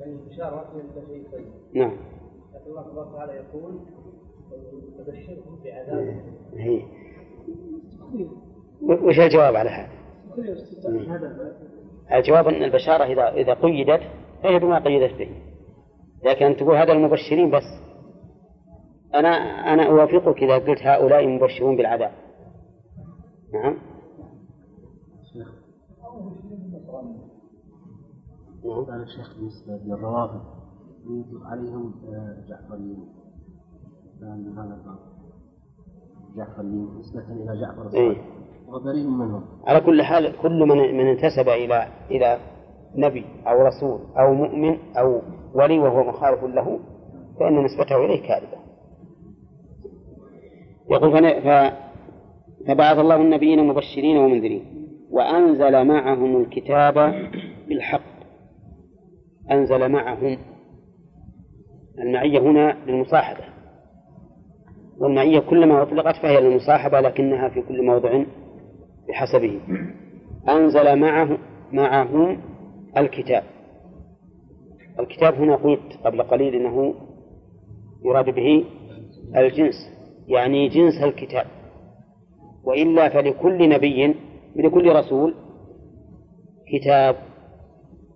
[0.00, 0.72] يعني البشارة
[1.32, 1.96] طيب نعم.
[2.54, 3.80] لكن الله تبارك وتعالى يقول
[4.98, 6.22] وبشرهم بعذاب
[6.54, 6.82] هي.
[8.82, 9.98] وش الجواب على هذا؟
[11.08, 11.58] هذا
[12.12, 14.00] الجواب أن البشارة إذا إذا قيدت
[14.42, 15.30] فهي بما قيدت به.
[16.24, 17.62] لكن أن تقول هذا المبشرين بس.
[19.14, 19.28] أنا
[19.72, 22.12] أنا أوافقك إذا قلت هؤلاء مبشرون بالعذاب.
[23.54, 23.76] نعم.
[25.36, 25.58] نعم.
[28.88, 30.40] قال الشيخ بالنسبة للروافض
[31.06, 33.08] يطلق عليهم آه، جعفريين.
[34.20, 34.98] فهل هذا الباب
[36.36, 38.10] جعفريين؟ نسبة إلى جعفر إيه.
[38.10, 38.37] الصادق
[39.66, 42.38] على كل حال كل من من انتسب إلى إلى
[42.96, 45.22] نبي أو رسول أو مؤمن أو
[45.54, 46.78] ولي وهو مخالف له
[47.40, 48.58] فإن نسبته إليه كاذبة.
[50.90, 51.74] يقول ف...
[52.68, 54.64] فبعث الله النبيين مبشرين ومنذرين
[55.10, 56.94] وأنزل معهم الكتاب
[57.68, 58.18] بالحق.
[59.50, 60.38] أنزل معهم.
[61.98, 63.44] المعية هنا للمصاحبة.
[65.00, 68.24] والمعية كلما أطلقت فهي للمصاحبة لكنها في كل موضع
[69.08, 69.60] بحسبه.
[70.48, 71.38] أنزل معه
[71.72, 72.40] معهم
[72.96, 73.42] الكتاب.
[75.00, 76.94] الكتاب هنا قلت قبل قليل أنه
[78.04, 78.64] يراد به
[79.36, 79.74] الجنس
[80.28, 81.46] يعني جنس الكتاب.
[82.64, 84.14] وإلا فلكل نبي
[84.56, 85.34] لكل رسول
[86.72, 87.16] كتاب.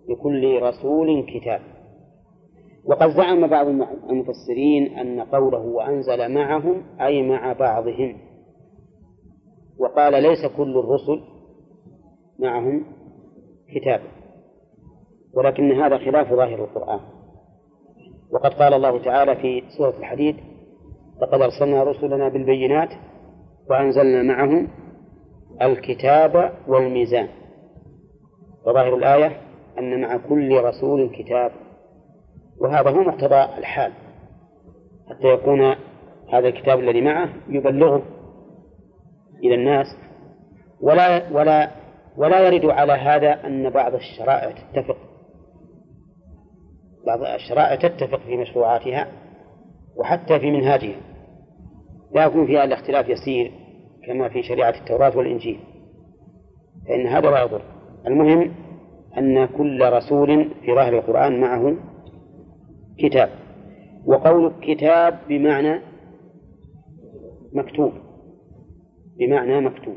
[0.09, 1.61] لكل رسول كتاب.
[2.85, 3.67] وقد زعم بعض
[4.11, 8.17] المفسرين أن قوله وأنزل معهم أي مع بعضهم.
[9.83, 11.21] وقال ليس كل الرسل
[12.39, 12.85] معهم
[13.75, 14.01] كتاب
[15.35, 17.01] ولكن هذا خلاف ظاهر القرآن.
[18.33, 20.37] وقد قال الله تعالى في سورة الحديد
[21.23, 22.89] لقد أرسلنا رسلنا بالبينات
[23.71, 24.69] وأنزلنا معهم
[25.63, 27.29] الكتاب والميزان
[28.67, 29.41] وظاهر الآية
[29.79, 31.53] أن مع كل رسول كتاب
[32.61, 33.93] وهذا هو مقتضى الحال
[35.11, 35.75] حتى يكون
[36.33, 38.03] هذا الكتاب الذي معه يبلغه
[39.43, 39.87] إلى الناس
[40.81, 41.71] ولا ولا
[42.17, 44.97] ولا يرد على هذا أن بعض الشرائع تتفق.
[47.07, 49.09] بعض الشرائع تتفق في مشروعاتها
[49.97, 51.01] وحتى في منهاجها.
[52.15, 53.53] لا يكون فيها إلا اختلاف يسير
[54.07, 55.61] كما في شريعة التوراة والإنجيل.
[56.89, 57.63] فإن هذا لا يضر.
[58.07, 58.55] المهم
[59.19, 61.77] أن كل رسول في ظاهر القرآن معه
[62.99, 63.31] كتاب.
[64.07, 65.81] وقول كتاب بمعنى
[67.53, 67.93] مكتوب.
[69.27, 69.97] بمعنى مكتوب.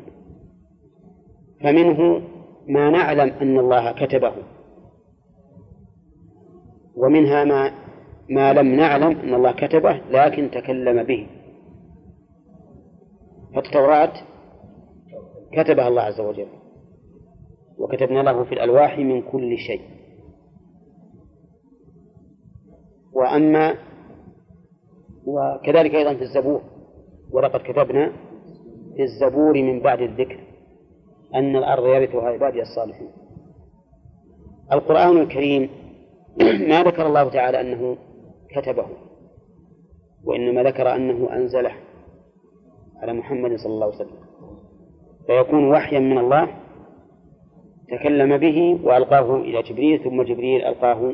[1.61, 2.21] فمنه
[2.67, 4.33] ما نعلم أن الله كتبه.
[6.95, 7.71] ومنها ما
[8.29, 11.27] ما لم نعلم أن الله كتبه لكن تكلم به.
[13.55, 14.13] فالتوراة
[15.51, 16.47] كتبها الله عز وجل.
[17.77, 19.81] وكتبنا له في الألواح من كل شيء.
[23.13, 23.75] وأما
[25.25, 26.61] وكذلك أيضا في الزبور.
[27.31, 28.11] ولقد كتبنا
[28.95, 30.39] في الزبور من بعد الذكر
[31.35, 33.11] أن الأرض يرثها عبادي الصالحون.
[34.73, 35.69] القرآن الكريم
[36.69, 37.97] ما ذكر الله تعالى أنه
[38.55, 38.85] كتبه
[40.23, 41.71] وإنما ذكر أنه أنزله
[43.01, 44.17] على محمد صلى الله عليه وسلم.
[45.27, 46.47] فيكون وحيا من الله
[47.89, 51.13] تكلم به وألقاه إلى جبريل ثم جبريل ألقاه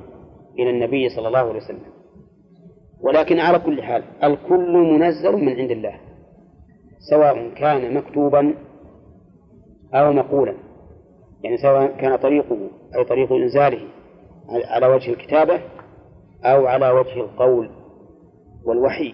[0.60, 1.92] إلى النبي صلى الله عليه وسلم.
[3.02, 6.11] ولكن على كل حال الكل منزل من عند الله.
[7.10, 8.54] سواء كان مكتوبا
[9.94, 10.56] أو مقولا.
[11.44, 12.58] يعني سواء كان طريقه
[12.96, 13.88] أي طريق إنزاله
[14.50, 15.62] على وجه الكتابة
[16.44, 17.70] أو على وجه القول
[18.66, 19.14] والوحي.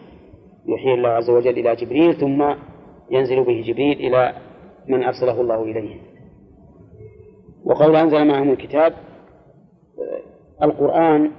[0.66, 2.56] يحيي الله عز وجل إلى جبريل ثم
[3.12, 4.34] ينزل به جبريل إلى
[4.88, 6.02] من أرسله الله إليه.
[7.66, 8.94] وقول أنزل معهم الكتاب
[10.64, 11.32] القرآن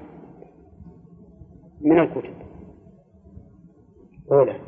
[1.80, 2.34] من الكتب.
[4.32, 4.68] أولى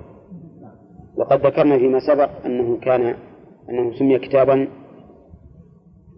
[1.21, 3.15] وقد ذكرنا فيما سبق أنه كان
[3.71, 4.69] أنه سمي كتابا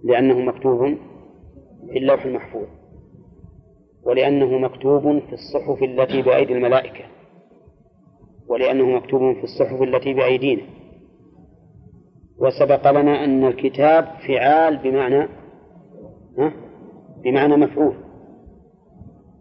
[0.05, 0.97] لأنه مكتوب
[1.93, 2.66] في اللوح المحفوظ
[4.05, 7.05] ولأنه مكتوب في الصحف التي بأيدي الملائكة
[8.49, 10.62] ولأنه مكتوب في الصحف التي بأيدينا
[12.39, 15.29] وسبق لنا أن الكتاب فعال بمعنى؟
[17.24, 17.95] بمعنى مفعول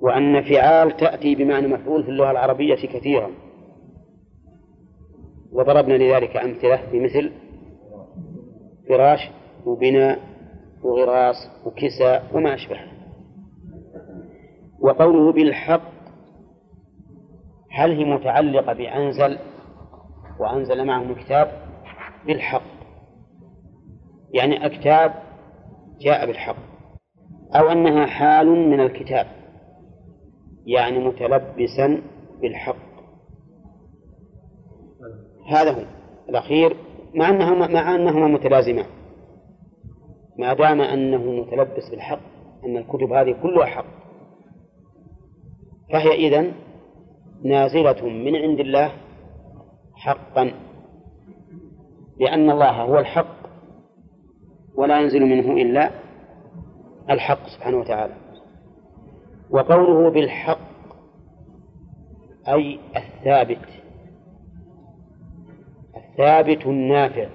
[0.01, 3.31] وأن فعال تأتي بمعنى مفعول في اللغة العربية كثيرا
[5.51, 7.31] وضربنا لذلك أمثلة بمثل
[8.89, 9.29] فراش
[9.65, 10.19] وبناء
[10.83, 12.79] وغراس وكساء وما أشبه.
[14.79, 15.91] وقوله بالحق
[17.71, 19.37] هل هي متعلقة بأنزل
[20.39, 21.51] وأنزل معهم الكتاب؟
[22.25, 22.63] بالحق.
[24.33, 25.13] يعني الكتاب
[26.01, 26.55] جاء بالحق
[27.55, 29.27] أو أنها حال من الكتاب
[30.65, 32.01] يعني متلبسا
[32.41, 32.90] بالحق.
[35.47, 35.85] هذا هو
[36.29, 36.77] الأخير
[37.15, 38.85] مع أنهما مع أنهما متلازمان
[40.39, 42.19] ما دام أنه متلبس بالحق
[42.65, 43.85] أن الكتب هذه كلها حق.
[45.93, 46.51] فهي إذن
[47.43, 48.91] نازلة من عند الله
[49.95, 50.51] حقا
[52.19, 53.35] لأن الله هو الحق
[54.75, 55.91] ولا ينزل منه إلا
[57.09, 58.13] الحق سبحانه وتعالى.
[59.49, 60.71] وقوله بالحق
[62.47, 63.80] أي الثابت.
[66.11, 67.29] الثابت النافع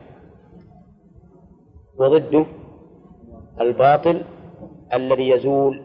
[1.99, 2.47] وضده
[3.61, 4.25] الباطل
[4.95, 5.83] الذي يزول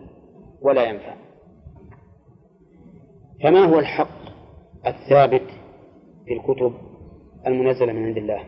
[0.61, 1.15] ولا ينفع.
[3.43, 4.21] فما هو الحق
[4.87, 5.47] الثابت
[6.25, 6.73] في الكتب
[7.47, 8.43] المنزلة من عند الله؟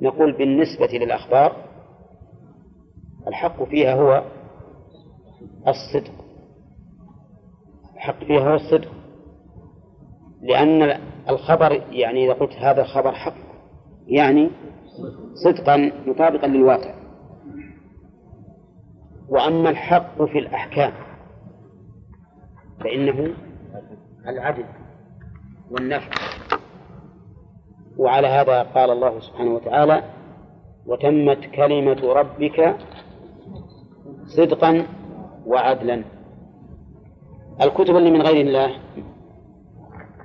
[0.00, 1.56] نقول بالنسبة للأخبار
[3.28, 4.24] الحق فيها هو
[5.68, 6.12] الصدق.
[7.94, 8.97] الحق فيها هو الصدق.
[10.42, 13.34] لأن الخبر يعني إذا قلت هذا الخبر حق
[14.06, 14.50] يعني
[15.44, 16.94] صدقا مطابقا للواقع.
[19.28, 20.92] وأما الحق في الأحكام
[22.80, 23.34] فإنه
[24.28, 24.64] العدل
[25.70, 26.10] والنفع.
[27.96, 30.02] وعلى هذا قال الله سبحانه وتعالى
[30.86, 32.76] وتمت كلمة ربك
[34.26, 34.86] صدقا
[35.46, 36.04] وعدلا.
[37.62, 38.70] الكتب اللي من غير الله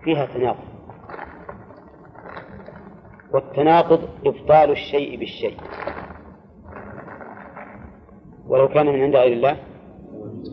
[0.04, 0.74] فيها تناقض.
[3.34, 5.58] والتناقض إبطال الشيء بالشيء.
[8.48, 9.58] ولو كان من عند غير الله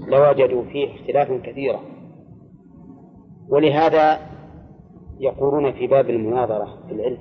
[0.09, 1.81] لوجدوا فيه اختلافا كثيرا.
[3.49, 4.19] ولهذا
[5.21, 7.19] يقولون في باب المناظرة في العلم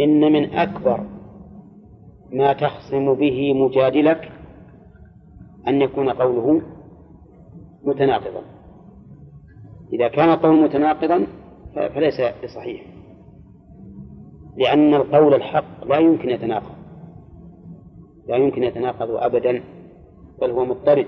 [0.00, 1.06] إن من أكبر
[2.32, 4.32] ما تخصم به مجادلك
[5.68, 6.62] أن يكون قوله
[7.84, 8.57] متناقضا.
[9.92, 11.26] إذا كان القول متناقضا
[11.74, 12.82] فليس بصحيح.
[14.56, 16.74] لأن القول الحق لا يمكن يتناقض.
[18.26, 19.62] لا يمكن يتناقض أبدا
[20.40, 21.06] بل هو مضطرد.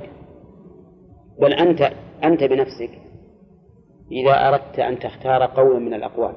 [1.40, 1.92] بل أنت
[2.24, 2.90] أنت بنفسك
[4.12, 6.34] إذا أردت أن تختار قولا من الأقوال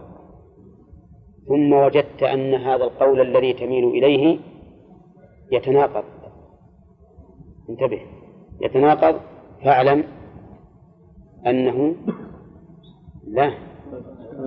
[1.47, 4.39] ثم وجدت أن هذا القول الذي تميل إليه
[5.51, 6.03] يتناقض.
[7.69, 8.01] انتبه.
[8.61, 9.19] يتناقض
[9.63, 10.03] فاعلم
[11.47, 11.95] أنه
[13.27, 13.53] لا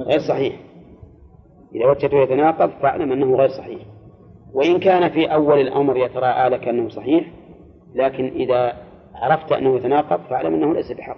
[0.06, 0.60] غير صحيح.
[1.74, 3.82] إذا وجدته يتناقض فاعلم أنه غير صحيح.
[4.52, 7.32] وإن كان في أول الأمر يتراءى لك أنه صحيح
[7.94, 8.72] لكن إذا
[9.14, 11.16] عرفت أنه يتناقض فاعلم أنه ليس بحق.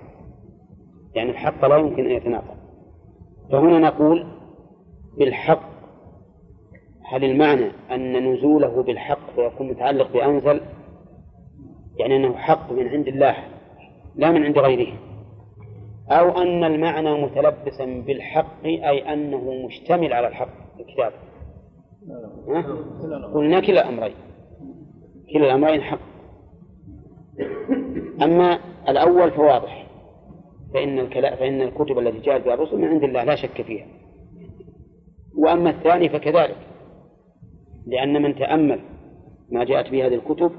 [1.14, 2.56] يعني الحق لا يمكن أن يتناقض.
[3.52, 4.26] فهنا نقول
[5.18, 5.68] بالحق
[7.04, 10.60] هل المعنى أن نزوله بالحق فيكون متعلق بأنزل؟
[11.96, 13.36] يعني أنه حق من عند الله
[14.16, 14.92] لا من عند غيره.
[16.10, 20.48] أو أن المعنى متلبسا بالحق أي أنه مشتمل على الحق
[20.80, 21.12] الكتاب.
[23.34, 24.14] قلنا كلا الأمرين
[25.32, 25.98] كلا الأمرين حق.
[28.22, 28.58] أما
[28.88, 29.86] الأول فواضح.
[30.74, 33.86] فإن الكلام فإن الكتب التي جاءت بها الرسل من عند الله لا شك فيها.
[35.38, 36.56] وأما الثاني فكذلك.
[37.86, 38.80] لأن من تأمل
[39.50, 40.52] ما جاءت به هذه الكتب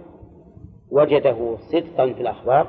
[0.91, 2.67] وجده صدقا في الأخبار؟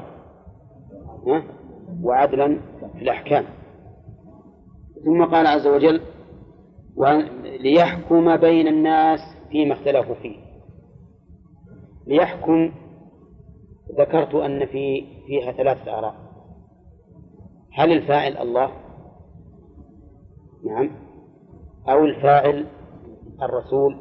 [2.02, 2.60] وعدلا
[2.92, 3.44] في الأحكام.
[5.04, 6.00] ثم قال عز وجل
[7.60, 10.36] ليحكم بين الناس فيما اختلفوا فيه.
[12.06, 12.72] ليحكم
[13.98, 16.14] ذكرت أن في فيها ثلاثة آراء
[17.72, 18.70] هل الفاعل الله؟
[20.64, 20.90] نعم.
[21.88, 22.66] أو الفاعل
[23.42, 23.96] الرسول؟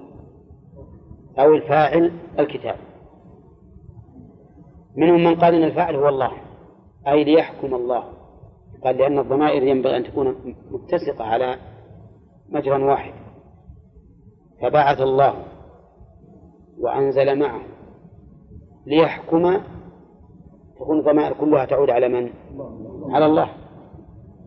[1.40, 2.76] أو الفاعل الكتاب؟
[4.95, 6.32] منهم من قال إن الفاعل هو الله.
[7.07, 8.03] أي ليحكم الله.
[8.84, 11.55] قال لأن الضمائر ينبغي أن تكون متسقة على
[12.49, 13.13] مجرى واحد.
[14.61, 15.43] فبعث الله
[16.80, 17.61] وأنزل معه.
[18.85, 19.57] ليحكم
[20.80, 22.30] تكون الضمائر كلها تعود على من؟
[23.13, 23.49] على الله.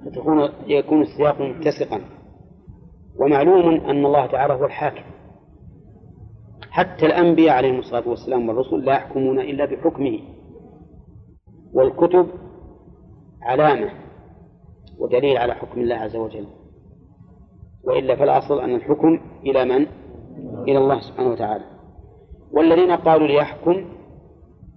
[0.06, 2.00] فتكون يكون السياق متسقا.
[3.20, 5.04] ومعلوم أن الله تعالى هو الحاكم.
[6.70, 10.18] حتى الأنبياء عليهم الصلاة والسلام والرسل لا يحكمون إلا بحكمه.
[11.72, 12.26] والكتب
[13.42, 13.90] علامة
[14.98, 16.46] ودليل على حكم الله عز وجل.
[17.84, 19.86] وإلا فالأصل أن الحكم إلى من؟
[20.68, 21.64] إلى الله سبحانه وتعالى.
[22.52, 23.84] والذين قالوا ليحكم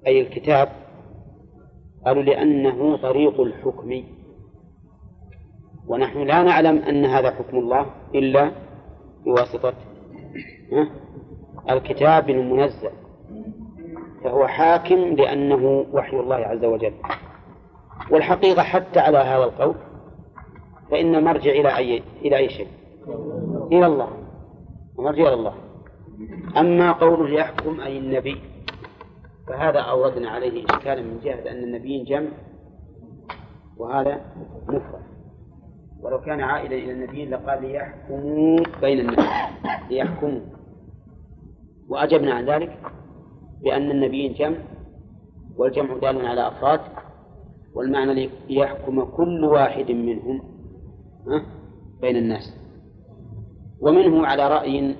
[0.08, 0.70] أي الكتاب
[2.06, 4.04] قالوا لأنه طريق الحكم.
[5.88, 7.86] ونحن لا نعلم أن هذا حكم الله
[8.16, 8.52] إلا
[9.26, 9.74] بواسطة
[11.70, 12.92] الكتاب المنزل.
[14.26, 16.94] فهو حاكم لأنه وحي الله عز وجل.
[18.12, 19.76] والحقيقة حتى على هذا القول
[20.92, 22.68] فإن المرجع إلى أي إلى أي شيء؟
[23.72, 24.10] إلى الله.
[25.00, 25.54] المرجع إلى الله.
[26.58, 28.42] أما قوله يحكم أي النبي
[29.48, 32.30] فهذا أوردنا عليه إشكالا من جهة أن النبيين جمع
[33.78, 34.22] وهذا
[34.68, 35.06] مفرد.
[36.02, 39.50] ولو كان عائدا إلى النبيين لقال ليحكموا بين الناس
[39.90, 40.42] ليحكموا.
[41.90, 42.78] وأجبنا عن ذلك؟
[43.62, 44.58] بأن النبيين جمع
[45.58, 46.80] والجمع دال على أفراد
[47.76, 50.42] والمعنى ليحكم كل واحد منهم
[52.02, 52.58] بين الناس.
[53.82, 54.96] ومنه على رأي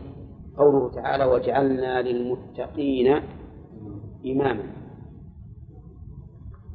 [0.58, 3.22] قوله تعالى وجعلنا للمتقين
[4.26, 4.64] إماما.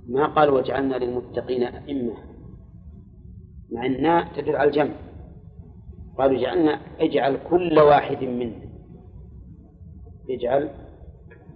[0.08, 2.14] ما قال وجعلنا للمتقين أئمة
[3.72, 4.94] مع أن تدل على الجمع.
[6.18, 8.70] قالوا جعلنا اجعل كل واحد منا
[10.30, 10.70] اجعل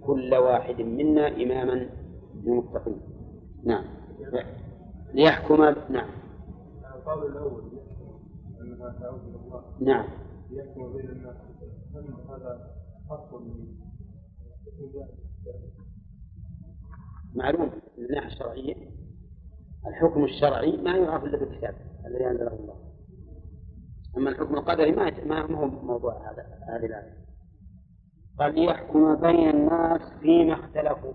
[0.05, 1.89] كل واحد منا إماما
[2.43, 3.01] للمتقين.
[3.63, 3.83] نعم.
[5.13, 6.09] ليحكم نعم.
[6.95, 7.63] القول الأول
[8.61, 9.63] أنها تعود إلى الله.
[9.79, 10.05] نعم.
[10.51, 11.35] ليحكم بين الناس.
[12.29, 12.75] هذا
[13.09, 13.29] حق
[17.35, 17.71] معلوم.
[17.97, 18.75] من الناحية الشرعية
[19.87, 21.75] الحكم الشرعي ما يعرف إلا بالكتاب
[22.05, 22.75] الذي أنزله الله.
[24.17, 27.24] أما الحكم القدري ما ما هو موضوع هذا هذه الآية.
[28.39, 31.11] قال ليحكم بين الناس فيما اختلفوا